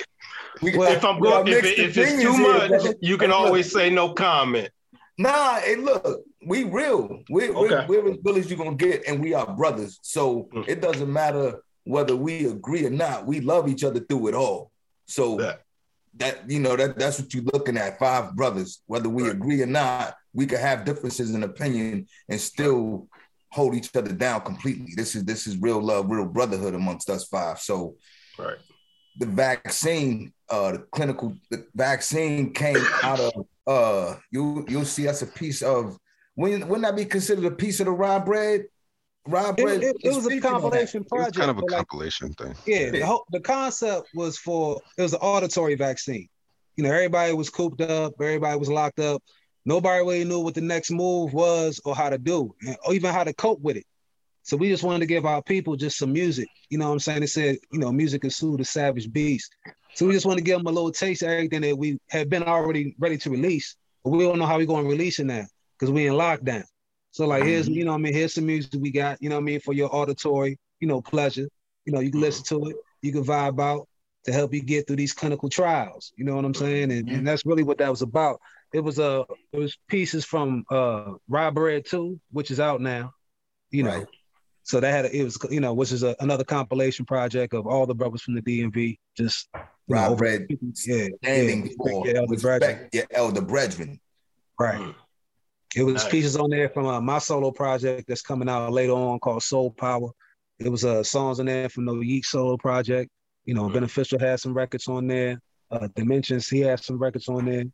well, 0.62 0.92
if 0.92 1.04
I'm 1.04 1.20
going, 1.20 1.48
if, 1.48 1.64
it, 1.64 1.78
if 1.78 1.96
it's 1.96 2.22
too 2.22 2.36
much, 2.36 2.82
here, 2.82 2.94
you 3.00 3.16
can 3.16 3.32
always 3.32 3.72
say 3.72 3.90
no 3.90 4.12
comment. 4.12 4.70
Nah, 5.18 5.60
hey, 5.60 5.76
look, 5.76 6.22
we 6.46 6.64
real. 6.64 7.22
We, 7.30 7.50
okay. 7.50 7.86
we're, 7.88 8.02
we're 8.02 8.10
as 8.12 8.18
real 8.24 8.36
as 8.36 8.50
you're 8.50 8.58
gonna 8.58 8.76
get, 8.76 9.06
and 9.06 9.22
we 9.22 9.34
are 9.34 9.46
brothers. 9.54 9.98
So 10.02 10.48
mm. 10.54 10.66
it 10.68 10.80
doesn't 10.80 11.12
matter 11.12 11.62
whether 11.84 12.16
we 12.16 12.46
agree 12.46 12.86
or 12.86 12.90
not. 12.90 13.26
We 13.26 13.40
love 13.40 13.68
each 13.68 13.84
other 13.84 14.00
through 14.00 14.28
it 14.28 14.34
all. 14.34 14.70
So 15.06 15.40
yeah. 15.40 15.54
that 16.16 16.50
you 16.50 16.60
know 16.60 16.76
that 16.76 16.98
that's 16.98 17.20
what 17.20 17.32
you're 17.34 17.44
looking 17.52 17.76
at. 17.76 17.98
Five 17.98 18.34
brothers, 18.34 18.82
whether 18.86 19.08
we 19.08 19.24
right. 19.24 19.32
agree 19.32 19.62
or 19.62 19.66
not, 19.66 20.16
we 20.32 20.46
could 20.46 20.60
have 20.60 20.84
differences 20.84 21.34
in 21.34 21.42
opinion 21.42 22.06
and 22.28 22.40
still 22.40 23.08
hold 23.52 23.74
each 23.74 23.94
other 23.94 24.12
down 24.12 24.40
completely. 24.40 24.94
This 24.96 25.14
is 25.14 25.24
this 25.24 25.46
is 25.46 25.56
real 25.58 25.80
love, 25.80 26.10
real 26.10 26.26
brotherhood 26.26 26.74
amongst 26.74 27.10
us 27.10 27.24
five. 27.24 27.58
So 27.60 27.96
right. 28.38 28.56
the 29.18 29.26
vaccine, 29.26 30.32
uh 30.48 30.72
the 30.72 30.78
clinical 30.90 31.36
the 31.50 31.66
vaccine 31.74 32.52
came 32.52 32.84
out 33.02 33.20
of 33.20 33.46
uh 33.66 34.16
you 34.30 34.64
you'll 34.68 34.84
see 34.84 35.06
us 35.06 35.22
a 35.22 35.26
piece 35.26 35.62
of 35.62 35.98
when 36.34 36.66
wouldn't 36.66 36.82
that 36.82 36.96
be 36.96 37.04
considered 37.04 37.44
a 37.44 37.50
piece 37.50 37.80
of 37.80 37.86
the 37.86 37.92
rye 37.92 38.18
bread? 38.18 38.64
Rye 39.28 39.52
bread. 39.52 39.82
It, 39.82 39.96
it, 39.96 39.96
it 40.02 40.14
was 40.14 40.26
a 40.26 40.40
compilation 40.40 41.04
project. 41.04 41.36
kind 41.36 41.50
of 41.50 41.58
a 41.58 41.62
compilation 41.62 42.32
thing. 42.32 42.54
Yeah, 42.66 42.90
the 42.90 43.02
whole, 43.02 43.24
the 43.30 43.40
concept 43.40 44.08
was 44.14 44.38
for 44.38 44.80
it 44.96 45.02
was 45.02 45.12
an 45.12 45.20
auditory 45.20 45.74
vaccine. 45.74 46.28
You 46.76 46.84
know, 46.84 46.90
everybody 46.90 47.34
was 47.34 47.50
cooped 47.50 47.82
up, 47.82 48.14
everybody 48.18 48.58
was 48.58 48.70
locked 48.70 48.98
up 48.98 49.22
nobody 49.64 50.00
really 50.00 50.24
knew 50.24 50.40
what 50.40 50.54
the 50.54 50.60
next 50.60 50.90
move 50.90 51.32
was 51.32 51.80
or 51.84 51.94
how 51.94 52.10
to 52.10 52.18
do, 52.18 52.54
or 52.84 52.94
even 52.94 53.12
how 53.12 53.24
to 53.24 53.32
cope 53.32 53.60
with 53.60 53.76
it. 53.76 53.84
So 54.44 54.56
we 54.56 54.68
just 54.68 54.82
wanted 54.82 55.00
to 55.00 55.06
give 55.06 55.24
our 55.24 55.42
people 55.42 55.76
just 55.76 55.98
some 55.98 56.12
music. 56.12 56.48
You 56.68 56.78
know 56.78 56.88
what 56.88 56.94
I'm 56.94 56.98
saying? 56.98 57.20
They 57.20 57.26
said, 57.26 57.58
you 57.70 57.78
know, 57.78 57.92
music 57.92 58.24
is 58.24 58.36
soothe 58.36 58.58
the 58.58 58.64
savage 58.64 59.12
beast. 59.12 59.54
So 59.94 60.06
we 60.06 60.12
just 60.12 60.26
want 60.26 60.38
to 60.38 60.44
give 60.44 60.58
them 60.58 60.66
a 60.66 60.70
little 60.70 60.90
taste 60.90 61.22
of 61.22 61.28
everything 61.28 61.60
that 61.60 61.78
we 61.78 61.98
have 62.10 62.28
been 62.28 62.42
already 62.42 62.96
ready 62.98 63.18
to 63.18 63.30
release, 63.30 63.76
but 64.02 64.10
we 64.10 64.24
don't 64.24 64.38
know 64.38 64.46
how 64.46 64.56
we're 64.56 64.66
going 64.66 64.84
to 64.84 64.90
release 64.90 65.20
it 65.20 65.26
now 65.26 65.44
because 65.78 65.92
we 65.92 66.06
in 66.06 66.14
lockdown. 66.14 66.64
So 67.12 67.26
like, 67.26 67.44
here's, 67.44 67.66
mm-hmm. 67.66 67.74
you 67.74 67.84
know 67.84 67.94
I 67.94 67.98
mean? 67.98 68.14
Here's 68.14 68.34
some 68.34 68.46
music 68.46 68.72
we 68.80 68.90
got, 68.90 69.22
you 69.22 69.28
know 69.28 69.36
I 69.36 69.40
mean? 69.40 69.60
For 69.60 69.74
your 69.74 69.94
auditory, 69.94 70.58
you 70.80 70.88
know, 70.88 71.00
pleasure. 71.00 71.48
You 71.84 71.92
know, 71.92 72.00
you 72.00 72.10
can 72.10 72.18
mm-hmm. 72.18 72.24
listen 72.24 72.44
to 72.46 72.70
it, 72.70 72.76
you 73.02 73.12
can 73.12 73.24
vibe 73.24 73.60
out 73.60 73.86
to 74.24 74.32
help 74.32 74.54
you 74.54 74.62
get 74.62 74.86
through 74.86 74.96
these 74.96 75.12
clinical 75.12 75.48
trials. 75.48 76.12
You 76.16 76.24
know 76.24 76.34
what 76.34 76.44
I'm 76.44 76.54
saying? 76.54 76.90
And, 76.90 77.08
and 77.08 77.26
that's 77.26 77.44
really 77.44 77.64
what 77.64 77.78
that 77.78 77.90
was 77.90 78.02
about 78.02 78.40
it 78.72 78.80
was 78.80 78.98
a 78.98 79.20
uh, 79.20 79.24
it 79.52 79.58
was 79.58 79.76
pieces 79.88 80.24
from 80.24 80.64
uh 80.70 81.12
Rye 81.28 81.50
Bread 81.50 81.84
2, 81.86 82.18
which 82.30 82.50
is 82.50 82.60
out 82.60 82.80
now. 82.80 83.12
You 83.70 83.84
know. 83.84 83.98
Right. 83.98 84.06
So 84.64 84.78
that 84.78 84.90
had 84.90 85.06
a, 85.06 85.16
it 85.16 85.24
was 85.24 85.38
you 85.50 85.60
know, 85.60 85.74
which 85.74 85.90
is 85.90 86.02
a, 86.02 86.14
another 86.20 86.44
compilation 86.44 87.04
project 87.04 87.52
of 87.52 87.66
all 87.66 87.84
the 87.86 87.94
brothers 87.94 88.22
from 88.22 88.34
the 88.34 88.42
DMV. 88.42 88.98
Just 89.16 89.48
Rye 89.88 90.08
know, 90.08 90.14
Bread, 90.14 90.46
yeah, 90.86 91.08
standing 91.22 91.66
yeah, 91.66 91.72
for 91.76 92.06
your 92.06 92.16
elder 92.16 92.36
brethren. 92.36 92.88
Your 92.92 93.04
elder 93.10 93.40
brethren. 93.40 94.00
Right. 94.58 94.78
Mm. 94.78 94.94
It 95.74 95.82
was 95.82 95.94
nice. 95.94 96.08
pieces 96.08 96.36
on 96.36 96.50
there 96.50 96.68
from 96.68 96.86
uh, 96.86 97.00
my 97.00 97.18
solo 97.18 97.50
project 97.50 98.06
that's 98.06 98.22
coming 98.22 98.48
out 98.48 98.72
later 98.72 98.92
on 98.92 99.18
called 99.18 99.42
Soul 99.42 99.70
Power. 99.70 100.10
It 100.58 100.68
was 100.68 100.84
uh, 100.84 101.02
songs 101.02 101.40
in 101.40 101.46
there 101.46 101.68
from 101.68 101.86
the 101.86 101.98
Yeek 101.98 102.24
solo 102.24 102.56
project. 102.56 103.10
You 103.44 103.54
know, 103.54 103.68
mm. 103.68 103.72
Beneficial 103.72 104.18
had 104.18 104.38
some 104.38 104.54
records 104.54 104.86
on 104.86 105.06
there. 105.08 105.40
Uh, 105.70 105.88
Dimensions, 105.96 106.48
he 106.48 106.60
had 106.60 106.80
some 106.80 106.98
records 106.98 107.28
on 107.28 107.46
there. 107.46 107.64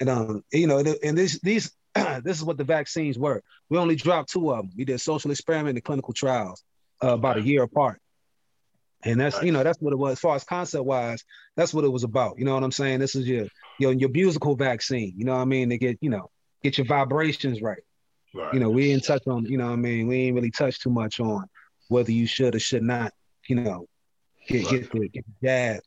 And 0.00 0.08
um, 0.08 0.44
you 0.52 0.66
know, 0.66 0.78
and 0.78 1.18
this 1.18 1.40
these 1.40 1.72
this 2.22 2.38
is 2.38 2.44
what 2.44 2.58
the 2.58 2.64
vaccines 2.64 3.18
were. 3.18 3.42
We 3.68 3.78
only 3.78 3.96
dropped 3.96 4.30
two 4.30 4.50
of 4.52 4.58
them. 4.58 4.70
We 4.76 4.84
did 4.84 5.00
social 5.00 5.30
experiment 5.30 5.76
and 5.76 5.84
clinical 5.84 6.14
trials 6.14 6.62
uh, 7.02 7.14
about 7.14 7.38
a 7.38 7.42
year 7.42 7.62
apart. 7.62 8.00
And 9.04 9.20
that's 9.20 9.40
you 9.42 9.52
know 9.52 9.62
that's 9.62 9.80
what 9.80 9.92
it 9.92 9.96
was 9.96 10.12
as 10.12 10.20
far 10.20 10.34
as 10.34 10.44
concept 10.44 10.84
wise. 10.84 11.24
That's 11.56 11.72
what 11.72 11.84
it 11.84 11.88
was 11.88 12.02
about. 12.02 12.38
You 12.38 12.44
know 12.44 12.54
what 12.54 12.64
I'm 12.64 12.72
saying? 12.72 12.98
This 12.98 13.14
is 13.14 13.28
your 13.28 13.46
your 13.78 13.92
your 13.92 14.08
musical 14.08 14.56
vaccine. 14.56 15.14
You 15.16 15.24
know 15.24 15.36
what 15.36 15.42
I 15.42 15.44
mean? 15.44 15.70
To 15.70 15.78
get 15.78 15.98
you 16.00 16.10
know 16.10 16.30
get 16.64 16.78
your 16.78 16.86
vibrations 16.86 17.62
right. 17.62 17.82
right. 18.34 18.52
You 18.52 18.58
know 18.58 18.70
we 18.70 18.88
didn't 18.88 19.04
touch 19.04 19.22
on 19.28 19.44
you 19.44 19.56
know 19.56 19.66
what 19.66 19.74
I 19.74 19.76
mean 19.76 20.08
we 20.08 20.22
ain't 20.22 20.34
really 20.34 20.50
touched 20.50 20.82
too 20.82 20.90
much 20.90 21.20
on 21.20 21.46
whether 21.88 22.10
you 22.10 22.26
should 22.26 22.56
or 22.56 22.58
should 22.58 22.82
not. 22.82 23.12
You 23.48 23.56
know 23.56 23.86
get 24.48 24.64
right. 24.64 24.70
get 24.70 24.92
the, 24.92 25.08
get 25.08 25.24
the 25.26 25.46
jab 25.46 25.80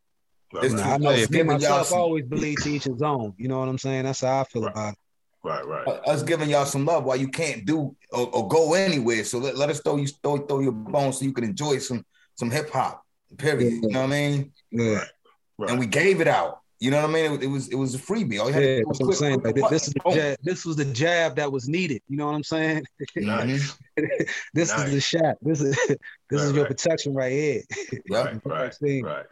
Right, 0.54 0.72
I 0.74 0.98
know 0.98 1.26
me 1.30 1.44
myself 1.44 1.88
some, 1.88 2.00
always 2.00 2.26
believe 2.26 2.62
to 2.64 2.70
each 2.70 2.84
his 2.84 3.02
own. 3.02 3.34
You 3.38 3.48
know 3.48 3.60
what 3.60 3.70
I'm 3.70 3.78
saying? 3.78 4.04
That's 4.04 4.22
how 4.22 4.42
I 4.42 4.44
feel 4.44 4.64
right. 4.64 4.72
about 4.72 4.94
it. 4.94 5.00
Right, 5.44 5.66
right. 5.66 5.88
Uh, 5.88 5.92
us 6.06 6.24
giving 6.24 6.50
y'all 6.50 6.66
some 6.66 6.86
love 6.86 7.04
while 7.04 7.16
you 7.16 7.28
can't 7.28 7.66
do 7.66 7.96
or, 8.12 8.28
or 8.36 8.48
go 8.48 8.74
anywhere. 8.74 9.24
So 9.24 9.40
let, 9.40 9.58
let 9.58 9.70
us 9.70 9.82
throw 9.82 9.98
you 9.98 10.08
throw, 10.08 10.38
throw 10.38 10.60
your 10.60 10.72
bones 10.72 11.20
so 11.20 11.26
you 11.26 11.34
can 11.34 11.44
enjoy 11.44 11.80
some 11.80 12.06
some 12.36 12.52
hip 12.52 12.70
hop. 12.70 13.04
Period. 13.38 13.74
Yeah. 13.74 13.80
You 13.82 13.90
know 13.90 14.02
what 14.02 14.08
I 14.08 14.10
mean? 14.10 14.52
Yeah. 14.72 15.04
Right. 15.58 15.70
And 15.70 15.80
we 15.80 15.88
gave 15.88 16.22
it 16.22 16.28
out. 16.28 16.61
You 16.82 16.90
know 16.90 16.98
what 17.00 17.12
I 17.12 17.14
mean? 17.14 17.34
It, 17.34 17.44
it 17.44 17.48
was 17.48 17.68
it 17.68 17.76
was 17.76 17.94
a 17.94 18.00
freebie. 18.00 18.40
All 18.40 18.48
you 18.48 18.54
had 18.54 18.64
yeah, 18.64 18.76
to 18.78 18.82
do 18.82 18.88
was 18.88 19.00
I'm 19.00 19.14
saying. 19.14 19.42
Like, 19.44 19.54
this 19.70 19.88
is 19.88 19.94
the 19.94 20.12
jab, 20.12 20.38
this 20.42 20.66
was 20.66 20.76
the 20.78 20.86
jab 20.86 21.36
that 21.36 21.52
was 21.52 21.70
needed. 21.70 22.02
You 22.10 22.18
know 22.18 22.26
what 22.26 22.34
I'm 22.34 22.44
saying? 22.44 22.86
Nice. 23.16 23.78
this 24.56 24.76
nice. 24.76 24.88
is 24.88 24.92
the 24.92 25.00
shot. 25.00 25.38
This 25.44 25.62
is 25.62 25.76
this 25.88 25.98
right, 26.32 26.42
is 26.42 26.54
your 26.54 26.64
right. 26.64 26.68
protection 26.68 27.14
right 27.14 27.32
here. 27.32 27.62
Right, 28.10 28.42
right, 28.44 28.76
right, 28.82 29.26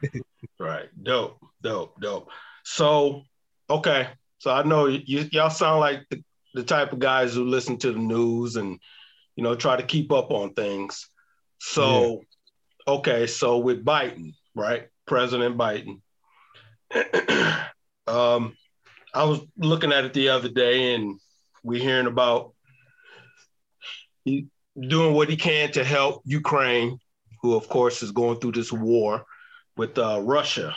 right. 0.60 0.90
Dope, 1.02 1.44
dope, 1.64 2.00
dope. 2.00 2.30
So, 2.64 3.24
okay, 3.68 4.10
So 4.38 4.52
I 4.52 4.62
know 4.62 4.86
you, 4.86 5.28
y'all 5.32 5.50
sound 5.50 5.80
like 5.80 6.08
the, 6.12 6.24
the 6.54 6.64
type 6.64 6.94
of 6.94 7.00
guys 7.00 7.34
who 7.34 7.46
listen 7.46 7.78
to 7.78 7.92
the 7.92 7.98
news 7.98 8.58
and 8.58 8.80
you 9.36 9.44
know 9.44 9.56
try 9.56 9.76
to 9.76 9.84
keep 9.84 10.12
up 10.12 10.30
on 10.30 10.54
things. 10.54 11.10
So, 11.58 12.22
yeah. 12.86 12.94
okay, 12.94 13.26
so 13.26 13.58
with 13.58 13.84
Biden, 13.84 14.36
right, 14.54 14.88
President 15.08 15.58
Biden. 15.58 16.02
um, 18.08 18.56
I 19.14 19.24
was 19.24 19.42
looking 19.58 19.92
at 19.92 20.06
it 20.06 20.14
the 20.14 20.30
other 20.30 20.50
day, 20.50 20.96
and 20.96 21.20
we're 21.64 21.82
hearing 21.82 22.08
about 22.08 22.54
he 24.26 24.48
doing 24.80 25.14
what 25.14 25.30
he 25.30 25.36
can 25.36 25.72
to 25.74 25.84
help 25.84 26.22
Ukraine, 26.26 27.00
who 27.42 27.56
of 27.56 27.68
course 27.70 28.02
is 28.04 28.12
going 28.12 28.40
through 28.40 28.54
this 28.54 28.72
war 28.72 29.26
with 29.78 29.98
uh, 29.98 30.22
Russia, 30.24 30.76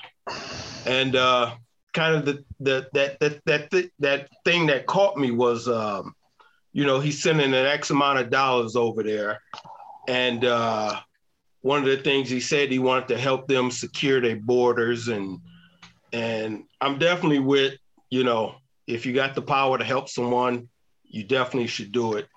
and 0.87 1.17
uh, 1.17 1.55
kind 1.93 2.17
of 2.17 2.25
the, 2.25 2.45
the 2.61 2.89
that 2.93 3.21
that 3.21 3.41
that 3.47 3.71
th- 3.71 3.91
that 3.99 4.29
thing 4.45 4.67
that 4.67 4.87
caught 4.87 5.17
me 5.17 5.31
was, 5.31 5.69
um, 5.69 6.15
you 6.73 6.85
know, 6.85 7.01
he's 7.01 7.23
sending 7.23 7.55
an 7.55 7.67
X 7.67 7.91
amount 7.91 8.19
of 8.19 8.31
dollars 8.31 8.77
over 8.77 9.03
there, 9.03 9.41
and 10.09 10.45
uh, 10.45 10.99
one 11.63 11.79
of 11.79 11.87
the 11.87 11.97
things 11.97 12.29
he 12.29 12.41
said 12.41 12.71
he 12.71 12.79
wanted 12.79 13.09
to 13.09 13.19
help 13.19 13.47
them 13.47 13.71
secure 13.71 14.21
their 14.21 14.37
borders 14.37 15.09
and 15.09 15.39
and 16.13 16.65
I'm 16.81 16.99
definitely 16.99 17.41
with 17.41 17.75
you 18.11 18.25
know 18.25 18.57
if 18.87 19.07
you 19.07 19.13
got 19.13 19.35
the 19.35 19.43
power 19.43 19.79
to 19.79 19.85
help 19.85 20.09
someone, 20.09 20.69
you 21.05 21.25
definitely 21.25 21.69
should 21.69 21.93
do 21.93 22.15
it. 22.15 22.29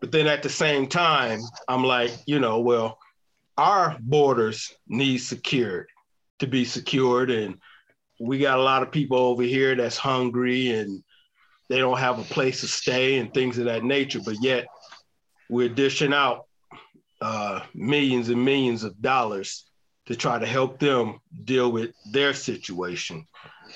But 0.00 0.12
then 0.12 0.26
at 0.26 0.42
the 0.42 0.48
same 0.48 0.86
time, 0.86 1.40
I'm 1.68 1.84
like, 1.84 2.10
you 2.26 2.40
know, 2.40 2.60
well, 2.60 2.98
our 3.58 3.96
borders 4.00 4.72
need 4.88 5.18
secured 5.18 5.88
to 6.38 6.46
be 6.46 6.64
secured 6.64 7.30
and 7.30 7.58
we 8.18 8.38
got 8.38 8.58
a 8.58 8.62
lot 8.62 8.82
of 8.82 8.90
people 8.90 9.18
over 9.18 9.42
here 9.42 9.74
that's 9.74 9.98
hungry 9.98 10.70
and 10.70 11.02
they 11.68 11.78
don't 11.78 11.98
have 11.98 12.18
a 12.18 12.24
place 12.24 12.60
to 12.60 12.66
stay 12.66 13.18
and 13.18 13.32
things 13.32 13.58
of 13.58 13.66
that 13.66 13.84
nature 13.84 14.20
but 14.24 14.42
yet 14.42 14.66
we're 15.50 15.68
dishing 15.68 16.14
out 16.14 16.46
uh, 17.20 17.60
millions 17.74 18.30
and 18.30 18.42
millions 18.42 18.82
of 18.82 19.00
dollars 19.02 19.66
to 20.10 20.16
try 20.16 20.40
to 20.40 20.46
help 20.46 20.80
them 20.80 21.20
deal 21.44 21.70
with 21.70 21.92
their 22.10 22.34
situation. 22.34 23.24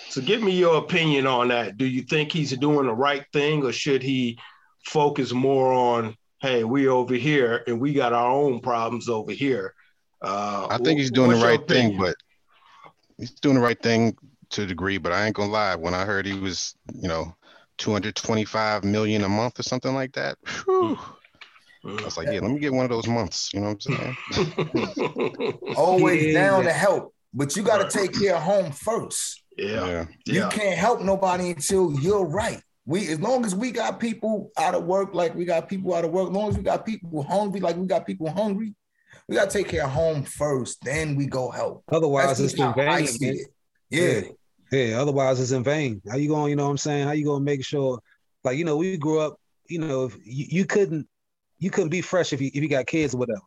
So 0.09 0.21
give 0.21 0.43
me 0.43 0.51
your 0.51 0.79
opinion 0.79 1.29
on 1.29 1.49
that. 1.49 1.79
Do 1.79 1.87
you 1.87 2.03
think 2.03 2.33
he's 2.33 2.51
doing 2.59 2.89
the 2.89 2.93
right 2.93 3.25
thing 3.33 3.65
or 3.65 3.71
should 3.71 4.03
he 4.03 4.41
focus 4.85 5.33
more 5.33 5.73
on 5.73 6.17
hey 6.41 6.65
we 6.65 6.89
over 6.89 7.15
here 7.15 7.63
and 7.69 7.81
we 7.81 7.95
got 7.95 8.13
our 8.13 8.29
own 8.29 8.59
problems 8.59 9.09
over 9.09 9.31
here? 9.31 9.75
Uh, 10.21 10.67
i 10.71 10.79
think 10.79 10.99
he's 10.99 11.11
doing 11.11 11.31
the 11.31 11.45
right 11.45 11.69
thing 11.69 11.99
but 11.99 12.17
he's 13.19 13.31
doing 13.33 13.57
the 13.57 13.61
right 13.61 13.81
thing 13.83 14.17
to 14.51 14.63
a 14.63 14.67
degree, 14.67 14.99
but 14.99 15.13
I 15.13 15.27
ain't 15.27 15.37
gonna 15.37 15.53
lie. 15.53 15.77
When 15.77 15.95
I 15.95 16.05
heard 16.05 16.27
he 16.27 16.35
was, 16.35 16.75
you 16.95 17.09
know, 17.09 17.35
225 17.79 18.85
million 18.85 19.23
a 19.23 19.29
month 19.29 19.61
or 19.61 19.63
something 19.63 19.95
like 19.95 20.13
that, 20.15 20.39
whew, 20.65 20.99
I 21.87 22.05
was 22.05 22.17
like, 22.17 22.27
yeah, 22.27 22.41
let 22.41 22.51
me 22.51 22.59
get 22.59 22.73
one 22.73 22.85
of 22.85 22.91
those 22.91 23.07
months. 23.07 23.53
You 23.53 23.61
know 23.61 23.75
what 23.75 23.87
I'm 23.87 24.17
saying? 24.33 25.59
Always 25.77 26.27
yeah, 26.27 26.33
down 26.33 26.65
to 26.65 26.73
help, 26.73 27.15
but 27.33 27.55
you 27.57 27.63
got 27.63 27.89
to 27.89 27.99
take 27.99 28.19
care 28.19 28.37
of 28.37 28.43
home 28.43 28.73
first. 28.73 29.43
Yeah. 29.59 29.87
yeah. 29.87 30.07
You 30.27 30.49
can't 30.49 30.79
help 30.79 31.01
nobody 31.03 31.51
until 31.51 31.93
you're 32.01 32.25
right. 32.25 32.61
We 32.87 33.09
as 33.09 33.21
long 33.21 33.45
as 33.45 33.55
we 33.55 33.71
got 33.71 34.01
people 34.01 34.51
out 34.59 34.75
of 34.75 34.85
work, 34.85 35.15
like 35.15 35.35
we 35.35 35.45
got 35.45 35.69
people 35.69 35.95
out 35.95 36.05
of 36.05 36.11
work, 36.11 36.29
as 36.29 36.35
long 36.35 36.51
as 36.51 36.57
we 36.57 36.63
got 36.63 36.85
people 36.85 37.23
hungry, 37.23 37.61
like 37.61 37.77
we 37.77 37.87
got 37.87 38.07
people 38.07 38.31
hungry, 38.31 38.75
we 39.29 39.37
gotta 39.37 39.51
take 39.51 39.69
care 39.69 39.85
of 39.85 39.91
home 39.91 40.23
first, 40.23 40.83
then 40.85 41.17
we 41.17 41.27
go 41.27 41.51
help. 41.51 41.83
Otherwise, 41.91 42.39
That's 42.39 42.53
it's 42.53 42.55
in 42.55 42.75
vain. 42.75 43.07
It. 43.21 43.49
Yeah. 43.91 44.21
Yeah, 44.71 45.01
otherwise 45.01 45.41
it's 45.41 45.53
in 45.53 45.63
vain. 45.63 46.03
How 46.11 46.17
you 46.17 46.29
going, 46.29 46.51
you 46.51 46.57
know 46.57 46.65
what 46.65 46.71
I'm 46.71 46.79
saying? 46.79 47.07
How 47.07 47.13
you 47.13 47.25
gonna 47.25 47.45
make 47.45 47.65
sure 47.65 48.01
like 48.43 48.59
you 48.59 48.65
know, 48.65 48.77
we 48.77 48.97
grew 48.97 49.21
up, 49.21 49.41
you 49.69 49.79
know, 49.79 50.11
you, 50.23 50.47
you 50.51 50.65
couldn't 50.67 51.09
you 51.59 51.71
couldn't 51.71 51.91
be 51.91 52.01
fresh 52.01 52.33
if 52.33 52.41
you 52.41 52.51
if 52.53 52.63
you 52.63 52.69
got 52.69 52.87
kids 52.87 53.15
or 53.15 53.19
whatever. 53.19 53.41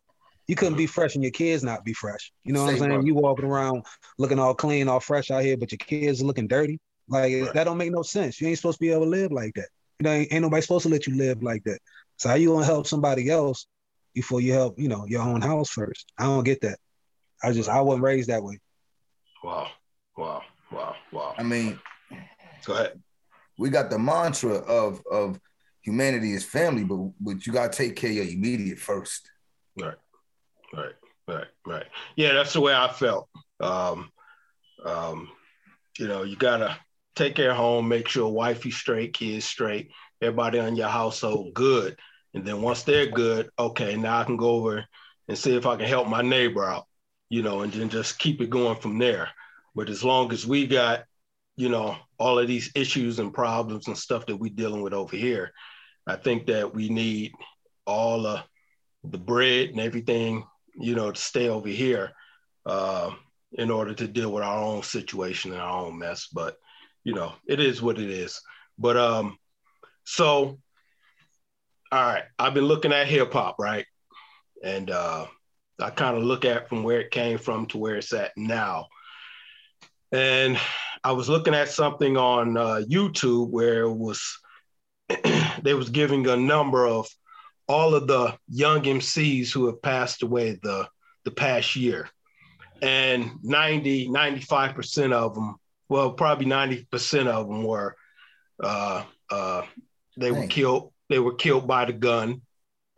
You 0.46 0.56
couldn't 0.56 0.78
be 0.78 0.86
fresh 0.86 1.14
and 1.14 1.22
your 1.22 1.30
kids 1.30 1.62
not 1.62 1.84
be 1.84 1.92
fresh. 1.92 2.32
You 2.42 2.54
know 2.54 2.62
what 2.62 2.74
Same 2.74 2.82
I'm 2.84 2.90
saying? 2.90 3.06
You 3.06 3.14
walking 3.14 3.44
around 3.44 3.84
looking 4.16 4.38
all 4.38 4.54
clean, 4.54 4.88
all 4.88 5.00
fresh 5.00 5.30
out 5.30 5.42
here, 5.42 5.58
but 5.58 5.70
your 5.70 5.78
kids 5.78 6.22
are 6.22 6.24
looking 6.24 6.48
dirty. 6.48 6.80
Like 7.06 7.34
right. 7.34 7.52
that 7.52 7.64
don't 7.64 7.76
make 7.76 7.92
no 7.92 8.02
sense. 8.02 8.40
You 8.40 8.48
ain't 8.48 8.56
supposed 8.56 8.78
to 8.78 8.84
be 8.84 8.90
able 8.90 9.04
to 9.04 9.10
live 9.10 9.30
like 9.30 9.52
that. 9.54 9.68
You 10.00 10.04
know, 10.04 10.12
ain't, 10.12 10.32
ain't 10.32 10.42
nobody 10.42 10.62
supposed 10.62 10.84
to 10.84 10.88
let 10.88 11.06
you 11.06 11.16
live 11.16 11.42
like 11.42 11.64
that. 11.64 11.80
So 12.16 12.28
how 12.28 12.36
you 12.36 12.48
gonna 12.48 12.64
help 12.64 12.86
somebody 12.86 13.30
else 13.30 13.66
before 14.14 14.40
you 14.40 14.52
help, 14.52 14.78
you 14.78 14.88
know, 14.88 15.04
your 15.06 15.22
own 15.22 15.42
house 15.42 15.70
first? 15.70 16.12
I 16.18 16.24
don't 16.24 16.44
get 16.44 16.62
that. 16.62 16.78
I 17.42 17.52
just 17.52 17.68
I 17.68 17.80
wasn't 17.82 18.04
raised 18.04 18.30
that 18.30 18.42
way. 18.42 18.58
Wow. 19.44 19.68
Wow. 20.16 20.42
Wow, 20.70 20.96
wow. 21.12 21.34
I 21.38 21.42
mean, 21.42 21.78
go 22.64 22.74
ahead. 22.74 23.00
We 23.58 23.70
got 23.70 23.90
the 23.90 23.98
mantra 23.98 24.54
of 24.54 25.02
of 25.10 25.40
humanity 25.82 26.32
is 26.32 26.44
family, 26.44 26.84
but 26.84 26.98
but 27.20 27.46
you 27.46 27.52
gotta 27.52 27.76
take 27.76 27.96
care 27.96 28.10
of 28.10 28.16
your 28.16 28.26
immediate 28.26 28.78
first. 28.78 29.30
Right, 29.80 29.96
right, 30.72 30.94
right, 31.26 31.46
right. 31.66 31.86
Yeah, 32.16 32.32
that's 32.32 32.52
the 32.52 32.60
way 32.60 32.74
I 32.74 32.88
felt. 32.88 33.28
Um, 33.60 34.10
um, 34.84 35.30
you 35.98 36.08
know, 36.08 36.22
you 36.22 36.36
gotta 36.36 36.76
take 37.14 37.34
care 37.34 37.50
of 37.50 37.56
home, 37.56 37.88
make 37.88 38.08
sure 38.08 38.28
wifey 38.28 38.70
straight, 38.70 39.14
kids 39.14 39.44
straight, 39.44 39.90
everybody 40.22 40.58
on 40.58 40.76
your 40.76 40.88
household 40.88 41.54
good. 41.54 41.96
And 42.34 42.46
then 42.46 42.62
once 42.62 42.82
they're 42.82 43.10
good, 43.10 43.50
okay, 43.58 43.96
now 43.96 44.18
I 44.20 44.24
can 44.24 44.36
go 44.36 44.50
over 44.50 44.84
and 45.26 45.38
see 45.38 45.56
if 45.56 45.66
I 45.66 45.76
can 45.76 45.86
help 45.86 46.08
my 46.08 46.22
neighbor 46.22 46.64
out, 46.64 46.86
you 47.28 47.42
know, 47.42 47.62
and 47.62 47.72
then 47.72 47.88
just 47.88 48.18
keep 48.18 48.40
it 48.40 48.50
going 48.50 48.78
from 48.78 48.98
there. 48.98 49.30
But 49.74 49.90
as 49.90 50.04
long 50.04 50.32
as 50.32 50.46
we 50.46 50.66
got, 50.66 51.04
you 51.58 51.68
know, 51.68 51.96
all 52.20 52.38
of 52.38 52.46
these 52.46 52.70
issues 52.76 53.18
and 53.18 53.34
problems 53.34 53.88
and 53.88 53.98
stuff 53.98 54.24
that 54.26 54.36
we're 54.36 54.48
dealing 54.54 54.80
with 54.80 54.92
over 54.94 55.16
here, 55.16 55.50
I 56.06 56.14
think 56.14 56.46
that 56.46 56.72
we 56.72 56.88
need 56.88 57.32
all 57.84 58.28
of 58.28 58.44
the 59.02 59.18
bread 59.18 59.70
and 59.70 59.80
everything, 59.80 60.44
you 60.76 60.94
know, 60.94 61.10
to 61.10 61.20
stay 61.20 61.48
over 61.48 61.68
here 61.68 62.12
uh, 62.64 63.10
in 63.54 63.72
order 63.72 63.92
to 63.92 64.06
deal 64.06 64.30
with 64.30 64.44
our 64.44 64.62
own 64.62 64.84
situation 64.84 65.50
and 65.50 65.60
our 65.60 65.86
own 65.86 65.98
mess. 65.98 66.28
But, 66.32 66.56
you 67.02 67.12
know, 67.12 67.32
it 67.48 67.58
is 67.58 67.82
what 67.82 67.98
it 67.98 68.08
is. 68.08 68.40
But 68.78 68.96
um, 68.96 69.36
so, 70.04 70.60
all 71.90 72.06
right, 72.06 72.22
I've 72.38 72.54
been 72.54 72.66
looking 72.66 72.92
at 72.92 73.08
hip 73.08 73.32
hop, 73.32 73.56
right? 73.58 73.86
And 74.62 74.92
uh, 74.92 75.26
I 75.80 75.90
kind 75.90 76.16
of 76.16 76.22
look 76.22 76.44
at 76.44 76.68
from 76.68 76.84
where 76.84 77.00
it 77.00 77.10
came 77.10 77.36
from 77.36 77.66
to 77.66 77.78
where 77.78 77.96
it's 77.96 78.12
at 78.12 78.30
now 78.36 78.86
and 80.12 80.58
I 81.08 81.12
was 81.12 81.26
looking 81.26 81.54
at 81.54 81.70
something 81.70 82.18
on 82.18 82.58
uh, 82.58 82.82
YouTube 82.86 83.48
where 83.48 83.84
it 83.84 83.94
was 83.94 84.38
they 85.62 85.72
was 85.72 85.88
giving 85.88 86.26
a 86.26 86.36
number 86.36 86.86
of 86.86 87.08
all 87.66 87.94
of 87.94 88.06
the 88.06 88.36
young 88.46 88.82
MCs 88.82 89.50
who 89.50 89.64
have 89.68 89.80
passed 89.80 90.22
away 90.22 90.58
the 90.62 90.86
the 91.24 91.30
past 91.30 91.76
year. 91.76 92.10
And 92.82 93.30
90, 93.42 94.10
95% 94.10 95.12
of 95.12 95.34
them, 95.34 95.56
well, 95.88 96.12
probably 96.12 96.44
90% 96.44 97.26
of 97.26 97.48
them 97.48 97.64
were 97.64 97.96
uh, 98.62 99.04
uh, 99.30 99.62
they 100.18 100.30
were 100.30 100.46
killed, 100.46 100.92
they 101.08 101.18
were 101.20 101.36
killed 101.36 101.66
by 101.66 101.86
the 101.86 101.94
gun. 101.94 102.42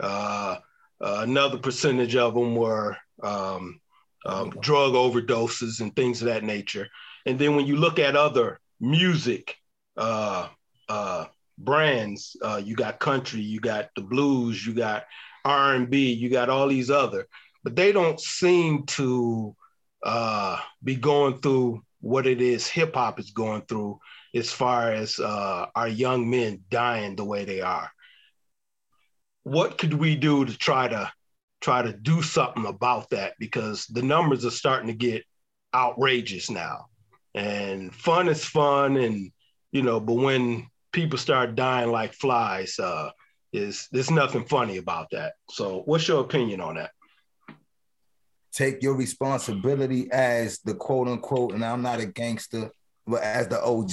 Uh, 0.00 0.56
uh 1.00 1.18
another 1.20 1.58
percentage 1.58 2.16
of 2.16 2.34
them 2.34 2.56
were 2.56 2.96
um, 3.22 3.80
um, 4.26 4.50
drug 4.58 4.94
overdoses 4.94 5.80
and 5.80 5.94
things 5.94 6.22
of 6.22 6.26
that 6.26 6.42
nature. 6.42 6.88
And 7.26 7.38
then 7.38 7.56
when 7.56 7.66
you 7.66 7.76
look 7.76 7.98
at 7.98 8.16
other 8.16 8.60
music 8.80 9.56
uh, 9.96 10.48
uh, 10.88 11.26
brands, 11.58 12.36
uh, 12.42 12.60
you 12.62 12.74
got 12.74 12.98
country, 12.98 13.40
you 13.40 13.60
got 13.60 13.90
the 13.94 14.02
blues, 14.02 14.64
you 14.66 14.74
got 14.74 15.04
R 15.44 15.74
and 15.74 15.90
B, 15.90 16.12
you 16.12 16.28
got 16.28 16.50
all 16.50 16.68
these 16.68 16.90
other, 16.90 17.26
but 17.64 17.76
they 17.76 17.92
don't 17.92 18.20
seem 18.20 18.84
to 18.86 19.54
uh, 20.02 20.58
be 20.82 20.96
going 20.96 21.38
through 21.38 21.82
what 22.00 22.26
it 22.26 22.40
is 22.40 22.66
hip 22.66 22.94
hop 22.94 23.20
is 23.20 23.30
going 23.30 23.62
through 23.62 24.00
as 24.34 24.50
far 24.50 24.90
as 24.90 25.18
uh, 25.18 25.66
our 25.74 25.88
young 25.88 26.30
men 26.30 26.62
dying 26.70 27.16
the 27.16 27.24
way 27.24 27.44
they 27.44 27.60
are. 27.60 27.90
What 29.42 29.76
could 29.76 29.94
we 29.94 30.16
do 30.16 30.44
to 30.44 30.56
try 30.56 30.88
to 30.88 31.12
try 31.60 31.82
to 31.82 31.92
do 31.92 32.22
something 32.22 32.66
about 32.66 33.10
that 33.10 33.34
because 33.38 33.86
the 33.86 34.02
numbers 34.02 34.44
are 34.44 34.50
starting 34.50 34.88
to 34.88 34.94
get 34.94 35.24
outrageous 35.74 36.50
now. 36.50 36.86
And 37.34 37.94
fun 37.94 38.28
is 38.28 38.44
fun, 38.44 38.96
and 38.96 39.30
you 39.72 39.82
know, 39.82 40.00
but 40.00 40.14
when 40.14 40.66
people 40.92 41.18
start 41.18 41.54
dying 41.54 41.90
like 41.90 42.12
flies, 42.12 42.78
uh, 42.78 43.10
is 43.52 43.88
there's 43.92 44.10
nothing 44.10 44.44
funny 44.44 44.76
about 44.76 45.10
that. 45.10 45.34
So, 45.50 45.82
what's 45.84 46.08
your 46.08 46.20
opinion 46.20 46.60
on 46.60 46.76
that? 46.76 46.90
Take 48.52 48.82
your 48.82 48.94
responsibility 48.94 50.10
as 50.10 50.58
the 50.60 50.74
quote 50.74 51.08
unquote, 51.08 51.52
and 51.52 51.64
I'm 51.64 51.82
not 51.82 52.00
a 52.00 52.06
gangster, 52.06 52.70
but 53.06 53.22
as 53.22 53.48
the 53.48 53.62
OG, 53.62 53.92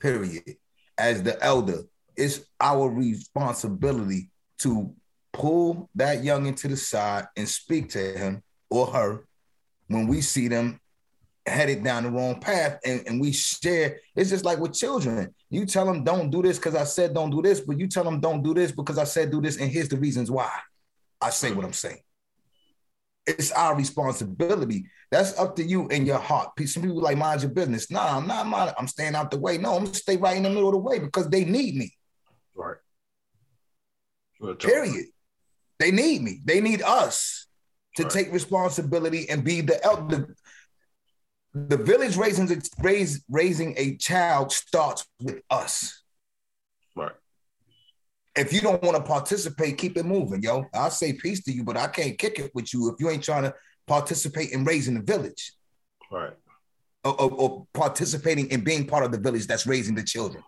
period, 0.00 0.56
as 0.98 1.22
the 1.22 1.42
elder. 1.42 1.82
It's 2.16 2.40
our 2.60 2.88
responsibility 2.88 4.30
to 4.58 4.94
pull 5.32 5.90
that 5.96 6.22
young 6.22 6.46
into 6.46 6.68
the 6.68 6.76
side 6.76 7.26
and 7.36 7.48
speak 7.48 7.90
to 7.90 7.98
him 7.98 8.42
or 8.70 8.86
her 8.86 9.26
when 9.88 10.06
we 10.06 10.20
see 10.20 10.48
them 10.48 10.80
headed 11.46 11.84
down 11.84 12.04
the 12.04 12.10
wrong 12.10 12.40
path 12.40 12.78
and, 12.84 13.02
and 13.06 13.20
we 13.20 13.32
share. 13.32 13.98
It's 14.16 14.30
just 14.30 14.44
like 14.44 14.58
with 14.58 14.72
children. 14.72 15.34
You 15.50 15.66
tell 15.66 15.84
them 15.86 16.04
don't 16.04 16.30
do 16.30 16.42
this 16.42 16.58
because 16.58 16.74
I 16.74 16.84
said 16.84 17.14
don't 17.14 17.30
do 17.30 17.42
this, 17.42 17.60
but 17.60 17.78
you 17.78 17.86
tell 17.86 18.04
them 18.04 18.20
don't 18.20 18.42
do 18.42 18.54
this 18.54 18.72
because 18.72 18.98
I 18.98 19.04
said 19.04 19.30
do 19.30 19.40
this, 19.40 19.58
and 19.58 19.70
here's 19.70 19.88
the 19.88 19.98
reasons 19.98 20.30
why. 20.30 20.50
I 21.20 21.30
say 21.30 21.52
what 21.52 21.64
I'm 21.64 21.72
saying. 21.72 22.00
It's 23.26 23.52
our 23.52 23.74
responsibility. 23.74 24.86
That's 25.10 25.38
up 25.38 25.56
to 25.56 25.62
you 25.62 25.88
and 25.88 26.06
your 26.06 26.18
heart. 26.18 26.50
Some 26.66 26.82
people 26.82 27.00
like 27.00 27.16
mind 27.16 27.42
your 27.42 27.50
business. 27.50 27.90
Nah, 27.90 28.18
I'm 28.18 28.26
not 28.26 28.46
mind. 28.46 28.74
I'm 28.78 28.88
staying 28.88 29.14
out 29.14 29.30
the 29.30 29.38
way. 29.38 29.56
No, 29.56 29.76
I'm 29.76 29.84
gonna 29.84 29.94
stay 29.94 30.16
right 30.16 30.36
in 30.36 30.42
the 30.42 30.50
middle 30.50 30.68
of 30.68 30.74
the 30.74 30.78
way 30.78 30.98
because 30.98 31.28
they 31.28 31.44
need 31.44 31.76
me. 31.76 31.94
Right. 32.54 32.76
Period. 34.58 35.06
They 35.78 35.90
need 35.90 36.22
me. 36.22 36.40
They 36.44 36.60
need 36.60 36.82
us 36.82 37.46
to 37.96 38.02
right. 38.02 38.12
take 38.12 38.32
responsibility 38.32 39.28
and 39.30 39.44
be 39.44 39.60
the 39.60 39.82
elder. 39.84 40.34
The 41.54 41.76
village 41.76 42.16
raising 42.16 42.62
raise, 42.80 43.22
raising 43.30 43.74
a 43.76 43.96
child 43.96 44.50
starts 44.50 45.06
with 45.20 45.40
us. 45.50 46.02
Right. 46.96 47.12
If 48.36 48.52
you 48.52 48.60
don't 48.60 48.82
want 48.82 48.96
to 48.96 49.02
participate, 49.02 49.78
keep 49.78 49.96
it 49.96 50.04
moving, 50.04 50.42
yo. 50.42 50.64
I'll 50.74 50.90
say 50.90 51.12
peace 51.12 51.44
to 51.44 51.52
you, 51.52 51.62
but 51.62 51.76
I 51.76 51.86
can't 51.86 52.18
kick 52.18 52.40
it 52.40 52.50
with 52.54 52.74
you 52.74 52.88
if 52.88 52.96
you 52.98 53.08
ain't 53.08 53.22
trying 53.22 53.44
to 53.44 53.54
participate 53.86 54.50
in 54.50 54.64
raising 54.64 54.94
the 54.94 55.02
village. 55.02 55.52
Right. 56.10 56.32
Or, 57.04 57.20
or, 57.20 57.30
or 57.32 57.66
participating 57.72 58.50
in 58.50 58.64
being 58.64 58.86
part 58.86 59.04
of 59.04 59.12
the 59.12 59.18
village 59.18 59.46
that's 59.46 59.66
raising 59.66 59.94
the 59.94 60.02
children. 60.02 60.42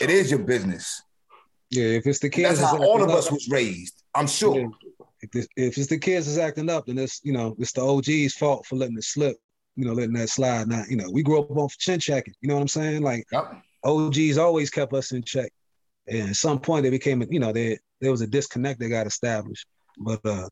It 0.00 0.10
is 0.10 0.30
your 0.30 0.40
business. 0.40 1.02
Yeah, 1.70 1.84
if 1.84 2.06
it's 2.06 2.18
the 2.18 2.28
kids, 2.28 2.60
that's 2.60 2.70
how 2.70 2.82
all 2.82 3.02
of 3.02 3.10
us 3.10 3.30
was 3.30 3.48
raised. 3.48 4.02
I'm 4.14 4.26
sure. 4.26 4.58
Yeah. 4.58 4.66
If, 5.22 5.46
if 5.56 5.78
it's 5.78 5.88
the 5.88 5.98
kids 5.98 6.26
that's 6.26 6.38
acting 6.38 6.70
up, 6.70 6.86
then 6.86 6.98
it's 6.98 7.20
you 7.24 7.32
know 7.32 7.56
it's 7.58 7.72
the 7.72 7.82
OG's 7.82 8.34
fault 8.34 8.66
for 8.66 8.76
letting 8.76 8.96
it 8.96 9.04
slip. 9.04 9.36
You 9.76 9.84
know, 9.84 9.92
letting 9.92 10.14
that 10.14 10.30
slide. 10.30 10.68
Not 10.68 10.88
you 10.88 10.96
know 10.96 11.10
we 11.10 11.22
grew 11.22 11.40
up 11.40 11.50
on 11.50 11.68
chin 11.78 12.00
checking. 12.00 12.34
You 12.40 12.48
know 12.48 12.54
what 12.54 12.62
I'm 12.62 12.68
saying? 12.68 13.02
Like 13.02 13.24
yep. 13.30 13.62
OG's 13.84 14.38
always 14.38 14.70
kept 14.70 14.92
us 14.92 15.12
in 15.12 15.22
check. 15.22 15.52
And 16.08 16.30
at 16.30 16.36
some 16.36 16.60
point, 16.60 16.84
they 16.84 16.90
became 16.90 17.22
you 17.30 17.40
know 17.40 17.52
there 17.52 17.78
there 18.00 18.10
was 18.10 18.20
a 18.20 18.26
disconnect 18.26 18.80
that 18.80 18.88
got 18.88 19.06
established. 19.06 19.66
But 19.98 20.24
uh, 20.24 20.48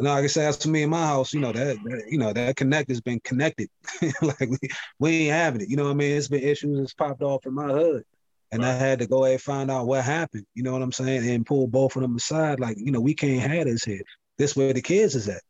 no, 0.00 0.10
like 0.10 0.24
I 0.24 0.26
said, 0.26 0.48
as 0.48 0.62
for 0.62 0.68
me 0.68 0.82
in 0.82 0.90
my 0.90 1.06
house, 1.06 1.32
you 1.32 1.40
know 1.40 1.52
that, 1.52 1.76
that 1.84 2.04
you 2.08 2.18
know 2.18 2.32
that 2.32 2.56
connect 2.56 2.90
has 2.90 3.00
been 3.00 3.20
connected. 3.20 3.68
like 4.22 4.40
we, 4.40 4.58
we 4.98 5.10
ain't 5.10 5.32
having 5.32 5.60
it. 5.60 5.68
You 5.68 5.76
know 5.76 5.84
what 5.84 5.90
I 5.90 5.94
mean? 5.94 6.16
It's 6.16 6.28
been 6.28 6.42
issues 6.42 6.78
that's 6.78 6.94
popped 6.94 7.22
off 7.22 7.46
in 7.46 7.54
my 7.54 7.68
hood. 7.68 8.04
And 8.52 8.62
right. 8.62 8.70
I 8.70 8.74
had 8.74 9.00
to 9.00 9.06
go 9.06 9.24
ahead 9.24 9.34
and 9.34 9.42
find 9.42 9.70
out 9.70 9.86
what 9.86 10.04
happened. 10.04 10.46
You 10.54 10.62
know 10.62 10.72
what 10.72 10.82
I'm 10.82 10.92
saying? 10.92 11.28
And 11.28 11.46
pull 11.46 11.66
both 11.66 11.96
of 11.96 12.02
them 12.02 12.16
aside. 12.16 12.60
Like, 12.60 12.76
you 12.78 12.92
know, 12.92 13.00
we 13.00 13.14
can't 13.14 13.40
have 13.40 13.64
this 13.64 13.84
here. 13.84 14.02
This 14.38 14.54
where 14.54 14.72
the 14.72 14.82
kids 14.82 15.14
is 15.14 15.28
at. 15.28 15.42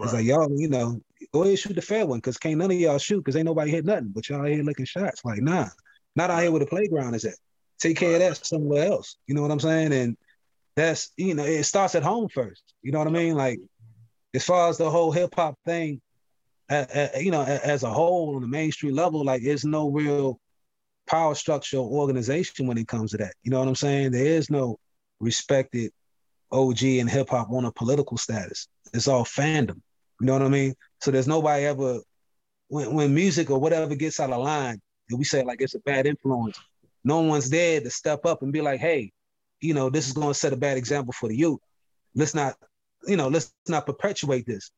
Right. 0.00 0.06
It's 0.06 0.14
like 0.14 0.24
y'all, 0.24 0.50
you 0.58 0.68
know, 0.68 0.98
go 1.30 1.44
ahead 1.44 1.58
shoot 1.58 1.74
the 1.76 1.82
fair 1.82 2.06
one 2.06 2.18
because 2.18 2.38
can't 2.38 2.56
none 2.56 2.70
of 2.70 2.76
y'all 2.78 2.96
shoot 2.96 3.18
because 3.18 3.36
ain't 3.36 3.44
nobody 3.44 3.70
hit 3.70 3.84
nothing. 3.84 4.12
But 4.14 4.28
y'all 4.28 4.44
here 4.44 4.62
looking 4.62 4.86
shots. 4.86 5.22
Like, 5.26 5.42
nah, 5.42 5.68
not 6.16 6.30
out 6.30 6.40
here 6.40 6.50
where 6.50 6.60
the 6.60 6.66
playground 6.66 7.14
is 7.14 7.26
at. 7.26 7.34
Take 7.78 7.98
care 7.98 8.12
right. 8.12 8.22
of 8.22 8.36
that 8.38 8.46
somewhere 8.46 8.86
else. 8.86 9.16
You 9.26 9.34
know 9.34 9.42
what 9.42 9.50
I'm 9.50 9.60
saying? 9.60 9.92
And 9.92 10.16
that's 10.74 11.12
you 11.18 11.34
know, 11.34 11.44
it 11.44 11.64
starts 11.64 11.94
at 11.94 12.02
home 12.02 12.30
first. 12.30 12.62
You 12.82 12.92
know 12.92 12.98
what 12.98 13.08
I 13.08 13.10
mean? 13.10 13.34
Like, 13.34 13.60
as 14.32 14.42
far 14.42 14.70
as 14.70 14.78
the 14.78 14.90
whole 14.90 15.12
hip 15.12 15.34
hop 15.34 15.58
thing, 15.66 16.00
uh, 16.70 16.86
uh, 16.94 17.08
you 17.18 17.30
know, 17.30 17.42
as 17.42 17.82
a 17.82 17.90
whole 17.90 18.36
on 18.36 18.40
the 18.40 18.48
mainstream 18.48 18.94
level, 18.94 19.22
like, 19.22 19.42
there's 19.42 19.66
no 19.66 19.90
real 19.90 20.40
power 21.06 21.34
structure 21.34 21.76
or 21.76 22.00
organization 22.00 22.66
when 22.66 22.78
it 22.78 22.88
comes 22.88 23.10
to 23.10 23.18
that. 23.18 23.34
You 23.42 23.50
know 23.50 23.58
what 23.58 23.68
I'm 23.68 23.74
saying? 23.74 24.12
There 24.12 24.24
is 24.24 24.48
no 24.48 24.78
respected 25.20 25.92
OG 26.52 26.82
in 26.84 27.06
hip 27.06 27.28
hop 27.28 27.50
on 27.50 27.66
a 27.66 27.72
political 27.72 28.16
status. 28.16 28.66
It's 28.94 29.08
all 29.08 29.24
fandom. 29.24 29.82
You 30.20 30.26
know 30.26 30.34
what 30.34 30.42
I 30.42 30.48
mean? 30.48 30.74
So 31.00 31.10
there's 31.10 31.28
nobody 31.28 31.64
ever 31.64 32.00
when 32.68 32.94
when 32.94 33.14
music 33.14 33.50
or 33.50 33.58
whatever 33.58 33.94
gets 33.94 34.20
out 34.20 34.30
of 34.30 34.42
line, 34.42 34.80
and 35.08 35.18
we 35.18 35.24
say 35.24 35.42
like 35.42 35.60
it's 35.60 35.74
a 35.74 35.80
bad 35.80 36.06
influence, 36.06 36.58
no 37.04 37.20
one's 37.20 37.50
there 37.50 37.80
to 37.80 37.90
step 37.90 38.26
up 38.26 38.42
and 38.42 38.52
be 38.52 38.60
like, 38.60 38.80
hey, 38.80 39.12
you 39.60 39.74
know, 39.74 39.90
this 39.90 40.06
is 40.06 40.12
going 40.12 40.28
to 40.28 40.34
set 40.34 40.52
a 40.52 40.56
bad 40.56 40.76
example 40.76 41.12
for 41.12 41.28
the 41.28 41.36
youth. 41.36 41.60
Let's 42.14 42.34
not, 42.34 42.56
you 43.06 43.16
know, 43.16 43.28
let's 43.28 43.52
not 43.68 43.86
perpetuate 43.86 44.46
this. 44.46 44.70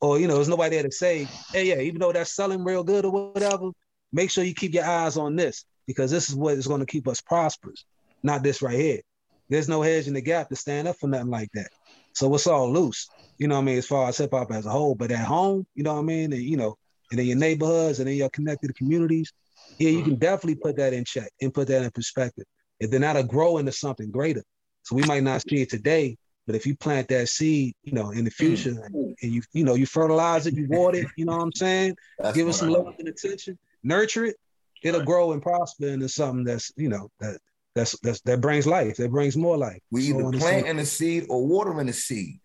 Or, 0.00 0.18
you 0.18 0.28
know, 0.28 0.34
there's 0.34 0.48
nobody 0.48 0.76
there 0.76 0.84
to 0.84 0.92
say, 0.92 1.26
hey, 1.52 1.66
yeah, 1.66 1.80
even 1.80 2.00
though 2.00 2.12
that's 2.12 2.34
selling 2.34 2.64
real 2.64 2.84
good 2.84 3.04
or 3.04 3.30
whatever, 3.32 3.70
make 4.12 4.30
sure 4.30 4.44
you 4.44 4.54
keep 4.54 4.74
your 4.74 4.84
eyes 4.84 5.16
on 5.16 5.36
this 5.36 5.64
because 5.86 6.10
this 6.10 6.28
is 6.28 6.34
what 6.34 6.54
is 6.54 6.66
going 6.66 6.80
to 6.80 6.86
keep 6.86 7.08
us 7.08 7.20
prosperous, 7.20 7.84
not 8.22 8.42
this 8.42 8.60
right 8.60 8.78
here. 8.78 9.00
There's 9.48 9.68
no 9.68 9.82
hedge 9.82 10.06
in 10.06 10.14
the 10.14 10.20
gap 10.20 10.48
to 10.48 10.56
stand 10.56 10.88
up 10.88 10.96
for 10.98 11.08
nothing 11.08 11.30
like 11.30 11.50
that. 11.54 11.68
So 12.12 12.34
it's 12.34 12.46
all 12.46 12.72
loose, 12.72 13.08
you 13.38 13.48
know 13.48 13.56
what 13.56 13.62
I 13.62 13.64
mean, 13.64 13.78
as 13.78 13.86
far 13.86 14.08
as 14.08 14.18
hip 14.18 14.30
hop 14.32 14.50
as 14.52 14.66
a 14.66 14.70
whole. 14.70 14.94
But 14.94 15.10
at 15.10 15.24
home, 15.24 15.66
you 15.74 15.82
know 15.82 15.94
what 15.94 16.00
I 16.00 16.04
mean, 16.04 16.32
and 16.32 16.42
you 16.42 16.56
know, 16.56 16.76
and 17.10 17.20
in 17.20 17.26
your 17.26 17.36
neighborhoods 17.36 18.00
and 18.00 18.08
in 18.08 18.16
your 18.16 18.30
connected 18.30 18.74
communities, 18.74 19.32
yeah, 19.78 19.90
you 19.90 20.02
can 20.02 20.12
mm-hmm. 20.12 20.20
definitely 20.20 20.56
put 20.56 20.76
that 20.76 20.92
in 20.92 21.04
check 21.04 21.30
and 21.40 21.52
put 21.52 21.68
that 21.68 21.82
in 21.82 21.90
perspective. 21.90 22.44
If 22.80 22.90
they're 22.90 23.00
not 23.00 23.16
a 23.16 23.22
grow 23.22 23.58
into 23.58 23.72
something 23.72 24.10
greater. 24.10 24.42
So 24.82 24.96
we 24.96 25.02
might 25.04 25.22
not 25.22 25.42
see 25.48 25.62
it 25.62 25.70
today, 25.70 26.18
but 26.46 26.54
if 26.54 26.66
you 26.66 26.76
plant 26.76 27.08
that 27.08 27.28
seed, 27.28 27.74
you 27.84 27.92
know, 27.92 28.10
in 28.10 28.24
the 28.24 28.30
mm-hmm. 28.30 28.54
future, 28.54 28.90
and 28.92 29.16
you 29.20 29.42
you 29.52 29.64
know 29.64 29.74
you 29.74 29.86
fertilize 29.86 30.46
it, 30.46 30.54
you 30.54 30.66
water 30.68 30.98
it, 30.98 31.06
you 31.16 31.24
know 31.24 31.36
what 31.36 31.42
I'm 31.42 31.52
saying? 31.52 31.96
That's 32.18 32.36
Give 32.36 32.48
it 32.48 32.52
some 32.52 32.70
love 32.70 32.94
and 32.98 33.08
attention 33.08 33.58
nurture 33.84 34.24
it, 34.24 34.36
it'll 34.82 35.00
right. 35.00 35.06
grow 35.06 35.32
and 35.32 35.42
prosper 35.42 35.86
into 35.86 36.08
something 36.08 36.44
that's 36.44 36.72
you 36.76 36.88
know 36.88 37.10
that 37.20 37.38
that's, 37.74 37.98
that's 38.00 38.20
that 38.22 38.40
brings 38.40 38.66
life, 38.66 38.96
that 38.96 39.10
brings 39.10 39.36
more 39.36 39.56
life. 39.56 39.80
We 39.90 40.08
either 40.08 40.22
so 40.22 40.32
planting 40.32 40.76
the 40.76 40.86
seed 40.86 41.26
or 41.28 41.46
watering 41.46 41.86
the 41.86 41.92
seed, 41.92 42.40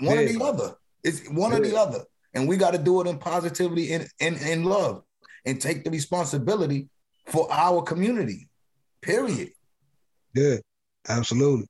one 0.00 0.16
yeah. 0.16 0.22
or 0.22 0.32
the 0.32 0.44
other. 0.44 0.74
It's 1.04 1.28
one 1.28 1.52
yeah. 1.52 1.58
or 1.58 1.60
the 1.60 1.76
other, 1.76 2.04
and 2.34 2.48
we 2.48 2.56
got 2.56 2.72
to 2.72 2.78
do 2.78 3.00
it 3.00 3.06
in 3.06 3.18
positivity 3.18 3.92
and 3.92 4.08
in, 4.20 4.34
in, 4.34 4.46
in 4.46 4.64
love, 4.64 5.02
and 5.46 5.60
take 5.60 5.84
the 5.84 5.90
responsibility 5.90 6.88
for 7.26 7.46
our 7.52 7.82
community. 7.82 8.48
Period. 9.02 9.50
Yeah, 10.34 10.56
absolutely. 11.08 11.66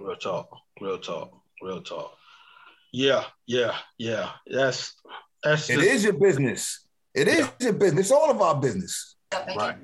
Real 0.00 0.16
talk. 0.16 0.48
Real 0.80 0.98
talk. 0.98 1.32
Real 1.62 1.82
talk. 1.82 2.16
Yeah, 2.92 3.24
yeah, 3.46 3.76
yeah. 3.98 4.30
That's 4.46 4.94
that's. 5.42 5.68
It 5.68 5.76
just, 5.76 5.88
is 5.88 6.04
your 6.04 6.14
business. 6.14 6.86
It 7.14 7.28
is 7.28 7.38
yeah. 7.38 7.50
your 7.60 7.72
business. 7.72 8.06
It's 8.06 8.12
all 8.12 8.30
of 8.30 8.40
our 8.40 8.60
business. 8.60 9.16
Right. 9.56 9.76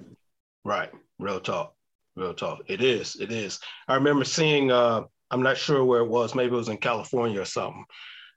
Right. 0.64 0.90
Real 1.18 1.40
talk. 1.40 1.74
Real 2.16 2.34
talk. 2.34 2.60
It 2.66 2.82
is. 2.82 3.16
It 3.16 3.30
is. 3.30 3.60
I 3.88 3.94
remember 3.94 4.24
seeing, 4.24 4.70
uh, 4.70 5.02
I'm 5.30 5.42
not 5.42 5.56
sure 5.56 5.84
where 5.84 6.00
it 6.00 6.08
was, 6.08 6.34
maybe 6.34 6.54
it 6.54 6.58
was 6.58 6.68
in 6.68 6.76
California 6.78 7.40
or 7.40 7.46
something, 7.46 7.84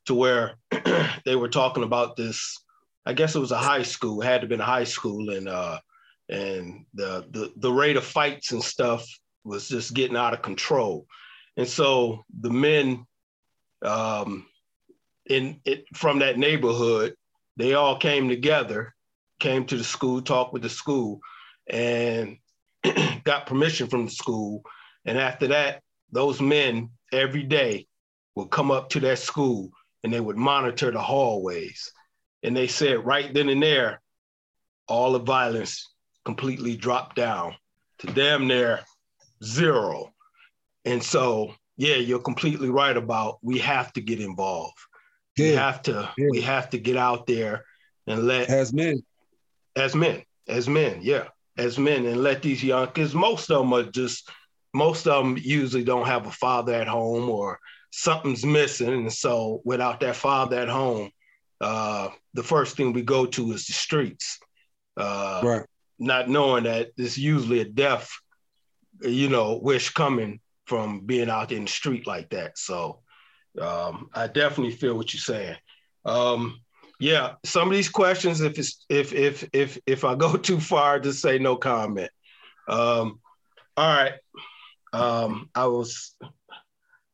to 0.06 0.16
where 0.16 0.56
they 1.26 1.36
were 1.36 1.50
talking 1.50 1.84
about 1.84 2.16
this. 2.16 2.58
I 3.06 3.14
guess 3.14 3.36
it 3.36 3.40
was 3.40 3.52
a 3.52 3.58
high 3.58 3.84
school, 3.84 4.22
it 4.22 4.26
had 4.26 4.36
to 4.36 4.40
have 4.42 4.50
been 4.50 4.62
a 4.62 4.66
high 4.66 4.84
school, 4.84 5.30
and 5.30 5.48
uh, 5.48 5.80
and 6.30 6.86
the, 6.94 7.26
the 7.32 7.52
the 7.58 7.72
rate 7.72 7.98
of 7.98 8.04
fights 8.04 8.52
and 8.52 8.64
stuff 8.64 9.08
was 9.44 9.68
just 9.68 9.94
getting 9.94 10.18
out 10.18 10.34
of 10.34 10.42
control. 10.42 11.08
And 11.58 11.68
so 11.68 12.24
the 12.40 12.52
men 12.52 13.06
um, 13.82 14.46
in 15.26 15.60
it 15.66 15.86
from 15.96 16.20
that 16.20 16.38
neighborhood 16.38 17.16
they 17.60 17.74
all 17.74 17.98
came 17.98 18.30
together, 18.30 18.96
came 19.40 19.66
to 19.66 19.76
the 19.76 19.84
school, 19.84 20.22
talked 20.22 20.54
with 20.54 20.62
the 20.62 20.70
school, 20.70 21.20
and 21.70 22.38
got 23.26 23.48
permission 23.48 23.88
from 23.88 24.06
the 24.06 24.12
school. 24.12 24.64
And 25.04 25.18
after 25.18 25.48
that, 25.48 25.84
those 26.12 26.41
men 26.41 26.89
every 27.12 27.43
day 27.43 27.88
would 28.36 28.49
come 28.49 28.72
up 28.72 28.89
to 28.89 28.99
that 29.01 29.20
school 29.20 29.72
and 30.03 30.14
they 30.14 30.20
would 30.20 30.38
monitor 30.38 30.91
the 30.91 31.01
hallways. 31.01 31.91
And 32.43 32.55
they 32.55 32.68
said 32.68 33.05
right 33.05 33.34
then 33.34 33.49
and 33.49 33.62
there, 33.62 34.01
all 34.88 35.14
the 35.14 35.20
violence 35.20 35.88
completely 36.26 36.76
dropped 36.76 37.16
down 37.16 37.55
to 37.99 38.07
damn 38.07 38.47
near 38.47 38.82
zero. 39.43 40.14
And 40.86 41.03
so, 41.03 41.53
yeah, 41.78 41.95
you're 41.95 42.20
completely 42.20 42.70
right 42.70 42.95
about 42.95 43.39
we 43.41 43.60
have 43.60 43.93
to 43.93 44.01
get 44.01 44.22
involved. 44.22 44.78
We 45.38 45.49
have 45.49 45.82
to 45.84 46.12
yeah. 46.18 46.28
we 46.32 46.41
have 46.41 46.70
to 46.72 46.78
get 46.78 46.97
out 46.97 47.26
there 47.26 47.64
and 48.07 48.24
let 48.24 48.49
as 48.49 48.74
men, 48.74 49.01
as 49.76 49.95
men, 49.95 50.24
as 50.47 50.68
men, 50.68 50.99
yeah, 51.01 51.26
as 51.57 51.78
men, 51.78 52.05
and 52.05 52.22
let 52.24 52.41
these 52.41 52.64
young 52.64 52.88
because 52.88 53.14
most 53.14 53.49
of 53.49 53.60
them 53.60 53.74
are 53.74 53.84
just 53.84 54.30
most 54.74 55.08
of 55.08 55.24
them 55.24 55.38
usually 55.38 55.84
don't 55.84 56.08
have 56.08 56.28
a 56.28 56.32
father 56.32 56.74
at 56.74 56.88
home 56.88 57.30
or 57.30 57.60
something's 57.92 58.46
missing, 58.46 58.94
and 58.94 59.14
so 59.14 59.62
without 59.66 60.00
that 60.02 60.16
father 60.16 60.60
at 60.60 60.70
home, 60.70 61.10
uh, 61.62 62.10
the 62.34 62.44
first 62.44 62.78
thing 62.78 62.94
we 62.94 63.02
go 63.02 63.26
to 63.26 63.52
is 63.52 63.66
the 63.66 63.74
streets, 63.74 64.40
uh, 64.98 65.42
right? 65.44 65.66
Not 65.98 66.30
knowing 66.30 66.64
that 66.64 66.92
it's 66.98 67.18
usually 67.18 67.60
a 67.60 67.66
death, 67.66 68.10
you 69.02 69.28
know, 69.28 69.60
wish 69.62 69.90
coming 69.90 70.40
from 70.66 71.02
being 71.02 71.30
out 71.30 71.52
in 71.52 71.66
the 71.66 71.72
street 71.72 72.08
like 72.08 72.30
that. 72.30 72.58
So 72.58 73.02
um, 73.60 74.10
I 74.14 74.28
definitely 74.28 74.76
feel 74.76 74.96
what 74.96 75.14
you're 75.14 75.20
saying. 75.20 75.58
Um, 76.06 76.62
yeah, 77.00 77.34
some 77.44 77.68
of 77.68 77.74
these 77.74 77.90
questions, 77.90 78.42
if 78.42 78.60
it's 78.60 78.86
if 78.90 79.14
if 79.14 79.48
if 79.54 79.78
if 79.88 80.04
I 80.04 80.16
go 80.16 80.36
too 80.38 80.60
far, 80.60 81.00
just 81.00 81.22
say 81.22 81.40
no 81.40 81.56
comment. 81.56 82.12
Um, 82.68 83.20
all 83.76 83.96
right. 83.96 84.14
Um, 84.94 85.50
I 85.56 85.68
was 85.68 86.16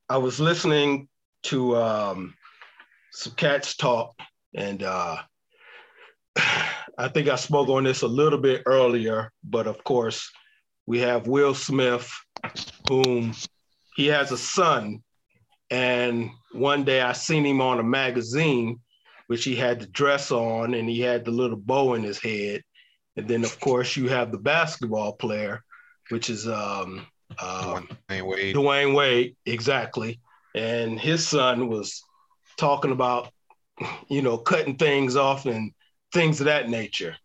I 0.10 0.18
was 0.18 0.40
listening 0.40 1.08
to 1.44 1.76
um, 1.78 2.36
some 3.12 3.34
cats 3.34 3.76
talk, 3.76 4.16
and 4.54 4.84
uh, 4.84 5.18
I 6.98 7.08
think 7.10 7.28
I 7.28 7.36
spoke 7.36 7.70
on 7.70 7.84
this 7.84 8.02
a 8.02 8.08
little 8.08 8.40
bit 8.40 8.64
earlier, 8.66 9.32
but 9.44 9.68
of 9.68 9.84
course, 9.84 10.32
we 10.86 11.00
have 11.00 11.28
Will 11.28 11.54
Smith, 11.54 12.12
whom 12.88 13.34
he 13.96 14.08
has 14.08 14.32
a 14.32 14.38
son. 14.38 15.02
And 15.72 16.30
one 16.52 16.84
day 16.84 17.02
I 17.02 17.14
seen 17.14 17.46
him 17.46 17.60
on 17.60 17.80
a 17.80 17.84
magazine, 17.84 18.80
which 19.28 19.44
he 19.44 19.56
had 19.56 19.80
the 19.80 19.88
dress 19.88 20.32
on 20.32 20.74
and 20.74 20.88
he 20.88 21.02
had 21.02 21.26
the 21.26 21.32
little 21.32 21.58
bow 21.58 21.96
in 21.96 22.04
his 22.04 22.20
head. 22.20 22.62
And 23.18 23.28
then, 23.28 23.44
of 23.44 23.60
course, 23.60 23.96
you 23.96 24.10
have 24.10 24.32
the 24.32 24.38
basketball 24.38 25.14
player, 25.14 25.64
which 26.10 26.30
is 26.30 26.48
um, 26.48 27.08
um, 27.42 27.88
Dwyane 28.10 28.26
Wade. 28.26 28.56
Dwyane 28.56 28.96
Wade, 28.96 29.36
exactly. 29.46 30.20
And 30.54 31.00
his 31.00 31.28
son 31.28 31.68
was 31.68 32.04
talking 32.58 32.92
about, 32.92 33.32
you 34.08 34.22
know, 34.22 34.38
cutting 34.38 34.78
things 34.78 35.16
off 35.16 35.46
and 35.46 35.72
things 36.14 36.40
of 36.40 36.46
that 36.46 36.70
nature. 36.70 37.16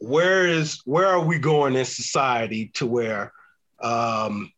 Where 0.00 0.46
is 0.46 0.80
where 0.84 1.06
are 1.06 1.24
we 1.24 1.38
going 1.38 1.74
in 1.74 1.84
society 1.84 2.70
to 2.74 2.86
where 2.86 3.32
um, 3.80 4.52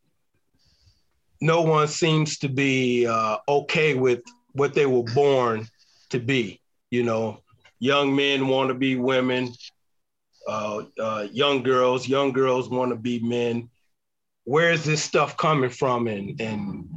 no 1.41 1.61
one 1.61 1.87
seems 1.87 2.37
to 2.39 2.49
be 2.49 3.07
uh, 3.07 3.37
okay 3.47 3.95
with 3.95 4.21
what 4.53 4.73
they 4.73 4.85
were 4.85 5.03
born 5.03 5.67
to 6.11 6.19
be? 6.19 6.61
You 6.91 7.03
know, 7.03 7.41
young 7.79 8.15
men 8.15 8.47
want 8.47 8.69
to 8.69 8.75
be 8.75 8.95
women, 8.95 9.51
uh, 10.47 10.83
uh, 10.99 11.27
young 11.31 11.63
girls, 11.63 12.07
young 12.07 12.31
girls 12.31 12.69
want 12.69 12.91
to 12.91 12.95
be 12.95 13.19
men. 13.19 13.69
Where 14.43 14.71
is 14.71 14.83
this 14.83 15.03
stuff 15.03 15.37
coming 15.37 15.69
from, 15.69 16.07
and 16.07 16.39
and 16.41 16.87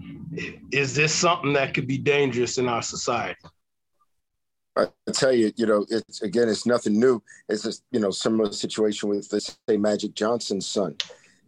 is 0.73 0.95
this 0.95 1.15
something 1.15 1.53
that 1.55 1.75
could 1.75 1.87
be 1.87 1.99
dangerous 1.99 2.59
in 2.59 2.69
our 2.69 2.83
society? 2.83 3.39
I 4.77 4.89
tell 5.13 5.33
you, 5.33 5.53
you 5.57 5.67
know, 5.67 5.87
it's 5.89 6.23
again, 6.23 6.49
it's 6.49 6.67
nothing 6.67 6.99
new. 6.99 7.23
It's 7.49 7.65
a 7.67 7.73
you 7.93 8.01
know 8.01 8.11
similar 8.11 8.53
situation 8.53 9.09
with 9.09 9.29
let's 9.33 9.57
say 9.69 9.77
Magic 9.77 10.15
Johnson's 10.15 10.67
son. 10.67 10.97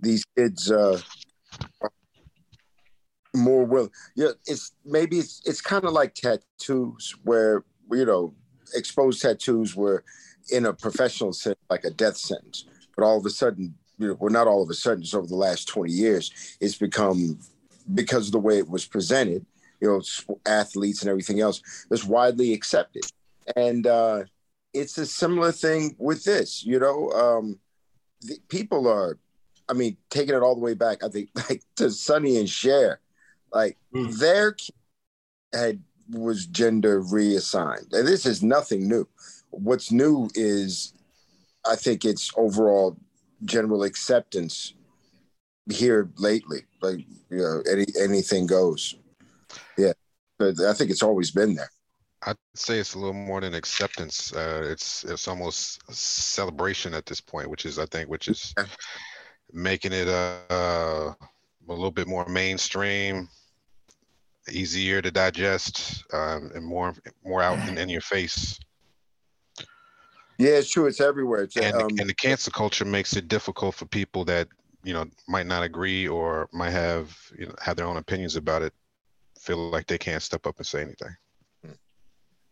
These 0.00 0.24
kids 0.36 0.70
uh, 0.70 1.00
more 3.34 3.64
will. 3.64 3.90
Yeah, 4.14 4.30
it's 4.46 4.72
maybe 4.84 5.18
it's 5.18 5.42
it's 5.44 5.60
kind 5.60 5.84
of 5.84 5.92
like 5.92 6.14
tattoos 6.14 7.16
where 7.24 7.64
you 7.90 8.04
know 8.04 8.34
exposed 8.74 9.22
tattoos 9.22 9.74
were 9.74 10.04
in 10.52 10.66
a 10.66 10.72
professional 10.72 11.32
sense 11.32 11.58
like 11.68 11.84
a 11.84 11.90
death 11.90 12.16
sentence, 12.16 12.66
but 12.96 13.04
all 13.04 13.18
of 13.18 13.26
a 13.26 13.30
sudden, 13.30 13.74
you 13.98 14.08
know, 14.08 14.16
well, 14.18 14.32
not 14.32 14.46
all 14.46 14.62
of 14.62 14.70
a 14.70 14.74
sudden, 14.74 15.02
just 15.02 15.14
over 15.14 15.26
the 15.26 15.36
last 15.36 15.68
twenty 15.68 15.92
years, 15.92 16.56
it's 16.60 16.76
become 16.76 17.38
because 17.94 18.26
of 18.26 18.32
the 18.32 18.38
way 18.38 18.58
it 18.58 18.68
was 18.68 18.84
presented 18.84 19.46
you 19.80 19.88
know, 19.88 20.36
athletes 20.46 21.02
and 21.02 21.10
everything 21.10 21.40
else, 21.40 21.62
is 21.90 22.04
widely 22.04 22.52
accepted. 22.52 23.04
And 23.54 23.86
uh, 23.86 24.24
it's 24.72 24.98
a 24.98 25.06
similar 25.06 25.52
thing 25.52 25.94
with 25.98 26.24
this, 26.24 26.64
you 26.64 26.78
know. 26.78 27.10
Um, 27.10 27.58
the, 28.22 28.38
people 28.48 28.88
are, 28.88 29.18
I 29.68 29.74
mean, 29.74 29.96
taking 30.10 30.34
it 30.34 30.42
all 30.42 30.54
the 30.54 30.60
way 30.60 30.74
back, 30.74 31.04
I 31.04 31.08
think, 31.08 31.30
like 31.48 31.62
to 31.76 31.90
Sonny 31.90 32.38
and 32.38 32.48
Cher, 32.48 33.00
like 33.52 33.76
mm. 33.94 34.16
their 34.18 34.56
had 35.52 35.82
was 36.10 36.46
gender 36.46 37.00
reassigned. 37.00 37.92
And 37.92 38.06
this 38.06 38.26
is 38.26 38.42
nothing 38.42 38.88
new. 38.88 39.08
What's 39.50 39.90
new 39.90 40.28
is, 40.34 40.92
I 41.64 41.76
think 41.76 42.04
it's 42.04 42.30
overall 42.36 42.96
general 43.44 43.82
acceptance 43.82 44.74
here 45.70 46.10
lately. 46.16 46.64
Like, 46.80 47.00
you 47.30 47.38
know, 47.38 47.62
any 47.70 47.86
anything 48.00 48.46
goes. 48.46 48.94
Yeah, 49.76 49.92
but 50.38 50.60
I 50.60 50.72
think 50.72 50.90
it's 50.90 51.02
always 51.02 51.30
been 51.30 51.54
there. 51.54 51.70
I'd 52.22 52.36
say 52.54 52.78
it's 52.78 52.94
a 52.94 52.98
little 52.98 53.14
more 53.14 53.40
than 53.40 53.54
acceptance. 53.54 54.32
Uh, 54.32 54.62
it's 54.64 55.04
it's 55.04 55.28
almost 55.28 55.80
celebration 55.92 56.94
at 56.94 57.06
this 57.06 57.20
point, 57.20 57.50
which 57.50 57.66
is 57.66 57.78
I 57.78 57.86
think 57.86 58.08
which 58.08 58.28
is 58.28 58.54
making 59.52 59.92
it 59.92 60.08
uh, 60.08 60.38
uh, 60.50 61.14
a 61.68 61.72
little 61.72 61.90
bit 61.90 62.08
more 62.08 62.26
mainstream, 62.26 63.28
easier 64.50 65.02
to 65.02 65.10
digest, 65.10 66.04
um, 66.12 66.50
and 66.54 66.64
more 66.64 66.94
more 67.24 67.42
out 67.42 67.58
in, 67.68 67.78
in, 67.78 67.88
your 67.88 68.00
face. 68.00 68.58
Yeah, 70.38 70.50
it's 70.50 70.70
true. 70.70 70.86
It's 70.86 71.00
everywhere. 71.00 71.42
It's, 71.42 71.56
and, 71.56 71.74
um, 71.74 71.88
and 71.98 72.08
the 72.08 72.14
cancel 72.14 72.52
culture 72.52 72.84
makes 72.84 73.16
it 73.16 73.28
difficult 73.28 73.74
for 73.74 73.86
people 73.86 74.24
that 74.26 74.48
you 74.84 74.92
know 74.92 75.06
might 75.28 75.46
not 75.46 75.62
agree 75.62 76.06
or 76.06 76.48
might 76.52 76.70
have 76.70 77.16
you 77.38 77.46
know 77.46 77.54
have 77.60 77.76
their 77.76 77.86
own 77.86 77.96
opinions 77.96 78.36
about 78.36 78.62
it 78.62 78.72
feel 79.40 79.70
like 79.70 79.86
they 79.86 79.98
can't 79.98 80.22
step 80.22 80.46
up 80.46 80.56
and 80.58 80.66
say 80.66 80.82
anything. 80.82 81.14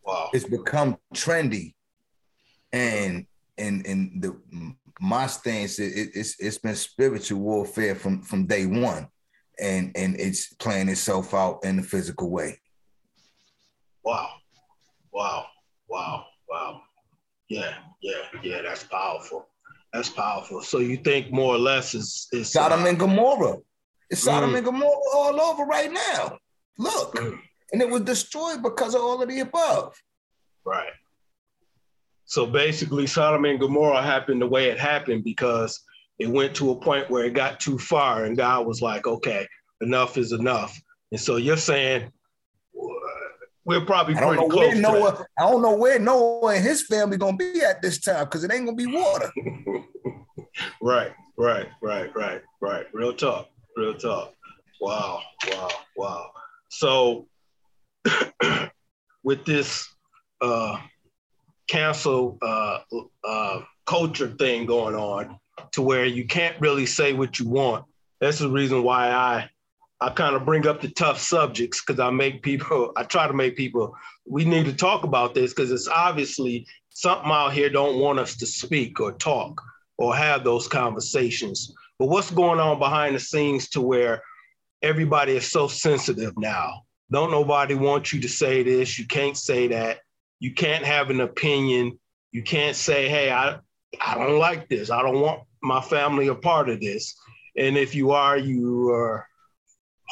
Wow. 0.03 0.29
It's 0.33 0.45
become 0.45 0.97
trendy. 1.13 1.73
And 2.71 3.25
and 3.57 3.85
and 3.85 4.21
the 4.21 4.39
my 4.99 5.27
stance 5.27 5.79
it, 5.79 6.11
it's 6.13 6.39
it's 6.39 6.57
been 6.57 6.75
spiritual 6.75 7.39
warfare 7.39 7.95
from 7.95 8.21
from 8.21 8.47
day 8.47 8.65
one. 8.65 9.07
And 9.59 9.95
and 9.95 10.19
it's 10.19 10.53
playing 10.55 10.89
itself 10.89 11.33
out 11.33 11.59
in 11.63 11.77
the 11.77 11.83
physical 11.83 12.29
way. 12.29 12.59
Wow. 14.03 14.29
Wow. 15.13 15.45
Wow. 15.87 16.25
Wow. 16.49 16.81
Yeah, 17.49 17.73
yeah, 18.01 18.13
yeah. 18.43 18.61
That's 18.61 18.83
powerful. 18.83 19.47
That's 19.93 20.09
powerful. 20.09 20.61
So 20.61 20.79
you 20.79 20.97
think 20.97 21.31
more 21.31 21.55
or 21.55 21.59
less 21.59 21.93
is 21.93 22.27
is 22.31 22.51
Sodom 22.51 22.83
uh, 22.83 22.87
and 22.87 22.99
Gomorrah. 22.99 23.57
It's 24.09 24.23
Sodom 24.23 24.51
mm. 24.51 24.57
and 24.57 24.65
Gomorrah 24.65 24.99
all 25.13 25.39
over 25.39 25.63
right 25.63 25.91
now. 25.91 26.37
Look. 26.77 27.15
Mm. 27.15 27.39
And 27.71 27.81
it 27.81 27.89
was 27.89 28.01
destroyed 28.01 28.61
because 28.61 28.93
of 28.93 29.01
all 29.01 29.21
of 29.21 29.27
the 29.27 29.39
above. 29.39 29.95
Right. 30.65 30.93
So 32.25 32.45
basically, 32.45 33.07
Sodom 33.07 33.45
and 33.45 33.59
Gomorrah 33.59 34.01
happened 34.01 34.41
the 34.41 34.47
way 34.47 34.69
it 34.69 34.79
happened 34.79 35.23
because 35.23 35.81
it 36.19 36.27
went 36.27 36.55
to 36.55 36.71
a 36.71 36.79
point 36.79 37.09
where 37.09 37.25
it 37.25 37.33
got 37.33 37.59
too 37.59 37.77
far, 37.77 38.25
and 38.25 38.37
God 38.37 38.65
was 38.65 38.81
like, 38.81 39.05
okay, 39.07 39.47
enough 39.81 40.17
is 40.17 40.31
enough. 40.31 40.79
And 41.11 41.19
so 41.19 41.35
you're 41.35 41.57
saying 41.57 42.11
we're 43.65 43.85
probably 43.85 44.13
pretty 44.15 44.47
close. 44.47 44.73
Where 44.73 44.75
Noah, 44.75 45.25
I 45.39 45.49
don't 45.49 45.61
know 45.61 45.75
where 45.75 45.99
Noah 45.99 46.55
and 46.55 46.63
his 46.63 46.83
family 46.83 47.17
gonna 47.17 47.37
be 47.37 47.61
at 47.61 47.81
this 47.81 47.99
time 47.99 48.25
because 48.25 48.43
it 48.43 48.53
ain't 48.53 48.65
gonna 48.65 48.75
be 48.75 48.85
water. 48.85 49.31
right, 50.81 51.11
right, 51.37 51.67
right, 51.81 52.15
right, 52.15 52.41
right. 52.61 52.85
Real 52.93 53.13
talk, 53.13 53.49
real 53.75 53.95
talk. 53.95 54.33
Wow, 54.79 55.21
wow, 55.51 55.69
wow. 55.97 56.31
So 56.69 57.27
with 59.23 59.45
this 59.45 59.87
uh, 60.41 60.77
cancel 61.67 62.37
uh, 62.41 62.79
uh, 63.23 63.61
culture 63.85 64.29
thing 64.37 64.67
going 64.67 64.95
on, 64.95 65.39
to 65.71 65.81
where 65.81 66.05
you 66.05 66.25
can't 66.25 66.59
really 66.61 66.85
say 66.85 67.13
what 67.13 67.39
you 67.39 67.47
want. 67.49 67.85
That's 68.19 68.39
the 68.39 68.49
reason 68.49 68.83
why 68.83 69.09
I 69.09 69.49
I 70.01 70.09
kind 70.09 70.35
of 70.35 70.45
bring 70.45 70.67
up 70.67 70.81
the 70.81 70.89
tough 70.89 71.19
subjects 71.19 71.81
because 71.81 71.99
I 71.99 72.09
make 72.09 72.43
people 72.43 72.91
I 72.95 73.03
try 73.03 73.27
to 73.27 73.33
make 73.33 73.55
people 73.55 73.95
we 74.25 74.43
need 74.43 74.65
to 74.65 74.73
talk 74.73 75.03
about 75.03 75.33
this 75.33 75.53
because 75.53 75.71
it's 75.71 75.87
obviously 75.87 76.67
something 76.89 77.31
out 77.31 77.53
here 77.53 77.69
don't 77.69 77.99
want 77.99 78.19
us 78.19 78.35
to 78.37 78.45
speak 78.45 78.99
or 78.99 79.13
talk 79.13 79.61
or 79.97 80.15
have 80.15 80.43
those 80.43 80.67
conversations. 80.67 81.73
But 81.99 82.07
what's 82.07 82.31
going 82.31 82.59
on 82.59 82.79
behind 82.79 83.15
the 83.15 83.19
scenes 83.19 83.69
to 83.69 83.81
where 83.81 84.21
everybody 84.81 85.33
is 85.33 85.49
so 85.49 85.67
sensitive 85.67 86.33
now? 86.37 86.83
Don't 87.11 87.31
nobody 87.31 87.75
want 87.75 88.11
you 88.11 88.19
to 88.21 88.29
say 88.29 88.63
this. 88.63 88.99
You 88.99 89.07
can't 89.07 89.37
say 89.37 89.67
that. 89.67 89.99
You 90.39 90.53
can't 90.53 90.83
have 90.83 91.09
an 91.09 91.21
opinion. 91.21 91.97
You 92.31 92.43
can't 92.43 92.75
say, 92.75 93.07
hey, 93.07 93.31
I, 93.31 93.59
I 94.01 94.15
don't 94.15 94.39
like 94.39 94.67
this. 94.67 94.89
I 94.89 95.01
don't 95.01 95.21
want 95.21 95.43
my 95.61 95.81
family 95.81 96.27
a 96.27 96.35
part 96.35 96.69
of 96.69 96.81
this. 96.81 97.15
And 97.57 97.77
if 97.77 97.95
you 97.95 98.11
are, 98.11 98.37
you 98.37 98.89
are 98.89 99.27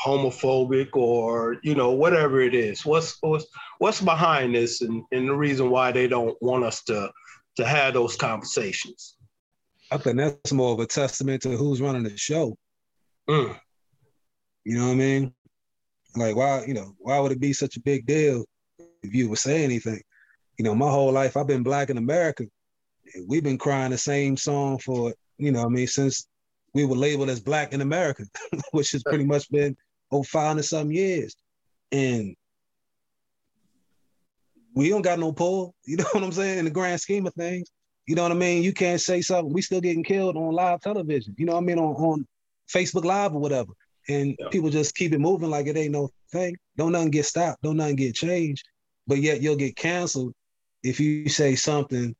homophobic 0.04 0.89
or, 0.94 1.58
you 1.64 1.76
know, 1.76 1.91
whatever 1.91 2.41
it 2.41 2.54
is. 2.54 2.86
What's 2.86 3.18
what's 3.22 3.46
what's 3.80 4.02
behind 4.02 4.56
this 4.56 4.82
and, 4.82 5.04
and 5.12 5.28
the 5.28 5.36
reason 5.36 5.70
why 5.70 5.91
they 5.91 6.08
don't 6.08 6.36
want 6.41 6.64
us 6.64 6.84
to 6.86 7.12
to 7.58 7.66
have 7.66 7.94
those 7.94 8.16
conversations. 8.16 9.16
I 9.91 9.98
think 9.98 10.18
that's 10.18 10.52
more 10.52 10.74
of 10.74 10.80
a 10.80 10.88
testament 10.88 11.44
to 11.44 11.56
who's 11.56 11.82
running 11.82 12.04
the 12.04 12.18
show. 12.18 12.58
Mm. 13.30 13.58
You 14.66 14.78
know 14.78 14.88
what 14.88 14.94
I 14.94 14.96
mean? 14.96 15.34
Like 16.16 16.36
why, 16.36 16.66
you 16.66 16.74
know, 16.74 16.96
why 17.00 17.20
would 17.20 17.32
it 17.32 17.39
be 17.39 17.54
such 17.54 17.78
a 17.78 17.82
big 17.82 18.06
deal 18.06 18.46
if 19.04 19.14
you 19.14 19.30
would 19.30 19.39
say 19.39 19.64
anything? 19.64 20.02
You 20.58 20.66
know, 20.66 20.76
my 20.76 20.89
whole 20.89 21.12
life 21.12 21.38
I've 21.38 21.48
been 21.48 21.64
black 21.64 21.89
in 21.89 21.98
America. 21.98 22.46
We've 23.28 23.44
been 23.44 23.58
crying 23.58 23.91
the 23.91 23.98
same 23.98 24.38
song 24.38 24.80
for, 24.80 25.14
you 25.38 25.52
know, 25.52 25.64
I 25.64 25.68
mean, 25.68 25.88
since 25.88 26.28
we 26.74 26.86
were 26.86 26.95
labeled 26.95 27.30
as 27.30 27.39
black 27.39 27.74
in 27.74 27.82
America, 27.82 28.26
which 28.71 28.91
has 28.91 29.03
pretty 29.03 29.26
much 29.26 29.49
been 29.51 29.76
over 30.11 30.24
five 30.24 30.47
hundred 30.47 30.63
some 30.63 30.91
years. 30.91 31.36
And 31.91 32.36
we 34.76 34.89
don't 34.89 35.03
got 35.03 35.19
no 35.19 35.32
pull, 35.32 35.76
you 35.86 35.97
know 35.97 36.05
what 36.11 36.24
I'm 36.24 36.32
saying, 36.32 36.59
in 36.59 36.65
the 36.65 36.71
grand 36.71 37.01
scheme 37.01 37.28
of 37.28 37.34
things. 37.34 37.69
You 38.07 38.15
know 38.15 38.24
what 38.24 38.32
I 38.32 38.36
mean? 38.36 38.63
You 38.63 38.74
can't 38.74 38.99
say 38.99 39.21
something. 39.21 39.53
We 39.53 39.61
still 39.61 39.80
getting 39.80 40.03
killed 40.03 40.36
on 40.36 40.53
live 40.53 40.82
television. 40.82 41.36
You 41.38 41.45
know 41.45 41.53
what 41.53 41.63
I 41.63 41.65
mean? 41.65 41.80
On, 41.80 41.95
on 41.95 42.28
Facebook 42.69 43.05
Live 43.05 43.34
or 43.34 43.39
whatever 43.39 43.71
and 44.09 44.36
yeah. 44.38 44.47
people 44.51 44.69
just 44.69 44.95
keep 44.95 45.13
it 45.13 45.19
moving 45.19 45.49
like 45.49 45.67
it 45.67 45.78
ain't 45.78 45.91
no 45.91 46.09
thing. 46.32 46.55
Don't 46.78 46.91
nothing 46.91 47.11
get 47.11 47.26
stopped. 47.26 47.61
Don't 47.61 47.78
nothing 47.78 47.95
get 47.95 48.15
changed. 48.15 48.63
But 49.07 49.19
yet 49.19 49.41
you'll 49.41 49.55
get 49.55 49.76
canceled 49.76 50.34
if 50.82 50.99
you 50.99 51.30
say 51.30 51.55
something 51.55 52.15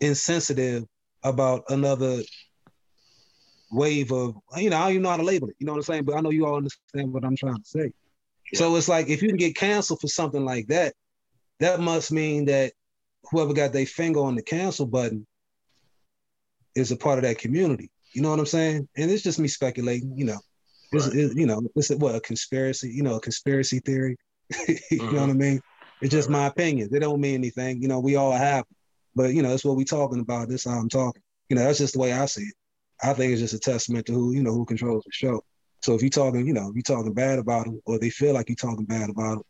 insensitive 0.00 0.84
about 1.22 1.64
another 1.68 2.22
wave 3.70 4.12
of 4.12 4.34
you 4.56 4.70
know 4.70 4.78
I 4.78 4.82
don't 4.82 4.90
even 4.90 5.02
know 5.02 5.10
how 5.10 5.16
to 5.16 5.22
label 5.22 5.48
it. 5.48 5.56
You 5.58 5.66
know 5.66 5.72
what 5.72 5.78
I'm 5.78 5.82
saying? 5.84 6.04
But 6.04 6.16
I 6.16 6.20
know 6.20 6.30
you 6.30 6.46
all 6.46 6.56
understand 6.56 7.12
what 7.12 7.24
I'm 7.24 7.36
trying 7.36 7.56
to 7.56 7.64
say. 7.68 7.92
Yeah. 8.52 8.58
So 8.58 8.76
it's 8.76 8.88
like 8.88 9.08
if 9.08 9.22
you 9.22 9.28
can 9.28 9.36
get 9.36 9.56
canceled 9.56 10.00
for 10.00 10.08
something 10.08 10.44
like 10.44 10.68
that, 10.68 10.94
that 11.60 11.80
must 11.80 12.12
mean 12.12 12.46
that 12.46 12.72
whoever 13.30 13.52
got 13.52 13.72
their 13.72 13.86
finger 13.86 14.20
on 14.20 14.34
the 14.34 14.42
cancel 14.42 14.86
button 14.86 15.26
is 16.74 16.92
a 16.92 16.96
part 16.96 17.18
of 17.18 17.24
that 17.24 17.38
community. 17.38 17.90
You 18.12 18.22
know 18.22 18.30
what 18.30 18.38
I'm 18.38 18.46
saying? 18.46 18.88
And 18.96 19.10
it's 19.10 19.22
just 19.22 19.38
me 19.38 19.48
speculating. 19.48 20.16
You 20.16 20.26
know, 20.26 20.40
it's, 20.92 21.06
right. 21.08 21.16
it, 21.16 21.36
you 21.36 21.46
know, 21.46 21.60
it's 21.76 21.90
what 21.90 22.14
a 22.14 22.20
conspiracy. 22.20 22.90
You 22.90 23.02
know, 23.02 23.16
a 23.16 23.20
conspiracy 23.20 23.80
theory. 23.80 24.16
you 24.68 24.74
mm-hmm. 24.74 25.14
know 25.14 25.22
what 25.22 25.30
I 25.30 25.34
mean? 25.34 25.60
It's 26.00 26.12
just 26.12 26.28
right. 26.28 26.38
my 26.38 26.46
opinion. 26.46 26.88
They 26.90 26.98
don't 26.98 27.20
mean 27.20 27.34
anything. 27.34 27.82
You 27.82 27.88
know, 27.88 28.00
we 28.00 28.16
all 28.16 28.32
have, 28.32 28.64
but 29.14 29.34
you 29.34 29.42
know, 29.42 29.50
that's 29.50 29.64
what 29.64 29.76
we're 29.76 29.84
talking 29.84 30.20
about. 30.20 30.48
This 30.48 30.64
how 30.64 30.78
I'm 30.78 30.88
talking. 30.88 31.22
You 31.48 31.56
know, 31.56 31.64
that's 31.64 31.78
just 31.78 31.94
the 31.94 32.00
way 32.00 32.12
I 32.12 32.26
see 32.26 32.42
it. 32.42 32.54
I 33.02 33.12
think 33.12 33.32
it's 33.32 33.40
just 33.40 33.54
a 33.54 33.58
testament 33.58 34.06
to 34.06 34.12
who 34.12 34.32
you 34.32 34.42
know 34.42 34.52
who 34.52 34.64
controls 34.64 35.04
the 35.04 35.12
show. 35.12 35.42
So 35.80 35.94
if 35.94 36.02
you're 36.02 36.10
talking, 36.10 36.46
you 36.46 36.52
know, 36.52 36.68
if 36.70 36.74
you're 36.74 36.82
talking 36.82 37.14
bad 37.14 37.38
about 37.38 37.66
them, 37.66 37.80
or 37.86 37.98
they 37.98 38.10
feel 38.10 38.34
like 38.34 38.48
you're 38.48 38.56
talking 38.56 38.84
bad 38.84 39.10
about 39.10 39.36
them, 39.36 39.44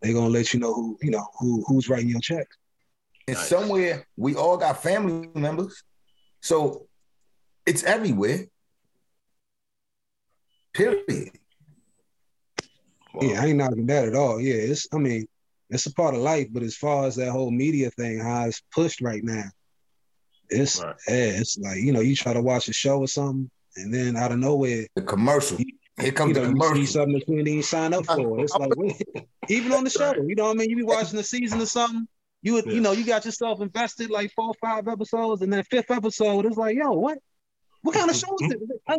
they're 0.00 0.12
gonna 0.12 0.28
let 0.28 0.52
you 0.52 0.60
know 0.60 0.74
who 0.74 0.98
you 1.02 1.10
know 1.10 1.26
who 1.38 1.64
who's 1.66 1.88
writing 1.88 2.10
your 2.10 2.20
checks. 2.20 2.56
And 3.28 3.36
nice. 3.36 3.48
somewhere 3.48 4.06
we 4.16 4.34
all 4.34 4.56
got 4.56 4.82
family 4.82 5.30
members, 5.34 5.82
so 6.40 6.86
it's 7.64 7.84
everywhere. 7.84 8.46
Period. 10.74 11.30
Yeah, 13.20 13.42
I 13.42 13.46
ain't 13.46 13.58
knocking 13.58 13.86
that 13.86 14.08
at 14.08 14.14
all. 14.14 14.40
Yeah, 14.40 14.54
it's 14.54 14.88
I 14.92 14.98
mean, 14.98 15.26
it's 15.70 15.86
a 15.86 15.94
part 15.94 16.14
of 16.14 16.20
life, 16.20 16.48
but 16.50 16.62
as 16.62 16.76
far 16.76 17.06
as 17.06 17.16
that 17.16 17.30
whole 17.30 17.50
media 17.50 17.90
thing, 17.90 18.18
how 18.18 18.46
it's 18.46 18.62
pushed 18.74 19.00
right 19.00 19.22
now, 19.22 19.44
it's 20.52 20.82
right. 20.82 20.94
yeah, 21.08 21.14
it's 21.14 21.58
like 21.58 21.78
you 21.78 21.92
know, 21.92 22.00
you 22.00 22.14
try 22.14 22.32
to 22.32 22.42
watch 22.42 22.68
a 22.68 22.72
show 22.72 22.98
or 22.98 23.08
something, 23.08 23.50
and 23.76 23.92
then 23.92 24.16
out 24.16 24.32
of 24.32 24.38
nowhere, 24.38 24.86
the 24.94 25.02
commercial. 25.02 25.58
You, 25.58 25.66
Here 26.00 26.12
comes 26.12 26.28
you 26.28 26.34
know, 26.34 26.46
the 26.46 26.52
commercial. 26.52 26.76
You 26.78 26.86
see 26.86 26.92
something 26.92 27.14
that 27.14 27.28
you 27.28 27.36
didn't 27.36 27.48
even 27.48 27.62
sign 27.62 27.94
up 27.94 28.06
for. 28.06 28.40
It's 28.40 28.54
like 28.54 28.72
even 29.48 29.72
on 29.72 29.84
the 29.84 29.90
show, 29.90 30.14
you 30.14 30.34
know 30.34 30.44
what 30.44 30.52
I 30.52 30.54
mean? 30.54 30.70
You 30.70 30.76
be 30.76 30.82
watching 30.82 31.16
the 31.16 31.24
season 31.24 31.60
or 31.60 31.66
something. 31.66 32.06
You 32.42 32.54
would, 32.54 32.66
yeah. 32.66 32.72
you 32.72 32.80
know, 32.80 32.92
you 32.92 33.04
got 33.04 33.24
yourself 33.24 33.60
invested 33.60 34.10
like 34.10 34.32
four 34.34 34.48
or 34.48 34.54
five 34.60 34.88
episodes, 34.88 35.42
and 35.42 35.52
then 35.52 35.62
fifth 35.64 35.90
episode, 35.90 36.44
it's 36.44 36.56
like, 36.56 36.76
yo, 36.76 36.92
what? 36.92 37.18
What 37.82 37.96
kind 37.96 38.10
of 38.10 38.16
show 38.16 38.36
is 38.40 38.52
it? 38.52 38.60
I, 38.86 38.96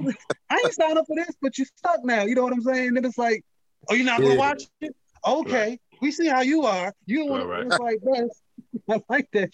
I 0.49 0.55
ain't 0.63 0.73
signed 0.73 0.97
up 0.97 1.05
for 1.07 1.15
this, 1.15 1.35
but 1.41 1.57
you 1.57 1.65
stuck 1.77 2.03
now. 2.03 2.23
You 2.23 2.35
know 2.35 2.43
what 2.43 2.53
I'm 2.53 2.61
saying? 2.61 2.97
And 2.97 3.05
it's 3.05 3.17
like, 3.17 3.43
oh, 3.89 3.93
you're 3.93 4.05
not 4.05 4.21
gonna 4.21 4.35
watch 4.35 4.63
it? 4.81 4.93
Okay, 5.25 5.69
right. 5.69 5.81
we 6.01 6.11
see 6.11 6.27
how 6.27 6.41
you 6.41 6.63
are. 6.63 6.93
You 7.05 7.33
right, 7.33 7.45
right. 7.45 7.65
it's 7.65 7.79
like 7.79 7.99
this. 8.03 8.41
I 8.89 9.01
like 9.09 9.29
that. 9.33 9.51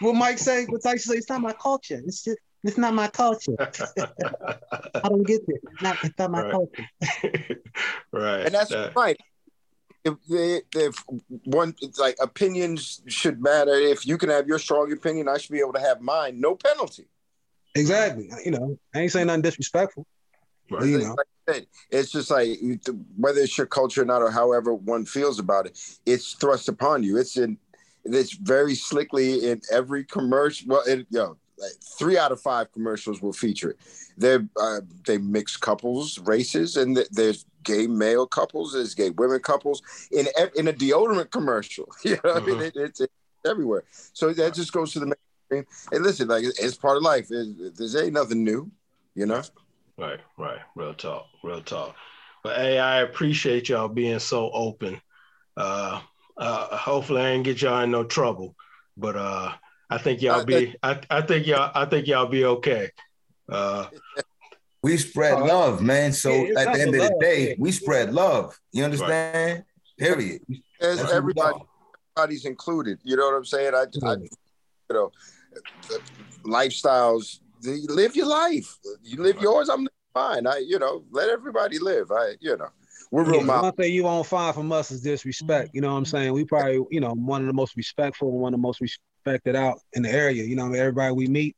What 0.00 0.14
Mike 0.14 0.38
say? 0.38 0.64
What 0.66 0.82
Tyson 0.82 1.12
say? 1.12 1.18
It's 1.18 1.28
not 1.28 1.40
my 1.40 1.52
culture. 1.52 2.02
It's 2.06 2.22
just 2.22 2.38
it's 2.64 2.78
not 2.78 2.94
my 2.94 3.08
culture. 3.08 3.54
I 3.60 5.08
don't 5.08 5.26
get 5.26 5.42
it. 5.46 5.60
It's 5.72 5.82
not, 5.82 5.96
it's 6.02 6.18
not 6.18 6.30
my 6.30 6.42
right. 6.42 6.50
culture. 6.50 6.88
right. 8.12 8.46
And 8.46 8.54
that's 8.54 8.72
uh, 8.72 8.90
right. 8.96 9.16
If, 10.04 10.14
if 10.28 11.04
one 11.44 11.74
like 11.98 12.16
opinions 12.20 13.02
should 13.06 13.42
matter, 13.42 13.74
if 13.74 14.06
you 14.06 14.18
can 14.18 14.30
have 14.30 14.46
your 14.46 14.58
strong 14.58 14.92
opinion, 14.92 15.28
I 15.28 15.38
should 15.38 15.52
be 15.52 15.60
able 15.60 15.74
to 15.74 15.80
have 15.80 16.00
mine. 16.00 16.40
No 16.40 16.56
penalty. 16.56 17.06
Exactly. 17.74 18.30
You 18.44 18.52
know, 18.52 18.78
I 18.94 19.00
ain't 19.00 19.12
saying 19.12 19.26
nothing 19.26 19.42
disrespectful. 19.42 20.06
Right. 20.70 20.86
You 20.86 20.98
know. 20.98 21.14
Like 21.14 21.68
it's 21.90 22.10
just 22.10 22.30
like 22.30 22.58
whether 23.16 23.40
it's 23.40 23.56
your 23.56 23.66
culture 23.66 24.02
or 24.02 24.04
not, 24.04 24.22
or 24.22 24.30
however 24.30 24.74
one 24.74 25.04
feels 25.04 25.38
about 25.38 25.66
it, 25.66 25.78
it's 26.04 26.32
thrust 26.34 26.68
upon 26.68 27.02
you. 27.04 27.16
It's 27.18 27.36
in, 27.36 27.58
it's 28.14 28.34
very 28.34 28.74
slickly 28.74 29.50
in 29.50 29.60
every 29.72 30.04
commercial. 30.04 30.68
Well, 30.68 30.82
it, 30.86 31.06
you 31.10 31.18
know, 31.18 31.36
like 31.58 31.72
three 31.98 32.18
out 32.18 32.32
of 32.32 32.40
five 32.40 32.72
commercials 32.72 33.22
will 33.22 33.32
feature 33.32 33.70
it. 33.70 33.78
They 34.16 34.38
uh, 34.60 34.80
they 35.06 35.18
mix 35.18 35.56
couples, 35.56 36.18
races, 36.20 36.76
and 36.76 36.96
th- 36.96 37.08
there's 37.10 37.46
gay 37.62 37.86
male 37.86 38.26
couples, 38.26 38.72
there's 38.72 38.94
gay 38.94 39.10
women 39.10 39.40
couples 39.40 39.82
in 40.12 40.26
in 40.54 40.68
a 40.68 40.72
deodorant 40.72 41.30
commercial. 41.30 41.88
You 42.04 42.18
know, 42.24 42.30
uh-huh. 42.30 42.40
I 42.40 42.46
mean, 42.46 42.56
mm-hmm. 42.56 42.62
it, 42.62 42.76
it's, 42.76 43.00
it's, 43.00 43.12
everywhere. 43.44 43.84
So 44.12 44.32
that 44.32 44.54
just 44.54 44.72
goes 44.72 44.92
to 44.92 45.00
the 45.00 45.06
mainstream. 45.06 45.66
And 45.92 46.04
listen, 46.04 46.28
like 46.28 46.44
it's 46.44 46.76
part 46.76 46.96
of 46.96 47.02
life. 47.02 47.28
It, 47.30 47.76
there's 47.76 47.96
ain't 47.96 48.12
nothing 48.12 48.44
new, 48.44 48.70
you 49.14 49.26
know. 49.26 49.42
Right, 49.98 50.20
right. 50.36 50.58
Real 50.74 50.94
talk, 50.94 51.26
real 51.42 51.62
talk. 51.62 51.94
But 52.42 52.56
hey, 52.56 52.78
I 52.78 53.00
appreciate 53.00 53.68
y'all 53.68 53.88
being 53.88 54.18
so 54.18 54.50
open. 54.52 55.00
Uh, 55.56 56.00
uh, 56.36 56.76
hopefully, 56.76 57.22
I 57.22 57.30
ain't 57.30 57.44
get 57.44 57.62
y'all 57.62 57.82
in 57.82 57.90
no 57.90 58.04
trouble. 58.04 58.54
But 58.96 59.16
uh, 59.16 59.52
I 59.90 59.98
think 59.98 60.22
y'all 60.22 60.44
be. 60.44 60.74
I, 60.82 61.00
I 61.10 61.20
think 61.22 61.46
y'all. 61.46 61.70
I 61.74 61.84
think 61.86 62.06
y'all 62.06 62.26
be 62.26 62.44
okay. 62.44 62.90
Uh, 63.48 63.86
we 64.82 64.96
spread 64.96 65.34
uh, 65.34 65.46
love, 65.46 65.82
man. 65.82 66.12
So 66.12 66.30
yeah, 66.30 66.60
at 66.60 66.72
the 66.74 66.80
end 66.80 66.94
of 66.94 67.02
the 67.02 67.16
day, 67.20 67.48
yeah. 67.50 67.54
we 67.58 67.72
spread 67.72 68.12
love. 68.12 68.58
You 68.72 68.84
understand? 68.84 69.58
Right. 69.58 69.64
Period. 69.98 70.42
As 70.80 71.00
everybody, 71.10 71.58
everybody's 72.16 72.44
included. 72.44 72.98
You 73.02 73.16
know 73.16 73.26
what 73.26 73.34
I'm 73.34 73.44
saying? 73.44 73.74
I, 73.74 73.84
I 74.06 74.14
you 74.14 74.28
know, 74.90 75.10
lifestyles. 76.44 77.40
You 77.62 77.86
live 77.88 78.14
your 78.14 78.26
life. 78.26 78.76
You 79.02 79.22
live 79.22 79.40
yours. 79.40 79.68
I'm 79.68 79.88
fine. 80.12 80.46
I, 80.46 80.58
you 80.58 80.78
know, 80.78 81.04
let 81.10 81.30
everybody 81.30 81.78
live. 81.78 82.12
I, 82.12 82.34
you 82.40 82.56
know. 82.56 82.68
We're 83.16 83.24
real 83.24 83.46
yeah, 83.46 83.62
One 83.62 83.72
thing 83.72 83.94
you 83.94 84.04
won't 84.04 84.26
find 84.26 84.54
from 84.54 84.70
us 84.72 84.90
is 84.90 85.00
disrespect. 85.00 85.68
Mm-hmm. 85.68 85.76
You 85.76 85.80
know 85.80 85.92
what 85.92 85.96
I'm 86.00 86.04
saying? 86.04 86.34
We 86.34 86.44
probably, 86.44 86.84
you 86.90 87.00
know, 87.00 87.12
one 87.12 87.40
of 87.40 87.46
the 87.46 87.54
most 87.54 87.74
respectful 87.74 88.28
and 88.28 88.38
one 88.40 88.52
of 88.52 88.58
the 88.58 88.62
most 88.62 88.82
respected 88.82 89.56
out 89.56 89.78
in 89.94 90.02
the 90.02 90.10
area. 90.10 90.44
You 90.44 90.54
know, 90.54 90.70
everybody 90.74 91.14
we 91.14 91.26
meet, 91.26 91.56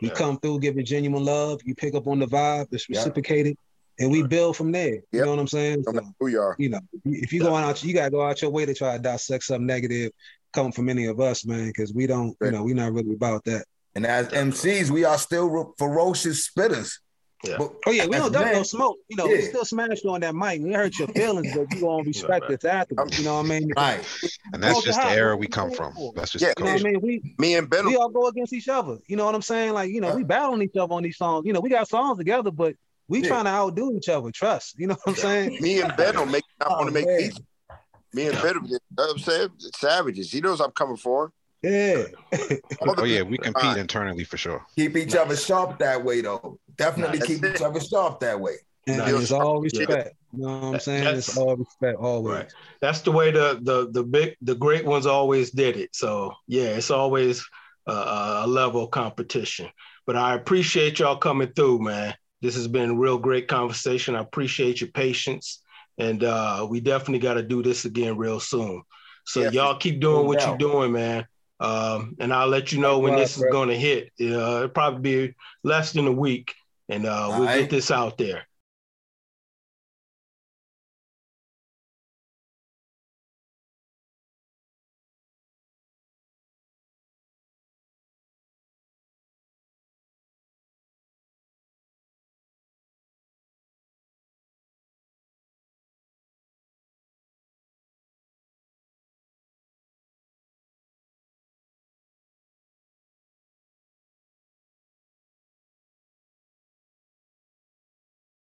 we 0.00 0.06
yeah. 0.06 0.14
come 0.14 0.38
through 0.38 0.60
giving 0.60 0.84
genuine 0.84 1.24
love. 1.24 1.62
You 1.64 1.74
pick 1.74 1.96
up 1.96 2.06
on 2.06 2.20
the 2.20 2.26
vibe, 2.26 2.68
it's 2.70 2.88
reciprocated, 2.88 3.56
yeah. 3.98 4.04
and 4.04 4.12
we 4.12 4.22
build 4.22 4.56
from 4.56 4.70
there. 4.70 4.92
Yep. 4.92 5.02
You 5.10 5.20
know 5.22 5.30
what 5.30 5.40
I'm 5.40 5.48
saying? 5.48 5.82
So, 5.82 6.00
who 6.20 6.28
you 6.28 6.40
are. 6.40 6.54
You 6.60 6.68
know, 6.68 6.80
if 7.04 7.32
you 7.32 7.42
going 7.42 7.64
out, 7.64 7.82
you 7.82 7.92
gotta 7.92 8.12
go 8.12 8.22
out 8.22 8.40
your 8.40 8.52
way 8.52 8.64
to 8.64 8.72
try 8.72 8.96
to 8.96 9.02
dissect 9.02 9.42
something 9.42 9.66
negative 9.66 10.12
coming 10.52 10.70
from 10.70 10.88
any 10.88 11.06
of 11.06 11.18
us, 11.18 11.44
man, 11.44 11.66
because 11.66 11.92
we 11.92 12.06
don't, 12.06 12.36
right. 12.38 12.52
you 12.52 12.56
know, 12.56 12.62
we're 12.62 12.76
not 12.76 12.92
really 12.92 13.14
about 13.14 13.42
that. 13.46 13.64
And 13.96 14.06
as 14.06 14.28
MCs, 14.28 14.90
we 14.90 15.04
are 15.04 15.18
still 15.18 15.74
ferocious 15.76 16.48
spitters. 16.48 16.98
Yeah. 17.44 17.56
But 17.58 17.72
oh 17.86 17.90
yeah, 17.90 18.06
we 18.06 18.16
don't 18.16 18.32
duck 18.32 18.52
no 18.52 18.62
smoke. 18.62 18.98
You 19.08 19.16
know, 19.16 19.26
yeah. 19.26 19.36
we 19.36 19.42
still 19.42 19.64
smashed 19.64 20.04
on 20.04 20.20
that 20.20 20.34
mic. 20.34 20.60
We 20.60 20.72
hurt 20.72 20.98
your 20.98 21.08
feelings, 21.16 21.54
but 21.54 21.72
you 21.72 21.80
gonna 21.80 22.02
respect 22.02 22.42
right. 22.42 22.50
it 22.50 22.64
afterwards. 22.64 23.18
You 23.18 23.24
know 23.24 23.36
what 23.36 23.46
I 23.46 23.48
mean? 23.48 23.72
Right. 23.76 24.30
And 24.52 24.62
that's 24.62 24.82
just 24.82 25.00
the 25.00 25.08
era 25.08 25.36
we 25.36 25.46
come 25.46 25.70
from. 25.70 25.94
That's 26.14 26.32
just 26.32 26.42
yeah. 26.42 26.52
You 26.58 26.64
know 26.64 26.72
what 26.72 26.80
I 26.80 26.84
mean? 26.84 27.00
We 27.00 27.34
me 27.38 27.54
and 27.54 27.68
Ben 27.70 27.86
we 27.86 27.96
all 27.96 28.10
go 28.10 28.28
against 28.28 28.52
each 28.52 28.68
other. 28.68 28.98
You 29.06 29.16
know 29.16 29.24
what 29.24 29.34
I'm 29.34 29.42
saying? 29.42 29.72
Like 29.72 29.90
you 29.90 30.00
know, 30.00 30.14
we 30.14 30.22
battling 30.22 30.62
each 30.62 30.76
other 30.76 30.92
on 30.92 31.02
these 31.02 31.16
songs. 31.16 31.46
You 31.46 31.54
know, 31.54 31.60
we 31.60 31.70
got 31.70 31.88
songs 31.88 32.18
together, 32.18 32.50
but 32.50 32.74
we 33.08 33.22
yeah. 33.22 33.28
trying 33.28 33.44
to 33.44 33.50
outdo 33.50 33.92
each 33.96 34.08
other. 34.10 34.30
Trust. 34.30 34.78
You 34.78 34.88
know 34.88 34.96
what 35.04 35.08
I'm 35.08 35.14
saying? 35.14 35.58
me 35.62 35.80
and 35.80 35.96
Ben 35.96 36.16
will 36.18 36.26
make. 36.26 36.44
I 36.60 36.66
oh, 36.68 36.74
want 36.74 36.88
to 36.88 36.92
make 36.92 37.06
beats. 37.06 37.40
Me 38.12 38.26
and 38.26 38.42
Ben, 38.42 38.54
you 38.64 38.72
know 38.72 38.78
what 38.96 39.10
I'm 39.12 39.18
saying? 39.18 39.48
Savages. 39.76 40.30
He 40.30 40.40
knows 40.40 40.60
I'm 40.60 40.72
coming 40.72 40.96
for 40.96 41.24
him. 41.24 41.32
Yeah. 41.62 42.04
oh 42.80 43.04
yeah, 43.04 43.22
we 43.22 43.36
compete 43.38 43.76
internally 43.76 44.24
for 44.24 44.36
sure. 44.36 44.64
Keep 44.76 44.96
each 44.96 45.08
nice. 45.08 45.16
other 45.16 45.36
sharp 45.36 45.78
that 45.78 46.02
way 46.02 46.22
though. 46.22 46.58
Definitely 46.76 47.18
nice. 47.18 47.28
keep 47.28 47.44
each 47.44 47.60
other 47.60 47.80
sharp 47.80 48.20
that 48.20 48.40
way. 48.40 48.54
And 48.86 48.98
nice. 48.98 49.14
it's 49.14 49.32
all 49.32 49.60
respect. 49.60 50.16
You 50.32 50.42
know 50.42 50.58
what 50.58 50.74
I'm 50.74 50.80
saying? 50.80 51.04
That's, 51.04 51.28
it's 51.28 51.36
all 51.36 51.56
respect 51.56 51.98
always. 51.98 52.34
Right. 52.34 52.52
That's 52.80 53.02
the 53.02 53.12
way 53.12 53.30
the 53.30 53.60
the 53.62 53.90
the 53.90 54.02
big 54.02 54.36
the 54.40 54.54
great 54.54 54.86
ones 54.86 55.04
always 55.06 55.50
did 55.50 55.76
it. 55.76 55.94
So 55.94 56.34
yeah, 56.46 56.76
it's 56.76 56.90
always 56.90 57.44
a 57.86 58.46
level 58.46 58.84
of 58.84 58.90
competition. 58.90 59.68
But 60.06 60.16
I 60.16 60.34
appreciate 60.34 60.98
y'all 60.98 61.16
coming 61.16 61.52
through, 61.52 61.80
man. 61.80 62.14
This 62.42 62.54
has 62.54 62.68
been 62.68 62.90
a 62.90 62.94
real 62.94 63.18
great 63.18 63.48
conversation. 63.48 64.16
I 64.16 64.20
appreciate 64.20 64.80
your 64.80 64.90
patience, 64.90 65.62
and 65.98 66.24
uh, 66.24 66.66
we 66.68 66.80
definitely 66.80 67.18
got 67.18 67.34
to 67.34 67.42
do 67.42 67.62
this 67.62 67.84
again 67.84 68.16
real 68.16 68.40
soon. 68.40 68.82
So 69.24 69.40
yeah, 69.40 69.50
y'all 69.50 69.76
keep 69.76 70.00
doing 70.00 70.26
what 70.26 70.44
you're 70.44 70.56
doing, 70.56 70.92
man. 70.92 71.26
Um, 71.60 72.16
and 72.18 72.32
I'll 72.32 72.48
let 72.48 72.72
you 72.72 72.80
know 72.80 72.98
when 72.98 73.16
this 73.16 73.36
is 73.36 73.44
going 73.52 73.68
to 73.68 73.76
hit. 73.76 74.10
Uh, 74.20 74.24
it'll 74.24 74.68
probably 74.68 75.28
be 75.28 75.34
less 75.62 75.92
than 75.92 76.06
a 76.06 76.12
week, 76.12 76.54
and 76.88 77.06
uh, 77.06 77.26
we'll 77.30 77.46
right. 77.46 77.60
get 77.60 77.70
this 77.70 77.90
out 77.90 78.16
there. 78.16 78.46